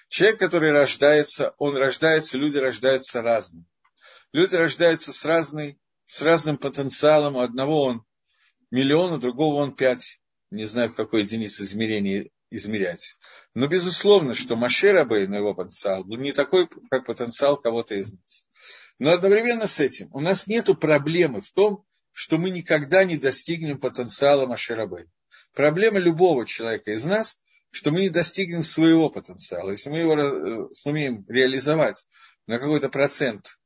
Человек, 0.09 0.39
который 0.39 0.71
рождается, 0.71 1.53
он 1.59 1.77
рождается, 1.77 2.37
люди 2.37 2.57
рождаются 2.57 3.21
разными. 3.21 3.65
Люди 4.31 4.55
рождаются 4.55 5.13
с, 5.13 5.25
разной, 5.25 5.79
с 6.07 6.23
разным 6.23 6.57
потенциалом. 6.57 7.35
У 7.35 7.41
одного 7.41 7.83
он 7.83 8.05
миллион, 8.71 9.13
у 9.13 9.17
другого 9.19 9.61
он 9.61 9.75
пять 9.75 10.19
не 10.53 10.65
знаю, 10.65 10.89
в 10.89 10.95
какой 10.95 11.23
единице 11.23 11.63
измерения 11.63 12.29
измерять. 12.49 13.17
Но 13.53 13.67
безусловно, 13.67 14.35
что 14.35 14.55
Машер 14.55 15.05
на 15.07 15.35
его 15.35 15.53
потенциал, 15.53 16.03
был 16.03 16.17
не 16.17 16.31
такой, 16.31 16.69
как 16.89 17.05
потенциал 17.05 17.57
кого-то 17.57 17.95
из 17.95 18.13
нас. 18.13 18.45
Но 18.99 19.11
одновременно 19.11 19.67
с 19.67 19.79
этим 19.79 20.09
у 20.13 20.19
нас 20.19 20.47
нет 20.47 20.67
проблемы 20.79 21.41
в 21.41 21.51
том, 21.51 21.83
что 22.11 22.37
мы 22.37 22.51
никогда 22.51 23.03
не 23.03 23.17
достигнем 23.17 23.79
потенциала 23.79 24.45
Машерабейна. 24.45 25.09
Проблема 25.53 25.97
любого 25.97 26.45
человека 26.45 26.91
из 26.91 27.05
нас, 27.05 27.39
что 27.71 27.89
мы 27.89 28.01
не 28.01 28.09
достигнем 28.09 28.61
своего 28.61 29.09
потенциала. 29.09 29.71
Если 29.71 29.89
мы 29.89 29.99
его 29.99 30.15
э, 30.15 30.73
сумеем 30.73 31.25
реализовать 31.27 32.05
на 32.45 32.59
какой-то 32.59 32.89
процент 32.89 33.57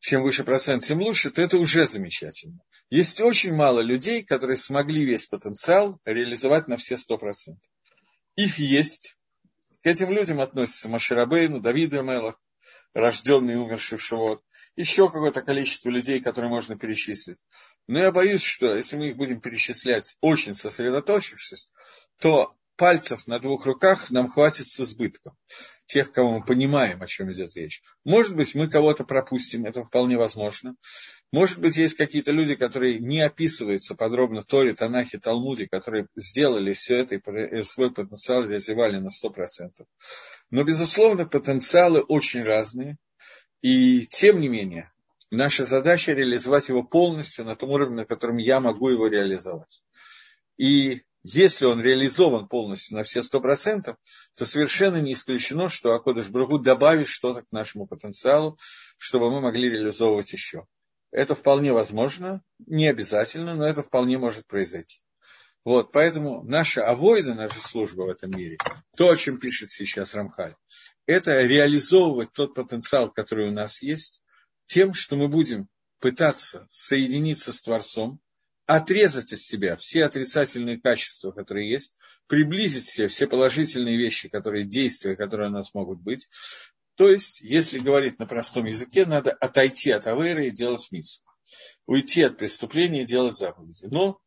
чем 0.00 0.22
выше 0.22 0.44
процент, 0.44 0.82
тем 0.82 1.00
лучше, 1.00 1.30
то 1.30 1.42
это 1.42 1.58
уже 1.58 1.86
замечательно. 1.86 2.58
Есть 2.88 3.20
очень 3.20 3.54
мало 3.54 3.80
людей, 3.80 4.24
которые 4.24 4.56
смогли 4.56 5.04
весь 5.04 5.26
потенциал 5.26 6.00
реализовать 6.04 6.68
на 6.68 6.76
все 6.76 6.96
сто 6.96 7.18
процентов. 7.18 7.62
Их 8.34 8.58
есть. 8.58 9.16
К 9.82 9.86
этим 9.86 10.10
людям 10.10 10.40
относятся 10.40 10.88
Маширабейну, 10.88 11.60
Давид 11.60 11.92
Мелах, 11.92 12.40
рожденный 12.94 13.54
и 13.54 13.56
умерший 13.56 13.98
в 13.98 14.02
Шивот, 14.02 14.42
еще 14.74 15.06
какое-то 15.06 15.42
количество 15.42 15.90
людей, 15.90 16.20
которые 16.20 16.50
можно 16.50 16.76
перечислить. 16.76 17.44
Но 17.86 17.98
я 17.98 18.10
боюсь, 18.10 18.42
что 18.42 18.74
если 18.74 18.96
мы 18.96 19.10
их 19.10 19.16
будем 19.16 19.40
перечислять 19.40 20.16
очень 20.20 20.54
сосредоточившись, 20.54 21.70
то 22.18 22.56
пальцев 22.80 23.26
на 23.26 23.38
двух 23.38 23.66
руках 23.66 24.10
нам 24.10 24.26
хватит 24.26 24.66
с 24.66 24.80
избытком. 24.80 25.36
Тех, 25.84 26.12
кого 26.12 26.38
мы 26.38 26.44
понимаем, 26.46 27.02
о 27.02 27.06
чем 27.06 27.30
идет 27.30 27.54
речь. 27.54 27.82
Может 28.04 28.34
быть, 28.34 28.54
мы 28.54 28.70
кого-то 28.70 29.04
пропустим, 29.04 29.66
это 29.66 29.84
вполне 29.84 30.16
возможно. 30.16 30.76
Может 31.30 31.58
быть, 31.58 31.76
есть 31.76 31.94
какие-то 31.94 32.32
люди, 32.32 32.54
которые 32.54 32.98
не 32.98 33.20
описываются 33.20 33.94
подробно 33.94 34.40
Торе, 34.40 34.72
Танахе, 34.72 35.18
Талмуде, 35.18 35.68
которые 35.68 36.06
сделали 36.16 36.72
все 36.72 37.00
это 37.00 37.16
и 37.16 37.20
э, 37.22 37.62
свой 37.64 37.92
потенциал 37.92 38.44
развивали 38.44 38.96
на 38.96 39.08
100%. 39.08 39.84
Но, 40.50 40.64
безусловно, 40.64 41.26
потенциалы 41.26 42.00
очень 42.00 42.44
разные. 42.44 42.96
И, 43.60 44.06
тем 44.06 44.40
не 44.40 44.48
менее, 44.48 44.90
наша 45.30 45.66
задача 45.66 46.14
реализовать 46.14 46.70
его 46.70 46.82
полностью 46.82 47.44
на 47.44 47.56
том 47.56 47.72
уровне, 47.72 47.96
на 47.96 48.04
котором 48.06 48.38
я 48.38 48.58
могу 48.58 48.88
его 48.88 49.06
реализовать. 49.06 49.82
И 50.56 51.02
если 51.22 51.66
он 51.66 51.80
реализован 51.80 52.48
полностью 52.48 52.96
на 52.96 53.02
все 53.02 53.22
сто 53.22 53.40
процентов, 53.40 53.96
то 54.36 54.46
совершенно 54.46 55.00
не 55.00 55.12
исключено, 55.12 55.68
что 55.68 55.92
Акодыш 55.94 56.28
Брагу 56.28 56.58
добавит 56.58 57.08
что-то 57.08 57.42
к 57.42 57.52
нашему 57.52 57.86
потенциалу, 57.86 58.58
чтобы 58.98 59.30
мы 59.30 59.40
могли 59.40 59.68
реализовывать 59.68 60.32
еще. 60.32 60.66
Это 61.10 61.34
вполне 61.34 61.72
возможно, 61.72 62.42
не 62.66 62.88
обязательно, 62.88 63.54
но 63.54 63.66
это 63.66 63.82
вполне 63.82 64.18
может 64.18 64.46
произойти. 64.46 65.00
Вот, 65.64 65.92
поэтому 65.92 66.42
наша 66.42 66.86
авойда, 66.86 67.34
наша 67.34 67.60
служба 67.60 68.02
в 68.02 68.08
этом 68.08 68.30
мире, 68.30 68.56
то, 68.96 69.10
о 69.10 69.16
чем 69.16 69.38
пишет 69.38 69.70
сейчас 69.70 70.14
Рамхаль, 70.14 70.54
это 71.06 71.42
реализовывать 71.42 72.32
тот 72.32 72.54
потенциал, 72.54 73.10
который 73.10 73.48
у 73.48 73.52
нас 73.52 73.82
есть, 73.82 74.22
тем, 74.64 74.94
что 74.94 75.16
мы 75.16 75.28
будем 75.28 75.68
пытаться 75.98 76.66
соединиться 76.70 77.52
с 77.52 77.62
Творцом, 77.62 78.20
отрезать 78.76 79.32
от 79.32 79.38
себя 79.40 79.76
все 79.76 80.04
отрицательные 80.04 80.80
качества, 80.80 81.32
которые 81.32 81.68
есть, 81.68 81.94
приблизить 82.28 82.84
все, 82.84 83.08
все 83.08 83.26
положительные 83.26 83.98
вещи, 83.98 84.28
которые, 84.28 84.64
действия, 84.64 85.16
которые 85.16 85.50
у 85.50 85.52
нас 85.52 85.74
могут 85.74 86.00
быть. 86.00 86.28
То 86.94 87.08
есть, 87.08 87.40
если 87.40 87.80
говорить 87.80 88.20
на 88.20 88.26
простом 88.26 88.66
языке, 88.66 89.06
надо 89.06 89.32
отойти 89.32 89.90
от 89.90 90.06
аверы 90.06 90.46
и 90.46 90.50
делать 90.52 90.86
миссу. 90.92 91.20
Уйти 91.86 92.22
от 92.22 92.38
преступления 92.38 93.02
и 93.02 93.06
делать 93.06 93.34
заповеди. 93.34 93.86
Но 93.90 94.20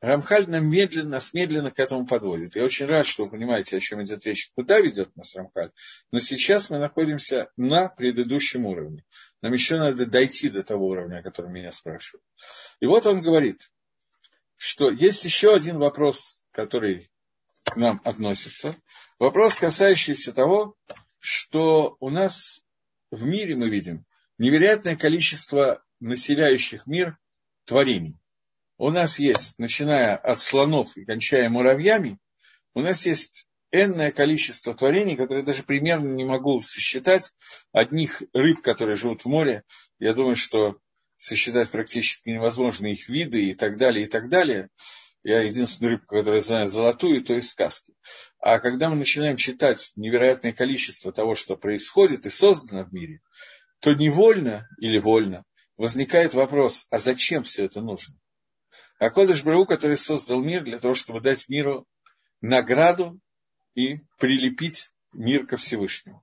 Рамхаль 0.00 0.48
нам 0.48 0.66
медленно, 0.70 1.10
нас 1.10 1.34
медленно 1.34 1.70
к 1.70 1.78
этому 1.78 2.06
подводит. 2.06 2.56
Я 2.56 2.64
очень 2.64 2.86
рад, 2.86 3.06
что 3.06 3.24
вы 3.24 3.30
понимаете, 3.30 3.76
о 3.76 3.80
чем 3.80 4.02
идет 4.02 4.24
речь, 4.24 4.50
куда 4.54 4.80
ведет 4.80 5.14
нас 5.14 5.36
Рамхаль. 5.36 5.72
Но 6.10 6.20
сейчас 6.20 6.70
мы 6.70 6.78
находимся 6.78 7.50
на 7.58 7.88
предыдущем 7.88 8.64
уровне. 8.64 9.04
Нам 9.42 9.52
еще 9.52 9.76
надо 9.76 10.06
дойти 10.06 10.48
до 10.48 10.62
того 10.62 10.86
уровня, 10.86 11.18
о 11.18 11.22
котором 11.22 11.52
меня 11.52 11.70
спрашивают. 11.70 12.24
И 12.80 12.86
вот 12.86 13.04
он 13.04 13.20
говорит, 13.20 13.70
что 14.56 14.90
есть 14.90 15.24
еще 15.26 15.54
один 15.54 15.78
вопрос, 15.78 16.44
который 16.50 17.10
к 17.64 17.76
нам 17.76 18.00
относится. 18.04 18.76
Вопрос, 19.18 19.56
касающийся 19.56 20.32
того, 20.32 20.76
что 21.18 21.98
у 22.00 22.08
нас 22.08 22.62
в 23.10 23.26
мире 23.26 23.54
мы 23.54 23.68
видим 23.68 24.06
невероятное 24.38 24.96
количество 24.96 25.84
населяющих 26.00 26.86
мир 26.86 27.18
творений 27.66 28.19
у 28.80 28.90
нас 28.90 29.18
есть, 29.18 29.58
начиная 29.58 30.16
от 30.16 30.40
слонов 30.40 30.96
и 30.96 31.04
кончая 31.04 31.50
муравьями, 31.50 32.18
у 32.72 32.80
нас 32.80 33.04
есть 33.04 33.46
энное 33.70 34.10
количество 34.10 34.74
творений, 34.74 35.16
которые 35.16 35.44
даже 35.44 35.64
примерно 35.64 36.14
не 36.14 36.24
могу 36.24 36.62
сосчитать. 36.62 37.34
Одних 37.72 38.22
рыб, 38.32 38.62
которые 38.62 38.96
живут 38.96 39.22
в 39.22 39.28
море, 39.28 39.64
я 39.98 40.14
думаю, 40.14 40.34
что 40.34 40.78
сосчитать 41.18 41.68
практически 41.68 42.30
невозможно 42.30 42.86
их 42.86 43.10
виды 43.10 43.50
и 43.50 43.54
так 43.54 43.76
далее, 43.76 44.06
и 44.06 44.08
так 44.08 44.30
далее. 44.30 44.70
Я 45.22 45.42
единственную 45.42 45.96
рыбку, 45.96 46.16
которую 46.16 46.40
знаю, 46.40 46.66
золотую, 46.66 47.22
то 47.22 47.34
из 47.34 47.50
сказки. 47.50 47.92
А 48.38 48.60
когда 48.60 48.88
мы 48.88 48.96
начинаем 48.96 49.36
читать 49.36 49.92
невероятное 49.96 50.54
количество 50.54 51.12
того, 51.12 51.34
что 51.34 51.54
происходит 51.58 52.24
и 52.24 52.30
создано 52.30 52.84
в 52.84 52.94
мире, 52.94 53.20
то 53.80 53.92
невольно 53.92 54.66
или 54.78 54.98
вольно 54.98 55.44
возникает 55.76 56.32
вопрос, 56.32 56.86
а 56.88 56.98
зачем 56.98 57.42
все 57.42 57.66
это 57.66 57.82
нужно? 57.82 58.16
А 59.00 59.08
Кодыш 59.08 59.42
Брау, 59.42 59.64
который 59.64 59.96
создал 59.96 60.42
мир 60.42 60.62
для 60.62 60.78
того, 60.78 60.94
чтобы 60.94 61.22
дать 61.22 61.48
миру 61.48 61.86
награду 62.42 63.18
и 63.74 64.00
прилепить 64.18 64.90
мир 65.14 65.46
ко 65.46 65.56
Всевышнему. 65.56 66.22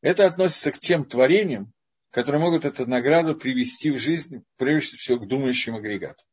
Это 0.00 0.24
относится 0.24 0.72
к 0.72 0.78
тем 0.78 1.04
творениям, 1.04 1.74
которые 2.12 2.40
могут 2.40 2.64
эту 2.64 2.86
награду 2.86 3.36
привести 3.36 3.90
в 3.90 3.98
жизнь, 3.98 4.42
прежде 4.56 4.96
всего, 4.96 5.18
к 5.18 5.28
думающим 5.28 5.76
агрегатам. 5.76 6.26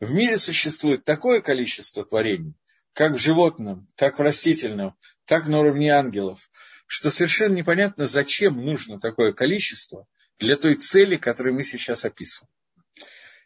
В 0.00 0.10
мире 0.10 0.36
существует 0.36 1.04
такое 1.04 1.40
количество 1.40 2.04
творений, 2.04 2.54
как 2.92 3.12
в 3.12 3.18
животном, 3.18 3.86
так 3.94 4.18
в 4.18 4.22
растительном, 4.22 4.96
так 5.26 5.46
на 5.46 5.60
уровне 5.60 5.92
ангелов, 5.92 6.50
что 6.88 7.10
совершенно 7.10 7.54
непонятно, 7.54 8.06
зачем 8.06 8.56
нужно 8.56 8.98
такое 8.98 9.32
количество 9.32 10.08
для 10.40 10.56
той 10.56 10.74
цели, 10.74 11.14
которую 11.14 11.54
мы 11.54 11.62
сейчас 11.62 12.04
описываем. 12.04 12.50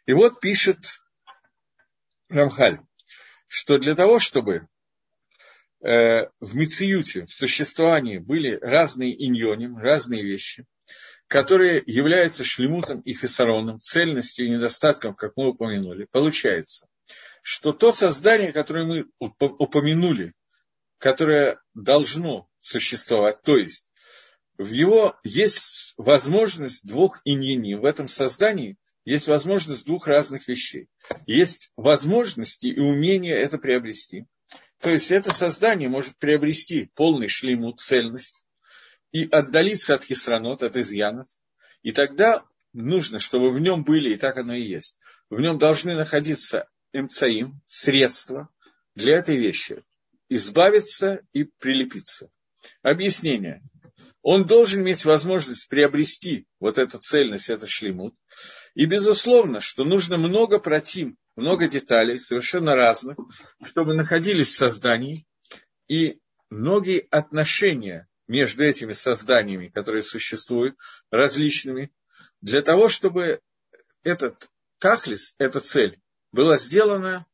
И 0.07 0.13
вот 0.13 0.39
пишет 0.39 1.00
Рамхаль, 2.31 2.79
что 3.47 3.77
для 3.77 3.93
того, 3.93 4.19
чтобы 4.19 4.67
э, 5.83 6.27
в 6.39 6.55
Мициюте, 6.55 7.25
в 7.25 7.33
существовании 7.33 8.19
были 8.19 8.57
разные 8.61 9.13
иньоним, 9.27 9.77
разные 9.77 10.23
вещи, 10.23 10.65
которые 11.27 11.83
являются 11.85 12.45
шлемутом 12.45 13.01
и 13.01 13.11
фессароном, 13.11 13.81
цельностью 13.81 14.45
и 14.45 14.49
недостатком, 14.49 15.13
как 15.13 15.33
мы 15.35 15.49
упомянули, 15.49 16.07
получается, 16.09 16.87
что 17.41 17.73
то 17.73 17.91
создание, 17.91 18.53
которое 18.53 18.85
мы 18.85 19.05
упомянули, 19.19 20.33
которое 20.99 21.59
должно 21.73 22.47
существовать, 22.59 23.41
то 23.41 23.57
есть 23.57 23.89
в 24.57 24.71
его 24.71 25.17
есть 25.23 25.95
возможность 25.97 26.87
двух 26.87 27.19
иньини 27.25 27.73
в 27.73 27.83
этом 27.83 28.07
создании– 28.07 28.77
есть 29.05 29.27
возможность 29.27 29.85
двух 29.85 30.07
разных 30.07 30.47
вещей. 30.47 30.87
Есть 31.25 31.71
возможности 31.75 32.67
и 32.67 32.79
умение 32.79 33.35
это 33.35 33.57
приобрести. 33.57 34.25
То 34.79 34.91
есть 34.91 35.11
это 35.11 35.33
создание 35.33 35.89
может 35.89 36.17
приобрести 36.17 36.91
полный 36.95 37.27
шлему, 37.27 37.71
цельность 37.73 38.45
и 39.11 39.27
отдалиться 39.27 39.95
от 39.95 40.03
хисранот, 40.03 40.63
от 40.63 40.75
изъянов. 40.75 41.27
И 41.83 41.91
тогда 41.91 42.43
нужно, 42.73 43.19
чтобы 43.19 43.51
в 43.51 43.59
нем 43.59 43.83
были, 43.83 44.13
и 44.13 44.17
так 44.17 44.37
оно 44.37 44.53
и 44.53 44.61
есть, 44.61 44.97
в 45.29 45.39
нем 45.39 45.57
должны 45.57 45.95
находиться 45.95 46.67
МЦАИМ, 46.93 47.61
средства 47.65 48.49
для 48.95 49.17
этой 49.17 49.37
вещи. 49.37 49.83
Избавиться 50.29 51.21
и 51.33 51.43
прилепиться. 51.43 52.29
Объяснение. 52.81 53.61
Он 54.21 54.45
должен 54.45 54.81
иметь 54.81 55.05
возможность 55.05 55.67
приобрести 55.67 56.45
вот 56.59 56.77
эту 56.77 56.99
цельность, 56.99 57.49
это 57.49 57.65
шлемут. 57.65 58.15
И, 58.75 58.85
безусловно, 58.85 59.59
что 59.59 59.83
нужно 59.83 60.17
много 60.17 60.59
протим, 60.59 61.17
много 61.35 61.67
деталей, 61.67 62.17
совершенно 62.17 62.75
разных, 62.75 63.17
чтобы 63.65 63.95
находились 63.95 64.49
в 64.49 64.57
создании, 64.57 65.25
и 65.87 66.19
многие 66.49 67.07
отношения 67.09 68.07
между 68.27 68.63
этими 68.63 68.93
созданиями, 68.93 69.67
которые 69.67 70.03
существуют, 70.03 70.77
различными, 71.09 71.91
для 72.41 72.61
того, 72.61 72.89
чтобы 72.89 73.41
этот 74.03 74.49
тахлис, 74.79 75.35
эта 75.37 75.59
цель, 75.59 75.99
была 76.31 76.57
сделана 76.57 77.25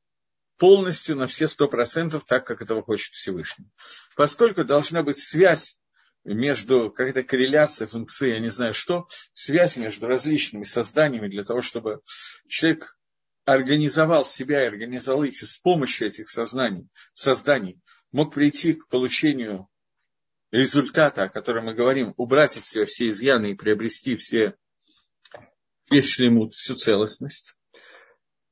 полностью 0.58 1.16
на 1.16 1.28
все 1.28 1.48
сто 1.48 1.68
процентов 1.68 2.26
так, 2.26 2.46
как 2.46 2.62
этого 2.62 2.82
хочет 2.82 3.14
Всевышний. 3.14 3.70
Поскольку 4.16 4.64
должна 4.64 5.04
быть 5.04 5.20
связь 5.20 5.78
между, 6.24 6.92
какая-то 6.92 7.24
корреляция 7.24 7.88
функции, 7.88 8.34
я 8.34 8.40
не 8.40 8.50
знаю 8.50 8.74
что, 8.74 9.08
связь 9.34 9.78
между 9.78 10.08
различными 10.08 10.64
созданиями 10.64 11.28
для 11.28 11.44
того, 11.44 11.62
чтобы 11.62 12.02
человек 12.48 12.98
организовал 13.46 14.26
себя 14.26 14.64
и 14.64 14.68
организовал 14.68 15.24
их 15.24 15.42
и 15.42 15.46
с 15.46 15.58
помощью 15.58 16.08
этих 16.08 16.30
сознаний, 16.30 16.90
созданий 17.14 17.80
мог 18.12 18.34
прийти 18.34 18.74
к 18.74 18.88
получению 18.90 19.68
результата, 20.52 21.24
о 21.24 21.30
котором 21.30 21.66
мы 21.66 21.74
говорим, 21.74 22.14
убрать 22.18 22.58
из 22.58 22.68
себя 22.68 22.86
все 22.86 23.08
изъяны 23.08 23.52
и 23.52 23.56
приобрести 23.56 24.16
все, 24.16 24.56
весь 25.90 26.10
шлемут, 26.10 26.54
всю 26.54 26.76
целостность. 26.76 27.56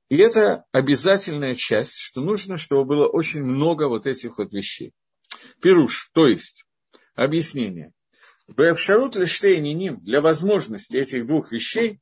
И 0.10 0.18
это 0.18 0.66
обязательная 0.72 1.56
часть, 1.56 1.98
что 1.98 2.22
нужно, 2.22 2.58
чтобы 2.58 2.86
было 2.86 3.08
очень 3.08 3.42
много 3.42 3.88
вот 3.88 4.06
этих 4.06 4.38
вот 4.38 4.54
вещей. 4.54 4.94
Пируш, 5.62 6.10
то 6.14 6.28
есть, 6.28 6.65
объяснение. 7.16 7.94
Бэвшарут 8.48 9.16
лиштейниним 9.16 10.00
для 10.04 10.22
возможности 10.22 10.98
этих 10.98 11.26
двух 11.26 11.52
вещей 11.52 12.00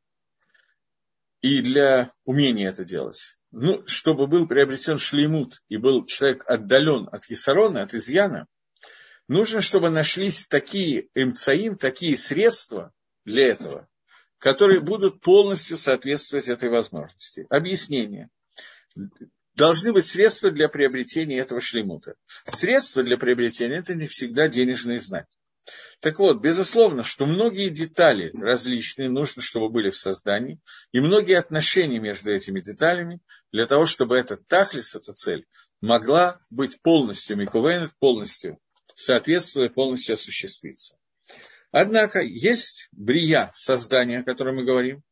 и 1.42 1.62
для 1.62 2.12
умения 2.26 2.70
это 2.70 2.84
делать. 2.84 3.38
Ну, 3.52 3.86
чтобы 3.86 4.28
был 4.28 4.48
приобретен 4.48 4.98
шлеймут 4.98 5.62
и 5.70 5.78
был 5.78 6.06
человек 6.06 6.44
отдален 6.48 7.08
от 7.12 7.24
хисарона, 7.24 7.84
от 7.84 7.94
изъяна, 7.94 8.48
нужно, 9.28 9.62
чтобы 9.62 9.90
нашлись 9.90 10.48
такие 10.48 11.10
эмцаим, 11.14 11.78
такие 11.78 12.18
средства 12.18 12.92
для 13.26 13.48
этого, 13.48 13.88
которые 14.40 14.82
будут 14.82 15.22
полностью 15.22 15.78
соответствовать 15.78 16.50
этой 16.50 16.70
возможности. 16.70 17.46
Объяснение. 17.50 18.30
Должны 19.56 19.94
быть 19.94 20.06
средства 20.06 20.52
для 20.52 20.68
приобретения 20.68 21.40
этого 21.40 21.62
шлемута. 21.62 22.16
Средства 22.46 23.04
для 23.04 23.18
приобретения– 23.18 23.78
это 23.80 23.94
не 23.94 24.08
всегда 24.08 24.48
денежные 24.48 25.00
знаки. 25.00 25.30
Так 26.00 26.20
вот, 26.20 26.42
безусловно, 26.42 27.04
что 27.04 27.26
многие 27.26 27.70
детали 27.70 28.32
различные 28.34 29.10
нужно, 29.10 29.42
чтобы 29.42 29.70
были 29.70 29.90
в 29.90 29.98
создании, 29.98 30.60
и 30.92 31.00
многие 31.00 31.38
отношения 31.38 32.00
между 32.00 32.32
этими 32.32 32.60
деталями, 32.60 33.22
для 33.52 33.66
того, 33.66 33.86
чтобы 33.86 34.18
этот 34.18 34.46
тахлис, 34.48 34.96
эта 34.96 35.14
цель, 35.14 35.46
могла 35.80 36.42
быть 36.50 36.82
полностью 36.82 37.38
микувенет, 37.38 37.92
полностью 38.00 38.60
соответствуя, 38.96 39.70
полностью 39.70 40.14
осуществиться. 40.14 40.98
Однако 41.72 42.22
есть 42.22 42.90
брия, 42.92 43.50
создание, 43.54 44.20
о 44.20 44.24
котором 44.24 44.58
мы 44.58 44.66
говорим, 44.66 45.04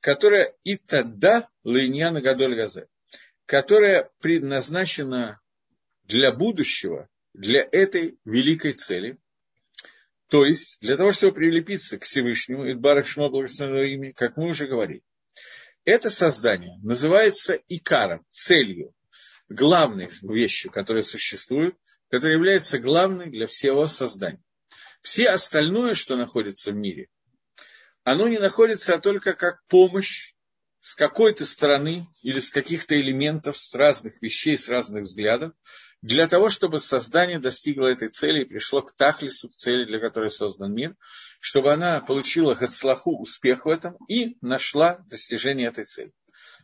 которое 0.00 0.54
и 0.64 0.76
тогда 0.76 1.48
линьяна 1.64 2.20
гадоль 2.20 2.56
газе, 2.56 2.86
которое 3.48 4.10
предназначено 4.20 5.40
для 6.04 6.32
будущего, 6.32 7.08
для 7.32 7.66
этой 7.72 8.18
великой 8.26 8.72
цели, 8.72 9.18
то 10.28 10.44
есть 10.44 10.78
для 10.82 10.96
того, 10.96 11.12
чтобы 11.12 11.36
прилепиться 11.36 11.96
к 11.96 12.04
Всевышнему, 12.04 12.70
Идбарах 12.70 13.06
Шмо 13.06 13.30
Благословенного 13.30 13.86
имени, 13.86 14.12
как 14.12 14.36
мы 14.36 14.48
уже 14.48 14.66
говорили. 14.66 15.02
Это 15.86 16.10
создание 16.10 16.78
называется 16.82 17.58
икаром, 17.68 18.26
целью, 18.30 18.92
главной 19.48 20.10
вещью, 20.20 20.70
которая 20.70 21.02
существует, 21.02 21.74
которая 22.10 22.36
является 22.36 22.78
главной 22.78 23.30
для 23.30 23.46
всего 23.46 23.86
создания. 23.86 24.44
Все 25.00 25.30
остальное, 25.30 25.94
что 25.94 26.16
находится 26.16 26.70
в 26.70 26.74
мире, 26.74 27.08
оно 28.04 28.28
не 28.28 28.38
находится 28.38 28.96
а 28.96 28.98
только 28.98 29.32
как 29.32 29.64
помощь 29.68 30.34
с 30.80 30.94
какой-то 30.94 31.44
стороны 31.44 32.06
или 32.22 32.38
с 32.38 32.50
каких-то 32.50 32.98
элементов, 33.00 33.58
с 33.58 33.74
разных 33.74 34.22
вещей, 34.22 34.56
с 34.56 34.68
разных 34.68 35.04
взглядов, 35.04 35.52
для 36.02 36.28
того, 36.28 36.48
чтобы 36.48 36.78
создание 36.78 37.40
достигло 37.40 37.88
этой 37.88 38.08
цели 38.08 38.42
и 38.42 38.48
пришло 38.48 38.82
к 38.82 38.94
Тахлису, 38.94 39.48
к 39.48 39.52
цели, 39.52 39.84
для 39.84 39.98
которой 39.98 40.30
создан 40.30 40.72
мир, 40.72 40.94
чтобы 41.40 41.72
она 41.72 42.00
получила 42.00 42.54
гацлаху, 42.54 43.20
успех 43.20 43.64
в 43.64 43.68
этом 43.68 43.96
и 44.08 44.36
нашла 44.40 44.98
достижение 45.08 45.68
этой 45.68 45.84
цели. 45.84 46.12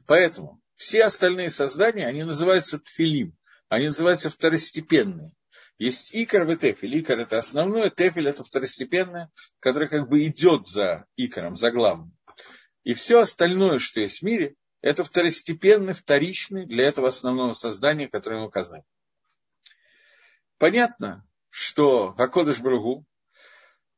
Поэтому 0.06 0.60
все 0.76 1.02
остальные 1.02 1.50
создания, 1.50 2.06
они 2.06 2.22
называются 2.22 2.78
тфилим, 2.78 3.36
они 3.68 3.86
называются 3.86 4.30
второстепенные. 4.30 5.32
Есть 5.78 6.14
икор 6.14 6.48
и 6.48 6.54
тефель. 6.54 7.00
Икор– 7.00 7.18
это 7.20 7.38
основное, 7.38 7.90
тефель– 7.90 8.28
это 8.30 8.44
второстепенное, 8.44 9.30
которое 9.58 9.88
как 9.88 10.08
бы 10.08 10.24
идет 10.24 10.68
за 10.68 11.06
икором, 11.16 11.56
за 11.56 11.72
главным. 11.72 12.16
И 12.84 12.94
все 12.94 13.20
остальное, 13.20 13.78
что 13.78 14.00
есть 14.00 14.20
в 14.20 14.22
мире, 14.24 14.54
это 14.80 15.04
второстепенный, 15.04 15.94
вторичный 15.94 16.66
для 16.66 16.86
этого 16.86 17.08
основного 17.08 17.52
создания, 17.52 18.08
которое 18.08 18.40
мы 18.40 18.46
указали. 18.46 18.84
Понятно, 20.58 21.26
что 21.48 22.12
Хакодыш 22.12 22.60
Бругу 22.60 23.06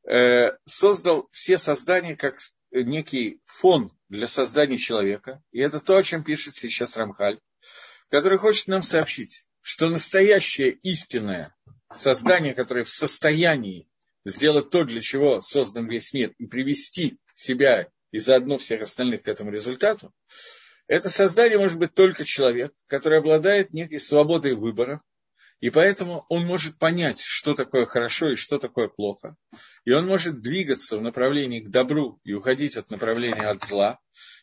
э, 0.09 0.57
создал 0.63 1.27
все 1.31 1.57
создания 1.57 2.15
как 2.15 2.37
некий 2.71 3.41
фон 3.45 3.91
для 4.09 4.27
создания 4.27 4.77
человека. 4.77 5.43
И 5.51 5.59
это 5.59 5.79
то, 5.79 5.97
о 5.97 6.03
чем 6.03 6.23
пишет 6.23 6.53
сейчас 6.53 6.95
Рамхаль, 6.95 7.39
который 8.09 8.37
хочет 8.37 8.67
нам 8.67 8.81
сообщить, 8.81 9.45
что 9.61 9.89
настоящее 9.89 10.71
истинное 10.71 11.53
создание, 11.91 12.53
которое 12.53 12.85
в 12.85 12.89
состоянии 12.89 13.89
сделать 14.23 14.69
то, 14.69 14.83
для 14.83 15.01
чего 15.01 15.41
создан 15.41 15.89
весь 15.89 16.13
мир, 16.13 16.33
и 16.37 16.45
привести 16.45 17.19
себя 17.33 17.89
и 18.17 18.19
заодно 18.19 18.57
всех 18.57 18.81
остальных 18.81 19.21
к 19.21 19.27
этому 19.27 19.51
результату, 19.51 20.11
это 20.87 21.07
создание 21.07 21.59
может 21.59 21.77
быть 21.77 21.93
только 21.93 22.25
человек, 22.25 22.73
который 22.87 23.19
обладает 23.19 23.73
некой 23.73 23.99
свободой 23.99 24.55
выбора, 24.55 25.03
и 25.59 25.69
поэтому 25.69 26.25
он 26.29 26.43
может 26.47 26.79
понять, 26.79 27.21
что 27.21 27.53
такое 27.53 27.85
хорошо 27.85 28.31
и 28.31 28.35
что 28.35 28.57
такое 28.57 28.87
плохо. 28.87 29.35
И 29.85 29.91
он 29.91 30.07
может 30.07 30.41
двигаться 30.41 30.97
в 30.97 31.01
направлении 31.01 31.59
к 31.59 31.69
добру 31.69 32.19
и 32.23 32.33
уходить 32.33 32.75
от 32.75 32.89
направления 32.89 33.49
от 33.49 33.63
зла. 33.63 33.99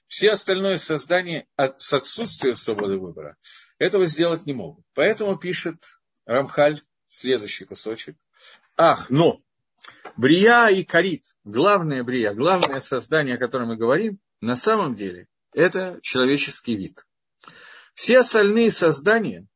Все 0.06 0.30
остальное 0.30 0.78
создание 0.78 1.46
от, 1.56 1.80
с 1.80 1.92
отсутствием 1.94 2.54
свободы 2.54 2.98
выбора 2.98 3.36
этого 3.78 4.06
сделать 4.06 4.46
не 4.46 4.52
могут. 4.52 4.84
Поэтому 4.94 5.36
пишет 5.36 5.82
Рамхаль 6.26 6.80
следующий 7.06 7.64
кусочек. 7.64 8.16
Ах, 8.76 9.10
но 9.10 9.40
Брия 10.16 10.68
и 10.68 10.84
Карит, 10.84 11.34
главное 11.44 12.04
Брия, 12.04 12.32
главное 12.34 12.80
создание, 12.80 13.34
о 13.34 13.38
котором 13.38 13.68
мы 13.68 13.76
говорим, 13.76 14.18
на 14.40 14.56
самом 14.56 14.94
деле 14.94 15.26
это 15.52 15.98
человеческий 16.02 16.76
вид. 16.76 17.04
Все 17.94 18.18
остальные 18.18 18.70
создания, 18.70 19.46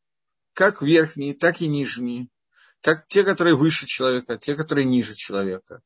как 0.55 0.83
верхние, 0.83 1.35
так 1.35 1.61
и 1.61 1.69
нижние, 1.69 2.29
так 2.81 3.07
те, 3.09 3.25
которые 3.25 3.57
выше 3.57 3.87
человека, 3.87 4.37
те, 4.37 4.55
которые 4.55 4.85
ниже 4.85 5.15
человека, 5.15 5.83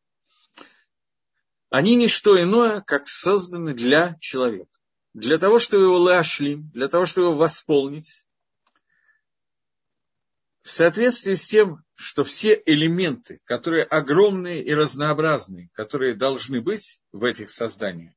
они 1.70 1.96
не 1.96 2.08
что 2.08 2.40
иное, 2.40 2.82
как 2.82 3.06
созданы 3.06 3.72
для 3.72 4.16
человека. 4.20 4.70
Для 5.14 5.38
того, 5.38 5.58
чтобы 5.58 5.84
его 5.84 5.98
лашлим, 5.98 6.70
для 6.74 6.88
того, 6.88 7.04
чтобы 7.04 7.28
его 7.28 7.36
восполнить, 7.36 8.26
в 10.62 10.70
соответствии 10.70 11.34
с 11.34 11.46
тем, 11.46 11.84
что 11.94 12.24
все 12.24 12.60
элементы, 12.64 13.40
которые 13.44 13.84
огромные 13.84 14.62
и 14.62 14.72
разнообразные, 14.72 15.70
которые 15.72 16.14
должны 16.14 16.60
быть 16.60 17.00
в 17.10 17.24
этих 17.24 17.50
созданиях, 17.50 18.14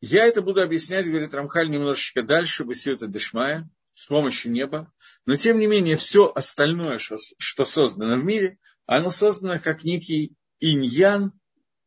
я 0.00 0.26
это 0.26 0.42
буду 0.42 0.62
объяснять, 0.62 1.06
говорит 1.06 1.34
Рамхаль, 1.34 1.70
немножечко 1.70 2.22
дальше, 2.22 2.64
Бесиота 2.64 3.08
Дешмая, 3.08 3.68
с 3.92 4.06
помощью 4.06 4.52
неба. 4.52 4.92
Но, 5.26 5.34
тем 5.34 5.58
не 5.58 5.66
менее, 5.66 5.96
все 5.96 6.26
остальное, 6.26 6.98
что, 6.98 7.16
что 7.38 7.64
создано 7.64 8.16
в 8.16 8.24
мире, 8.24 8.58
оно 8.86 9.08
создано 9.08 9.58
как 9.58 9.82
некий 9.82 10.36
иньян, 10.60 11.32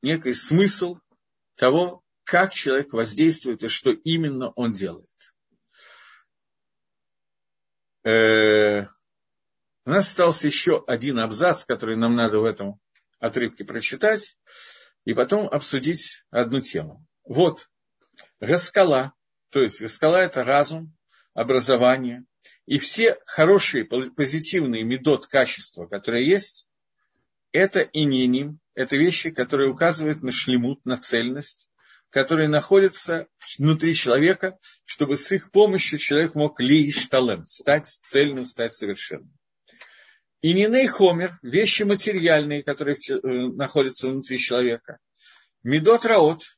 некий 0.01 0.34
смысл 0.34 0.97
того, 1.55 2.03
как 2.26 2.53
человек 2.53 2.91
воздействует 2.91 3.63
и 3.63 3.69
что 3.69 3.91
именно 3.91 4.49
он 4.51 4.74
делает. 4.74 5.07
У 9.86 9.89
нас 9.89 10.09
остался 10.09 10.47
еще 10.47 10.84
один 10.86 11.19
абзац, 11.19 11.65
который 11.65 11.97
нам 11.97 12.15
надо 12.15 12.39
в 12.39 12.45
этом 12.45 12.79
отрывке 13.19 13.65
прочитать, 13.65 14.38
и 15.05 15.13
потом 15.13 15.47
обсудить 15.47 16.23
одну 16.29 16.59
тему. 16.59 17.05
Вот, 17.23 17.67
Раскала, 18.39 19.13
то 19.49 19.61
есть 19.61 19.82
Раскала– 19.82 20.17
это 20.21 20.43
разум, 20.43 20.95
образование, 21.34 22.25
и 22.67 22.77
все 22.77 23.17
хорошие, 23.25 23.86
позитивные 23.86 24.84
медот 24.84 25.25
качества, 25.25 25.88
которые 25.88 26.27
есть, 26.27 26.67
это 27.51 27.82
ининим,– 27.82 28.59
это 28.75 28.97
вещи, 28.97 29.32
которые 29.32 29.71
указывают 29.71 30.21
на 30.21 30.32
шлемут, 30.32 30.86
на 30.86 30.95
цельность, 30.95 31.69
которые 32.09 32.49
находятся 32.49 33.27
внутри 33.57 33.95
человека, 33.95 34.59
чтобы 34.86 35.15
с 35.15 35.32
их 35.32 35.49
помощью 35.51 35.97
человек 35.97 36.36
мог 36.36 36.59
ли 36.61 36.91
шталем, 36.91 37.45
стать 37.45 37.88
цельным, 37.88 38.45
стать 38.45 38.73
совершенным. 38.73 39.34
И 40.41 40.53
ниней 40.53 40.87
хомер, 40.87 41.37
вещи 41.43 41.83
материальные, 41.83 42.63
которые 42.63 42.95
э, 42.95 43.27
находятся 43.55 44.09
внутри 44.09 44.39
человека. 44.39 44.97
Медот 45.63 46.05
раот, 46.05 46.57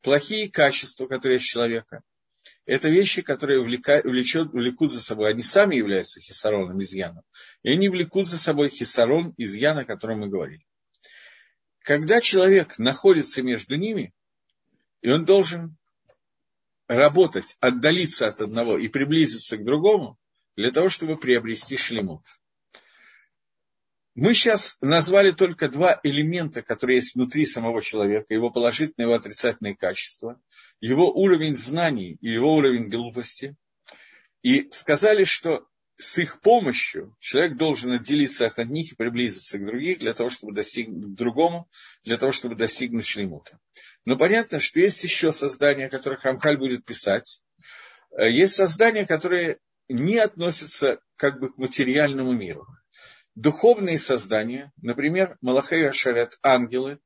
плохие 0.00 0.48
качества, 0.48 1.08
которые 1.08 1.36
есть 1.36 1.46
человека. 1.46 2.02
Это 2.66 2.88
вещи, 2.88 3.22
которые 3.22 3.62
влека, 3.62 4.00
влечет, 4.04 4.52
влекут 4.52 4.92
за 4.92 5.02
собой. 5.02 5.30
Они 5.30 5.42
сами 5.42 5.74
являются 5.74 6.20
хисароном, 6.20 6.80
изъяном. 6.80 7.24
И 7.64 7.70
они 7.70 7.88
влекут 7.88 8.26
за 8.26 8.38
собой 8.38 8.68
хисарон, 8.68 9.34
изъян, 9.36 9.78
о 9.78 9.84
котором 9.84 10.20
мы 10.20 10.28
говорили. 10.28 10.64
Когда 11.80 12.20
человек 12.20 12.78
находится 12.78 13.42
между 13.42 13.76
ними, 13.76 14.12
и 15.00 15.10
он 15.10 15.24
должен 15.24 15.76
работать, 16.86 17.56
отдалиться 17.58 18.28
от 18.28 18.40
одного 18.40 18.78
и 18.78 18.86
приблизиться 18.86 19.56
к 19.56 19.64
другому, 19.64 20.16
для 20.56 20.70
того, 20.70 20.88
чтобы 20.88 21.16
приобрести 21.16 21.76
шлемут. 21.76 22.22
Мы 24.16 24.32
сейчас 24.32 24.78
назвали 24.80 25.30
только 25.30 25.68
два 25.68 26.00
элемента, 26.02 26.62
которые 26.62 26.96
есть 26.96 27.16
внутри 27.16 27.44
самого 27.44 27.82
человека, 27.82 28.32
его 28.32 28.48
положительные, 28.48 29.08
его 29.08 29.14
отрицательные 29.14 29.76
качества, 29.76 30.40
его 30.80 31.12
уровень 31.12 31.54
знаний 31.54 32.16
и 32.22 32.30
его 32.30 32.54
уровень 32.54 32.88
глупости. 32.88 33.56
И 34.40 34.70
сказали, 34.70 35.24
что 35.24 35.66
с 35.98 36.16
их 36.16 36.40
помощью 36.40 37.14
человек 37.20 37.58
должен 37.58 37.92
отделиться 37.92 38.46
от 38.46 38.58
одних 38.58 38.92
и 38.92 38.96
приблизиться 38.96 39.58
к 39.58 39.66
другим 39.66 39.98
для 39.98 40.14
того, 40.14 40.30
чтобы 40.30 40.54
достигнуть 40.54 41.12
к 41.12 41.14
другому, 41.14 41.68
для 42.02 42.16
того, 42.16 42.32
чтобы 42.32 42.54
достигнуть 42.54 43.04
шлемута. 43.04 43.58
Но 44.06 44.16
понятно, 44.16 44.60
что 44.60 44.80
есть 44.80 45.04
еще 45.04 45.30
создания, 45.30 45.86
о 45.86 45.90
которых 45.90 46.20
Хамкаль 46.20 46.56
будет 46.56 46.86
писать. 46.86 47.42
Э, 48.12 48.30
есть 48.30 48.54
создания, 48.54 49.04
которые 49.04 49.58
не 49.90 50.16
относятся 50.16 51.00
как 51.16 51.38
бы 51.38 51.52
к 51.52 51.58
материальному 51.58 52.32
миру 52.32 52.66
духовные 53.36 53.98
создания, 53.98 54.72
например, 54.82 55.36
Малахей 55.40 55.88
Ашарет, 55.88 56.38
ангелы, 56.42 56.98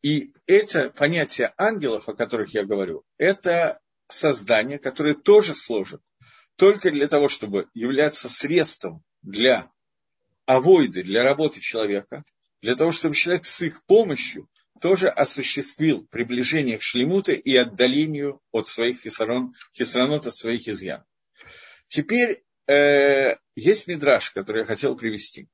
и 0.00 0.32
это 0.46 0.90
понятие 0.90 1.52
ангелов, 1.58 2.08
о 2.08 2.14
которых 2.14 2.54
я 2.54 2.64
говорю, 2.64 3.04
это 3.18 3.80
создания, 4.06 4.78
которые 4.78 5.16
тоже 5.16 5.52
служат 5.52 6.00
только 6.56 6.90
для 6.90 7.08
того, 7.08 7.28
чтобы 7.28 7.68
являться 7.74 8.28
средством 8.28 9.02
для 9.22 9.70
авойды, 10.46 11.02
для 11.02 11.22
работы 11.22 11.60
человека, 11.60 12.22
для 12.62 12.74
того, 12.74 12.90
чтобы 12.90 13.14
человек 13.14 13.44
с 13.44 13.60
их 13.62 13.84
помощью 13.84 14.48
тоже 14.80 15.08
осуществил 15.08 16.06
приближение 16.06 16.78
к 16.78 16.82
шлемуте 16.82 17.34
и 17.34 17.56
отдалению 17.56 18.40
от 18.52 18.68
своих 18.68 19.00
хисарон, 19.00 19.54
хисаронот, 19.76 20.26
от 20.26 20.34
своих 20.34 20.68
изъян. 20.68 21.04
Теперь 21.88 22.44
э, 22.68 23.36
есть 23.56 23.88
мидраж, 23.88 24.30
который 24.30 24.60
я 24.60 24.66
хотел 24.66 24.96
привести. 24.96 25.48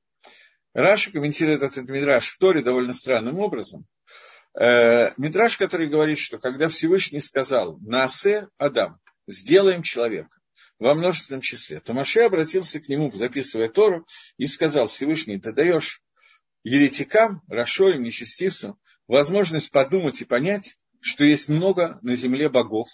Раша 0.73 1.11
комментирует 1.11 1.63
этот 1.63 1.87
мидраж 1.87 2.27
в 2.27 2.37
Торе 2.37 2.61
довольно 2.61 2.93
странным 2.93 3.39
образом. 3.39 3.85
Э, 4.59 5.11
мидраж, 5.17 5.57
который 5.57 5.87
говорит, 5.87 6.17
что 6.17 6.37
когда 6.37 6.67
Всевышний 6.67 7.19
сказал 7.19 7.77
«Наасе 7.79 8.47
Адам», 8.57 8.99
«Сделаем 9.27 9.81
человека», 9.81 10.37
во 10.79 10.93
множественном 10.93 11.41
числе, 11.41 11.79
то 11.79 11.93
Маше 11.93 12.21
обратился 12.21 12.79
к 12.79 12.89
нему, 12.89 13.11
записывая 13.11 13.69
Тору, 13.69 14.05
и 14.37 14.45
сказал, 14.45 14.87
Всевышний, 14.87 15.39
ты 15.39 15.53
даешь 15.53 16.01
еретикам, 16.63 17.41
Рашоим, 17.47 18.03
нечестивцам 18.03 18.77
возможность 19.07 19.71
подумать 19.71 20.21
и 20.21 20.25
понять, 20.25 20.77
что 20.99 21.23
есть 21.23 21.47
много 21.47 21.99
на 22.01 22.15
земле 22.15 22.49
богов, 22.49 22.87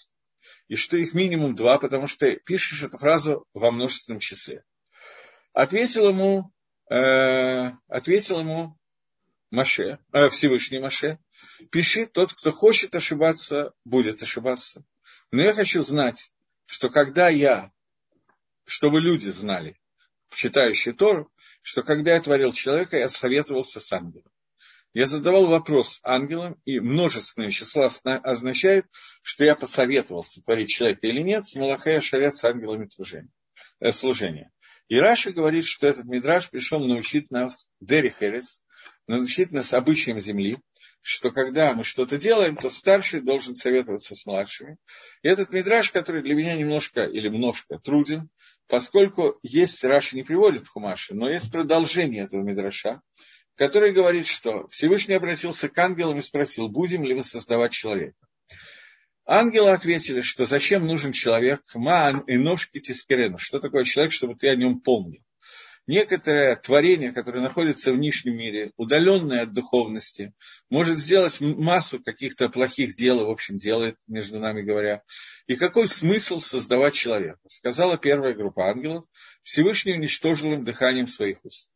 и 0.72 0.76
что 0.76 0.96
их 0.96 1.14
минимум 1.14 1.54
два, 1.54 1.78
потому 1.80 2.08
что 2.08 2.34
пишешь 2.46 2.82
эту 2.82 2.98
фразу 2.98 3.46
во 3.54 3.72
множественном 3.72 4.22
числе. 4.22 4.64
Ответил 5.52 6.08
ему, 6.08 6.54
э, 6.90 7.72
ответил 7.90 8.40
ему 8.40 8.78
Маше, 9.50 10.00
э, 10.14 10.30
Всевышний 10.30 10.80
Маше, 10.80 11.20
пиши, 11.72 12.06
тот, 12.06 12.32
кто 12.32 12.54
хочет 12.54 12.96
ошибаться, 12.96 13.74
будет 13.84 14.24
ошибаться. 14.24 14.86
Но 15.30 15.42
я 15.42 15.52
хочу 15.52 15.82
знать, 15.82 16.32
что 16.66 16.90
когда 16.90 17.28
я, 17.28 17.74
чтобы 18.64 19.02
люди 19.02 19.28
знали, 19.28 19.78
читающие 20.30 20.94
Тору, 20.94 21.30
что 21.62 21.84
когда 21.84 22.14
я 22.14 22.22
творил 22.22 22.54
человека, 22.54 22.96
я 22.96 23.10
советовался 23.10 23.82
с 23.82 23.92
ангелом. 23.92 24.31
Я 24.94 25.08
задавал 25.08 25.48
вопрос 25.48 26.02
ангелам, 26.04 26.60
и 26.66 26.80
множественное 26.80 27.50
число 27.50 27.88
означает, 28.04 28.86
что 29.22 29.46
я 29.46 29.56
посоветовался 29.56 30.44
творить 30.44 30.70
человека 30.70 31.08
или 31.08 31.22
нет, 31.22 31.44
с 31.46 31.56
Малахая 31.56 32.02
Шарят 32.02 32.34
с 32.34 32.44
ангелами 32.44 32.89
э, 33.80 33.92
служения. 33.92 34.52
И 34.89 34.98
Раши 34.98 35.32
говорит, 35.32 35.64
что 35.64 35.88
этот 35.88 36.06
мидраш 36.06 36.50
пришел 36.50 36.80
научить 36.82 37.32
нас 37.32 37.70
דרך 37.80 38.10
ארץ, 38.10 38.62
научить 39.08 39.52
нас 39.52 39.74
обычаям 39.74 40.20
земли, 40.20 40.58
что 41.02 41.32
когда 41.32 41.74
мы 41.74 41.86
что-то 41.86 42.18
делаем, 42.18 42.58
то 42.58 42.70
старший 42.70 43.22
должен 43.22 43.56
советоваться 43.56 44.14
с 44.14 44.26
младшими. 44.26 44.78
И 45.24 45.30
этот 45.30 45.52
мидраш, 45.52 45.92
который 45.92 46.22
для 46.22 46.36
меня 46.36 46.58
немножко 46.58 47.04
или 47.04 47.30
немножко 47.30 47.80
труден, 47.80 48.30
поскольку 48.68 49.39
есть, 49.42 49.84
Раши 49.86 50.18
не 50.18 50.24
приводит 50.24 50.68
Хумаше, 50.68 51.14
но 51.14 51.30
есть 51.30 51.50
продолжение 51.50 52.24
этого 52.24 52.42
мидраша, 52.42 53.02
который 53.56 53.91
говорит, 53.91 54.26
что 54.26 54.68
Всевышний 54.70 55.16
обратился 55.16 55.70
к 55.70 55.78
ангелам 55.78 56.18
и 56.18 56.22
спросил, 56.22 56.70
будем 56.70 57.04
ли 57.04 57.14
мы 57.14 57.24
создавать 57.24 57.72
человека. 57.72 58.18
Ангелы 59.26 59.72
ответили, 59.72 60.22
что 60.22 60.45
зачем 60.45 60.86
нужен 60.86 61.12
человек, 61.12 61.62
маан 61.76 62.20
и 62.22 62.38
ножки 62.38 62.80
тискерену, 62.80 63.38
что 63.38 63.60
такое 63.60 63.84
человек, 63.84 64.12
чтобы 64.12 64.36
ты 64.36 64.49
о 64.49 64.56
нем 64.56 64.80
помнил. 64.80 65.22
Некоторое 65.88 66.56
творение, 66.56 67.12
которое 67.12 67.41
находится 67.41 67.91
в 67.91 67.97
нижнем 67.97 68.38
мире, 68.38 68.72
удаленное 68.78 69.43
от 69.43 69.54
духовности, 69.54 70.34
может 70.70 70.99
сделать 70.99 71.41
массу 71.41 72.02
каких-то 72.02 72.49
плохих 72.49 72.93
дел, 72.93 73.26
в 73.26 73.30
общем, 73.30 73.58
делает, 73.58 73.97
между 74.08 74.39
нами 74.39 74.62
говоря. 74.62 75.02
И 75.47 75.56
какой 75.56 75.88
смысл 75.88 76.39
создавать 76.39 76.93
человека? 76.93 77.39
Сказала 77.47 77.97
первая 77.97 78.34
группа 78.34 78.70
ангелов, 78.70 79.06
Всевышний 79.43 79.93
уничтожил 79.93 80.54
им 80.54 80.64
дыханием 80.64 81.08
своих 81.08 81.43
уст. 81.43 81.70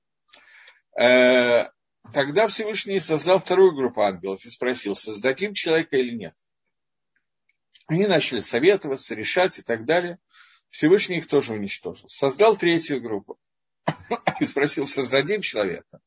Э, 1.00 1.70
Тогда 2.14 2.48
Всевышний 2.48 3.00
создал 3.00 3.40
вторую 3.40 3.74
группу 3.76 4.02
ангелов 4.02 4.46
и 4.46 4.50
спросил, 4.50 4.96
создадим 4.96 5.54
человека 5.54 5.98
или 5.98 6.16
нет. 6.16 6.34
Они 7.88 8.08
начали 8.08 8.40
советоваться, 8.40 9.16
решать 9.16 9.60
и 9.60 9.62
так 9.62 9.86
далее. 9.86 10.20
Всевышний 10.70 11.18
их 11.18 11.28
тоже 11.28 11.54
уничтожил. 11.54 12.08
Создал 12.10 12.58
третью 12.58 13.02
группу 13.02 13.38
и 14.40 14.46
спросил, 14.46 14.86
создадим 14.86 15.42
человека. 15.42 16.00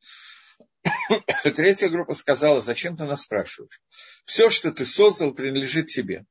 Третья 1.42 1.88
группа 1.88 2.14
сказала, 2.14 2.60
зачем 2.60 2.96
ты 2.96 3.04
нас 3.04 3.22
спрашиваешь? 3.22 3.80
Все, 4.24 4.50
что 4.50 4.72
ты 4.72 4.84
создал, 4.84 5.32
принадлежит 5.32 5.86
тебе. 5.86 6.24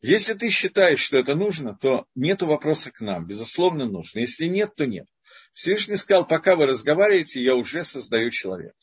Если 0.00 0.34
ты 0.34 0.48
считаешь, 0.50 1.00
что 1.00 1.18
это 1.18 1.34
нужно, 1.34 1.76
то 1.76 2.06
нет 2.14 2.42
вопроса 2.42 2.92
к 2.92 3.00
нам. 3.00 3.26
Безусловно, 3.26 3.84
нужно. 3.86 4.20
Если 4.20 4.46
нет, 4.46 4.74
то 4.76 4.86
нет. 4.86 5.06
Всевышний 5.52 5.96
сказал, 5.96 6.26
пока 6.26 6.54
вы 6.54 6.66
разговариваете, 6.66 7.42
я 7.42 7.56
уже 7.56 7.84
создаю 7.84 8.30
человека. 8.30 8.76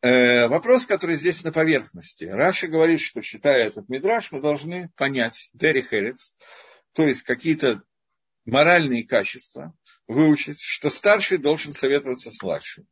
Э, 0.00 0.46
вопрос, 0.46 0.86
который 0.86 1.16
здесь 1.16 1.42
на 1.42 1.52
поверхности. 1.52 2.24
Раша 2.24 2.68
говорит, 2.68 3.00
что 3.00 3.22
считая 3.22 3.66
этот 3.66 3.88
мидраж, 3.88 4.30
мы 4.30 4.40
должны 4.40 4.90
понять 4.96 5.50
Дери 5.52 5.82
Херец, 5.82 6.36
то 6.92 7.04
есть 7.04 7.22
какие-то 7.22 7.82
моральные 8.44 9.06
качества, 9.06 9.74
выучить, 10.06 10.60
что 10.60 10.90
старший 10.90 11.38
должен 11.38 11.72
советоваться 11.72 12.30
с 12.30 12.40
младшим. 12.42 12.86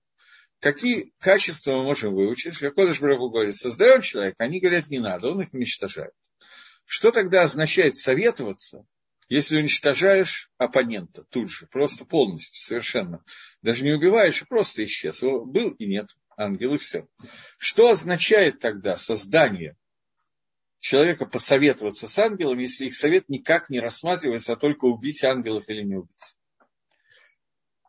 Какие 0.61 1.13
качества 1.19 1.73
мы 1.73 1.85
можем 1.85 2.15
выучить? 2.15 2.59
Кодыш 2.59 3.01
Браху 3.01 3.31
говорит, 3.31 3.55
создаем 3.55 4.03
человека, 4.03 4.37
они 4.39 4.61
говорят, 4.61 4.89
не 4.89 4.99
надо, 4.99 5.29
он 5.29 5.41
их 5.41 5.53
уничтожает. 5.55 6.13
Что 6.93 7.13
тогда 7.13 7.45
означает 7.45 7.95
советоваться, 7.95 8.85
если 9.29 9.59
уничтожаешь 9.59 10.51
оппонента 10.59 11.23
тут 11.31 11.49
же, 11.49 11.69
просто 11.69 12.05
полностью, 12.05 12.65
совершенно. 12.65 13.25
Даже 13.63 13.85
не 13.85 13.93
убиваешь, 13.93 14.43
а 14.43 14.47
просто 14.47 14.83
исчез. 14.83 15.23
Был 15.23 15.71
и 15.71 15.87
нет, 15.87 16.09
ангел 16.37 16.75
и 16.75 16.79
все. 16.79 17.07
Что 17.59 17.91
означает 17.91 18.59
тогда 18.59 18.97
создание 18.97 19.77
человека 20.81 21.27
посоветоваться 21.27 22.09
с 22.09 22.19
ангелом, 22.19 22.59
если 22.59 22.87
их 22.87 22.97
совет 22.97 23.29
никак 23.29 23.71
не 23.71 23.79
рассматривается, 23.79 24.55
а 24.55 24.57
только 24.57 24.87
убить 24.87 25.23
ангелов 25.23 25.69
или 25.69 25.85
не 25.85 25.95
убить? 25.95 26.35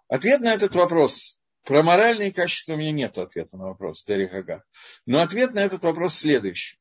Ответ 0.10 0.42
на 0.42 0.54
этот 0.54 0.76
вопрос. 0.76 1.40
Про 1.64 1.82
моральные 1.82 2.32
качества 2.32 2.74
у 2.74 2.78
меня 2.78 2.92
нет 2.92 3.18
ответа 3.18 3.58
на 3.58 3.64
вопрос, 3.64 4.04
Дерри 4.04 4.28
Хага. 4.28 4.64
Но 5.08 5.24
ответ 5.24 5.56
на 5.56 5.60
этот 5.62 5.82
вопрос 5.82 6.14
следующий. 6.14 6.78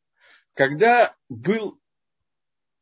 Когда 0.52 1.16
был, 1.30 1.79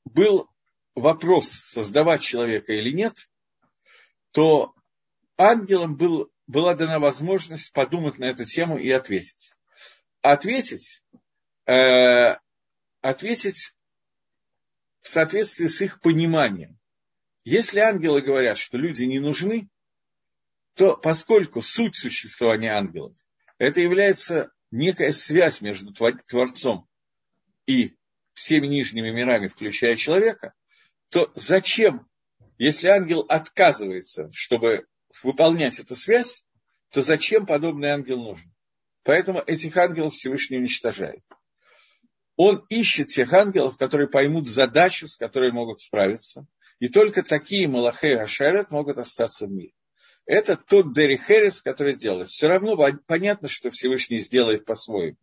был 0.08 0.48
вопрос, 0.94 1.48
создавать 1.48 2.22
человека 2.22 2.72
или 2.72 2.92
нет, 2.92 3.28
то 4.32 4.74
ангелам 5.36 5.96
был 5.96 6.30
была 6.48 6.74
дана 6.74 6.98
возможность 6.98 7.72
подумать 7.72 8.18
на 8.18 8.24
эту 8.24 8.44
тему 8.44 8.78
и 8.78 8.90
ответить. 8.90 9.54
Ответить, 10.22 11.02
э, 11.66 12.38
ответить 13.02 13.74
в 15.00 15.08
соответствии 15.08 15.66
с 15.66 15.80
их 15.82 16.00
пониманием. 16.00 16.78
Если 17.44 17.80
ангелы 17.80 18.22
говорят, 18.22 18.58
что 18.58 18.78
люди 18.78 19.04
не 19.04 19.20
нужны, 19.20 19.68
то 20.74 20.96
поскольку 20.96 21.60
суть 21.60 21.96
существования 21.96 22.72
ангелов, 22.72 23.16
это 23.58 23.80
является 23.80 24.50
некая 24.70 25.12
связь 25.12 25.60
между 25.60 25.92
Творцом 25.92 26.88
и 27.66 27.97
всеми 28.38 28.66
нижними 28.68 29.10
мирами, 29.10 29.48
включая 29.48 29.96
человека, 29.96 30.54
то 31.10 31.30
зачем, 31.34 32.06
если 32.56 32.88
ангел 32.88 33.20
отказывается, 33.28 34.30
чтобы 34.32 34.86
выполнять 35.22 35.80
эту 35.80 35.96
связь, 35.96 36.46
то 36.92 37.02
зачем 37.02 37.46
подобный 37.46 37.90
ангел 37.90 38.18
нужен? 38.18 38.52
Поэтому 39.02 39.40
этих 39.40 39.76
ангелов 39.76 40.14
Всевышний 40.14 40.58
уничтожает. 40.58 41.22
Он 42.36 42.64
ищет 42.68 43.08
тех 43.08 43.32
ангелов, 43.32 43.76
которые 43.76 44.08
поймут 44.08 44.46
задачу, 44.46 45.08
с 45.08 45.16
которой 45.16 45.50
могут 45.50 45.80
справиться. 45.80 46.46
И 46.78 46.86
только 46.86 47.24
такие 47.24 47.66
Малахей 47.66 48.16
Ашерет 48.16 48.70
могут 48.70 48.98
остаться 48.98 49.46
в 49.46 49.50
мире. 49.50 49.72
Это 50.26 50.56
тот 50.56 50.92
Дерри 50.92 51.16
Херес, 51.16 51.62
который 51.62 51.96
делает. 51.96 52.28
Все 52.28 52.46
равно 52.46 52.76
понятно, 53.06 53.48
что 53.48 53.70
Всевышний 53.70 54.18
сделает 54.18 54.64
по-своему. 54.64 55.16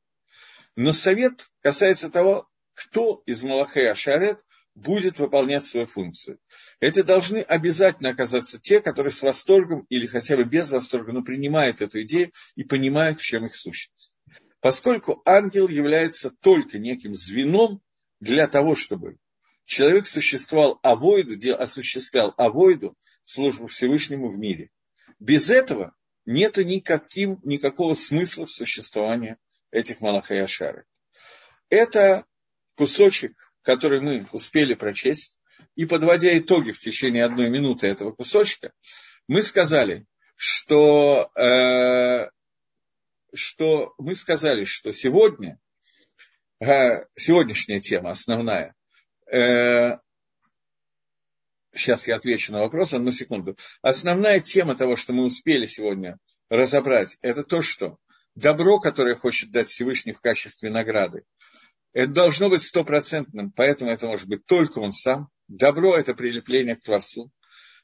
Но 0.76 0.92
совет 0.92 1.48
касается 1.62 2.10
того, 2.10 2.50
кто 2.76 3.24
из 3.26 3.44
Малахей 3.44 3.90
Ашарет 3.90 4.46
будет 4.76 5.20
выполнять 5.20 5.64
свою 5.64 5.88
функцию. 5.88 6.38
Эти 6.80 7.02
должны 7.02 7.38
обязательно 7.38 8.10
оказаться 8.10 8.60
те, 8.60 8.82
которые 8.82 9.12
с 9.12 9.22
восторгом 9.22 9.86
или 9.90 10.06
хотя 10.06 10.36
бы 10.36 10.44
без 10.44 10.70
восторга, 10.70 11.14
но 11.14 11.24
принимают 11.24 11.82
эту 11.82 12.04
идею 12.04 12.32
и 12.56 12.64
понимают, 12.64 13.20
в 13.20 13.24
чем 13.24 13.46
их 13.46 13.56
сущность. 13.56 14.14
Поскольку 14.60 15.22
ангел 15.26 15.68
является 15.68 16.30
только 16.30 16.78
неким 16.78 17.16
звеном 17.16 17.82
для 18.20 18.48
того, 18.48 18.76
чтобы 18.76 19.18
человек 19.64 20.06
существовал 20.06 20.80
авойду, 20.84 21.36
осуществлял 21.56 22.34
авойду, 22.38 22.96
службу 23.24 23.68
Всевышнему 23.68 24.30
в 24.30 24.38
мире. 24.38 24.70
Без 25.20 25.50
этого 25.50 25.96
нет 26.26 26.58
никаким, 26.58 27.40
никакого 27.44 27.94
смысла 27.94 28.46
в 28.46 28.52
существовании 28.52 29.38
этих 29.72 30.02
Малахай 30.02 30.42
Ашары. 30.42 30.86
Это 31.70 32.26
кусочек 32.76 33.34
который 33.66 34.00
мы 34.00 34.28
успели 34.32 34.76
прочесть, 34.76 35.42
и 35.76 35.86
подводя 35.86 36.38
итоги 36.38 36.72
в 36.72 36.80
течение 36.80 37.26
одной 37.26 37.50
минуты 37.50 37.88
этого 37.88 38.12
кусочка, 38.12 38.72
мы 39.28 39.42
сказали, 39.42 40.06
что, 40.36 41.32
э, 41.36 42.30
что 43.34 43.94
мы 43.98 44.14
сказали, 44.14 44.64
что 44.64 44.92
сегодня, 44.92 45.60
э, 46.62 47.06
сегодняшняя 47.16 47.80
тема 47.80 48.12
основная, 48.12 48.76
э, 49.32 49.98
сейчас 51.74 52.08
я 52.08 52.16
отвечу 52.16 52.54
на 52.54 52.60
вопрос, 52.60 52.94
одну 52.94 53.12
секунду. 53.12 53.58
Основная 53.82 54.40
тема 54.40 54.76
того, 54.78 54.96
что 54.96 55.12
мы 55.12 55.24
успели 55.24 55.66
сегодня 55.66 56.20
разобрать, 56.50 57.18
это 57.22 57.44
то, 57.44 57.62
что 57.62 57.98
добро, 58.36 58.80
которое 58.80 59.16
хочет 59.16 59.50
дать 59.50 59.68
Всевышний 59.68 60.14
в 60.14 60.22
качестве 60.22 60.70
награды, 60.70 61.24
это 61.96 62.12
должно 62.12 62.50
быть 62.50 62.62
стопроцентным, 62.62 63.52
поэтому 63.52 63.90
это 63.90 64.06
может 64.06 64.28
быть 64.28 64.46
только 64.46 64.80
он 64.80 64.92
сам. 64.92 65.30
Добро– 65.48 65.98
это 65.98 66.14
прилепление 66.14 66.76
к 66.76 66.82
Творцу. 66.82 67.32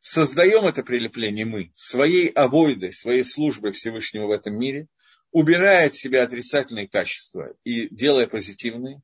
Создаем 0.01 0.65
это 0.67 0.83
прилепление 0.83 1.45
мы 1.45 1.71
своей 1.75 2.27
авойдой, 2.27 2.91
своей 2.91 3.23
службой 3.23 3.71
Всевышнего 3.71 4.27
в 4.27 4.31
этом 4.31 4.59
мире, 4.59 4.87
убирая 5.31 5.85
от 5.85 5.93
себя 5.93 6.23
отрицательные 6.23 6.89
качества 6.89 7.53
и 7.63 7.87
делая 7.87 8.27
позитивные. 8.27 9.01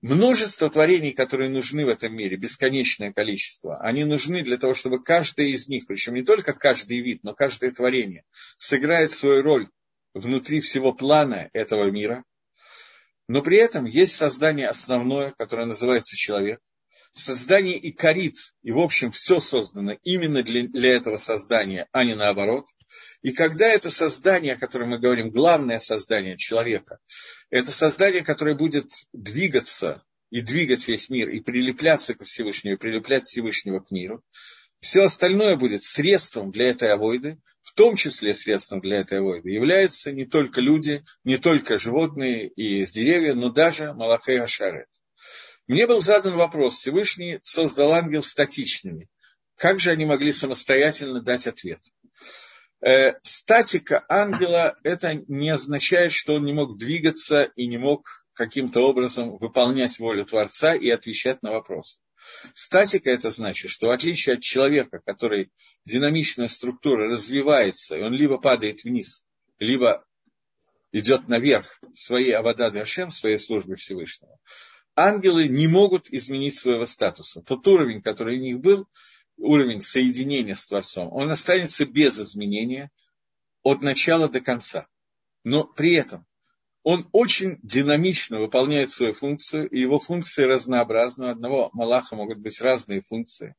Множество 0.00 0.70
творений, 0.70 1.12
которые 1.12 1.50
нужны 1.50 1.84
в 1.84 1.90
этом 1.90 2.16
мире, 2.16 2.38
бесконечное 2.38 3.12
количество, 3.12 3.78
они 3.80 4.04
нужны 4.04 4.42
для 4.42 4.56
того, 4.56 4.72
чтобы 4.72 5.04
каждое 5.04 5.48
из 5.48 5.68
них, 5.68 5.86
причем 5.86 6.14
не 6.14 6.24
только 6.24 6.54
каждый 6.54 7.00
вид, 7.00 7.24
но 7.24 7.34
каждое 7.34 7.72
творение, 7.72 8.24
сыграет 8.56 9.10
свою 9.10 9.42
роль 9.42 9.68
внутри 10.14 10.60
всего 10.60 10.94
плана 10.94 11.50
этого 11.52 11.90
мира– 11.90 12.24
но 13.28 13.42
при 13.42 13.58
этом 13.58 13.84
есть 13.84 14.16
создание 14.16 14.68
основное, 14.68 15.32
которое 15.36 15.66
называется 15.66 16.16
человек. 16.16 16.60
Создание 17.12 17.78
и 17.78 17.92
корит, 17.92 18.34
и 18.64 18.72
в 18.72 18.78
общем 18.80 19.12
все 19.12 19.38
создано 19.38 19.92
именно 20.02 20.42
для, 20.42 20.66
для 20.66 20.96
этого 20.96 21.14
создания, 21.14 21.88
а 21.92 22.02
не 22.02 22.16
наоборот. 22.16 22.66
И 23.22 23.30
когда 23.30 23.66
это 23.68 23.88
создание, 23.90 24.54
о 24.54 24.58
котором 24.58 24.90
мы 24.90 24.98
говорим, 24.98 25.30
главное 25.30 25.78
создание 25.78 26.36
человека, 26.36 26.98
это 27.50 27.70
создание, 27.70 28.24
которое 28.24 28.56
будет 28.56 28.90
двигаться 29.12 30.02
и 30.30 30.40
двигать 30.40 30.88
весь 30.88 31.08
мир, 31.08 31.28
и 31.28 31.38
прилепляться 31.38 32.14
ко 32.14 32.24
Всевышнему, 32.24 32.74
и 32.74 32.78
прилеплять 32.78 33.24
Всевышнего 33.24 33.78
к 33.78 33.92
миру, 33.92 34.24
все 34.84 35.04
остальное 35.04 35.56
будет 35.56 35.82
средством 35.82 36.50
для 36.50 36.68
этой 36.68 36.92
авойды, 36.92 37.38
в 37.62 37.72
том 37.72 37.96
числе 37.96 38.34
средством 38.34 38.80
для 38.80 39.00
этой 39.00 39.18
авойды, 39.18 39.50
являются 39.50 40.12
не 40.12 40.26
только 40.26 40.60
люди, 40.60 41.02
не 41.24 41.38
только 41.38 41.78
животные 41.78 42.48
и 42.48 42.84
деревья, 42.84 43.34
но 43.34 43.48
даже 43.48 43.94
Малахей 43.94 44.38
Ашарет. 44.40 44.88
Мне 45.66 45.86
был 45.86 46.02
задан 46.02 46.36
вопрос, 46.36 46.76
Всевышний 46.76 47.38
создал 47.42 47.94
ангел 47.94 48.20
статичными. 48.20 49.08
Как 49.56 49.80
же 49.80 49.90
они 49.90 50.04
могли 50.04 50.32
самостоятельно 50.32 51.22
дать 51.22 51.46
ответ? 51.46 51.80
Э, 52.82 53.14
статика 53.22 54.04
ангела 54.06 54.76
это 54.82 55.14
не 55.14 55.48
означает, 55.48 56.12
что 56.12 56.34
он 56.34 56.44
не 56.44 56.52
мог 56.52 56.76
двигаться 56.76 57.44
и 57.56 57.66
не 57.66 57.78
мог 57.78 58.04
каким-то 58.34 58.82
образом 58.82 59.38
выполнять 59.38 59.98
волю 59.98 60.26
Творца 60.26 60.74
и 60.74 60.90
отвечать 60.90 61.42
на 61.42 61.52
вопросы. 61.52 62.00
Статика 62.54 63.10
это 63.10 63.30
значит, 63.30 63.70
что 63.70 63.88
в 63.88 63.90
отличие 63.90 64.36
от 64.36 64.42
человека, 64.42 65.00
который 65.04 65.50
динамичная 65.84 66.46
структура 66.46 67.06
развивается, 67.10 67.96
и 67.96 68.02
он 68.02 68.12
либо 68.12 68.38
падает 68.38 68.84
вниз, 68.84 69.24
либо 69.58 70.04
идет 70.92 71.28
наверх 71.28 71.80
своей 71.94 72.32
Авада 72.32 72.70
Дашем, 72.70 73.10
своей 73.10 73.38
службы 73.38 73.76
Всевышнего, 73.76 74.38
ангелы 74.94 75.48
не 75.48 75.66
могут 75.66 76.08
изменить 76.10 76.54
своего 76.54 76.84
статуса. 76.84 77.42
Тот 77.42 77.66
уровень, 77.66 78.00
который 78.00 78.38
у 78.38 78.42
них 78.42 78.60
был, 78.60 78.86
уровень 79.36 79.80
соединения 79.80 80.54
с 80.54 80.68
Творцом, 80.68 81.12
он 81.12 81.30
останется 81.30 81.84
без 81.84 82.18
изменения 82.18 82.90
от 83.62 83.82
начала 83.82 84.28
до 84.28 84.40
конца. 84.40 84.86
Но 85.42 85.64
при 85.64 85.94
этом 85.94 86.26
он 86.84 87.08
очень 87.12 87.58
динамично 87.62 88.38
выполняет 88.38 88.90
свою 88.90 89.14
функцию, 89.14 89.68
и 89.70 89.80
его 89.80 89.98
функции 89.98 90.44
разнообразны. 90.44 91.26
У 91.26 91.30
одного 91.30 91.70
Малаха 91.72 92.14
могут 92.14 92.38
быть 92.38 92.60
разные 92.60 93.00
функции. 93.00 93.56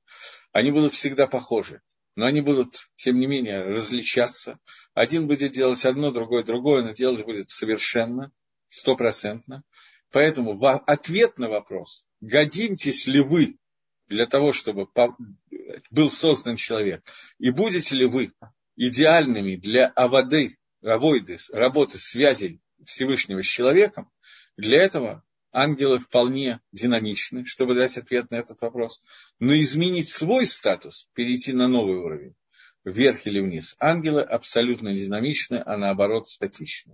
Они 0.51 0.71
будут 0.71 0.93
всегда 0.93 1.25
похожи, 1.25 1.81
но 2.15 2.27
они 2.27 2.41
будут, 2.41 2.75
тем 2.93 3.19
не 3.19 3.25
менее, 3.25 3.63
различаться. 3.63 4.59
Один 4.93 5.25
будет 5.27 5.53
делать 5.53 5.83
одно, 5.85 6.11
другой 6.11 6.43
другое, 6.43 6.83
но 6.83 6.91
делать 6.91 7.25
будет 7.25 7.49
совершенно, 7.49 8.31
стопроцентно. 8.69 9.63
Поэтому 10.11 10.63
ответ 10.85 11.39
на 11.39 11.49
вопрос, 11.49 12.05
годитесь 12.21 13.07
ли 13.07 13.21
вы 13.21 13.57
для 14.07 14.27
того, 14.27 14.53
чтобы 14.53 14.87
был 15.89 16.09
создан 16.09 16.57
человек, 16.57 17.03
и 17.39 17.49
будете 17.49 17.95
ли 17.95 18.05
вы 18.05 18.33
идеальными 18.75 19.55
для 19.55 19.87
аводы, 19.87 20.55
авойды, 20.83 21.39
работы, 21.51 21.97
связей 21.97 22.61
Всевышнего 22.85 23.41
с 23.41 23.45
человеком, 23.45 24.11
для 24.57 24.81
этого 24.81 25.23
ангелы 25.51 25.99
вполне 25.99 26.59
динамичны, 26.71 27.45
чтобы 27.45 27.75
дать 27.75 27.97
ответ 27.97 28.29
на 28.29 28.35
этот 28.35 28.61
вопрос. 28.61 29.01
Но 29.39 29.53
изменить 29.59 30.09
свой 30.09 30.45
статус, 30.45 31.09
перейти 31.13 31.53
на 31.53 31.67
новый 31.67 31.97
уровень, 31.97 32.35
вверх 32.83 33.25
или 33.25 33.39
вниз, 33.39 33.75
ангелы 33.79 34.21
абсолютно 34.21 34.93
динамичны, 34.93 35.63
а 35.65 35.77
наоборот 35.77 36.27
статичны. 36.27 36.93